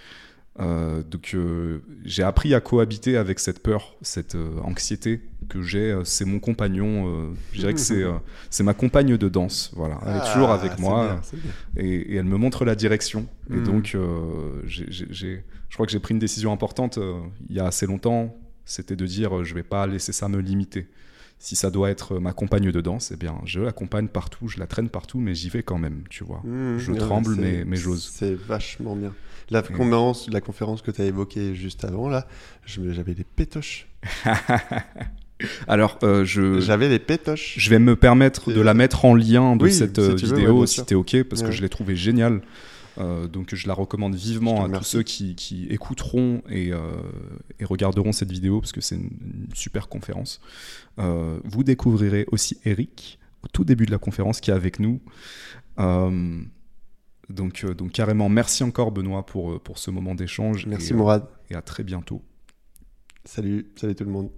[0.59, 5.97] Euh, donc, euh, j'ai appris à cohabiter avec cette peur, cette euh, anxiété que j'ai.
[6.03, 7.33] C'est mon compagnon.
[7.53, 8.13] je dirais que c'est euh,
[8.49, 9.71] c'est ma compagne de danse.
[9.75, 11.51] Voilà, elle est toujours Ah, avec c'est moi bien, c'est bien.
[11.77, 13.27] et, et elle me montre la direction.
[13.49, 13.63] Et Mm.
[13.63, 13.97] donc,
[14.65, 16.99] j'ai- j'ai- j'ai- je crois que j'ai pris une décision importante
[17.49, 18.35] il y a assez longtemps.
[18.65, 20.87] C'était de dire, je vais pas laisser ça me limiter.
[21.43, 24.67] Si ça doit être ma compagne de danse, eh bien, je l'accompagne partout, je la
[24.67, 26.41] traîne partout, mais j'y vais quand même, tu vois.
[26.43, 28.11] Mmh, Je ouais, tremble, mais- mais j'ose.
[28.13, 29.11] C'est vachement bien.
[29.49, 32.27] La conférence, la conférence que tu as évoquée juste avant, là,
[32.65, 33.87] je j'avais des pétoches.
[35.67, 37.55] Alors, euh, je, J'avais des pétoches.
[37.57, 40.27] je vais me permettre de la mettre en lien de Oui, cette si euh, tu
[40.27, 42.41] veux, vidéo, ouais, si t'es OK, parce que je l'ai trouvée géniale.
[42.97, 46.79] Euh, donc je la recommande vivement à tous ceux qui, qui écouteront et, euh,
[47.59, 50.41] et regarderont cette vidéo parce que c'est une, une super conférence.
[50.99, 55.01] Euh, vous découvrirez aussi Eric au tout début de la conférence qui est avec nous.
[57.29, 61.27] Donc, donc carrément, merci encore Benoît pour, pour ce moment d'échange Merci et, Mourad.
[61.49, 62.21] et à très bientôt.
[63.23, 64.29] Salut, salut tout le monde.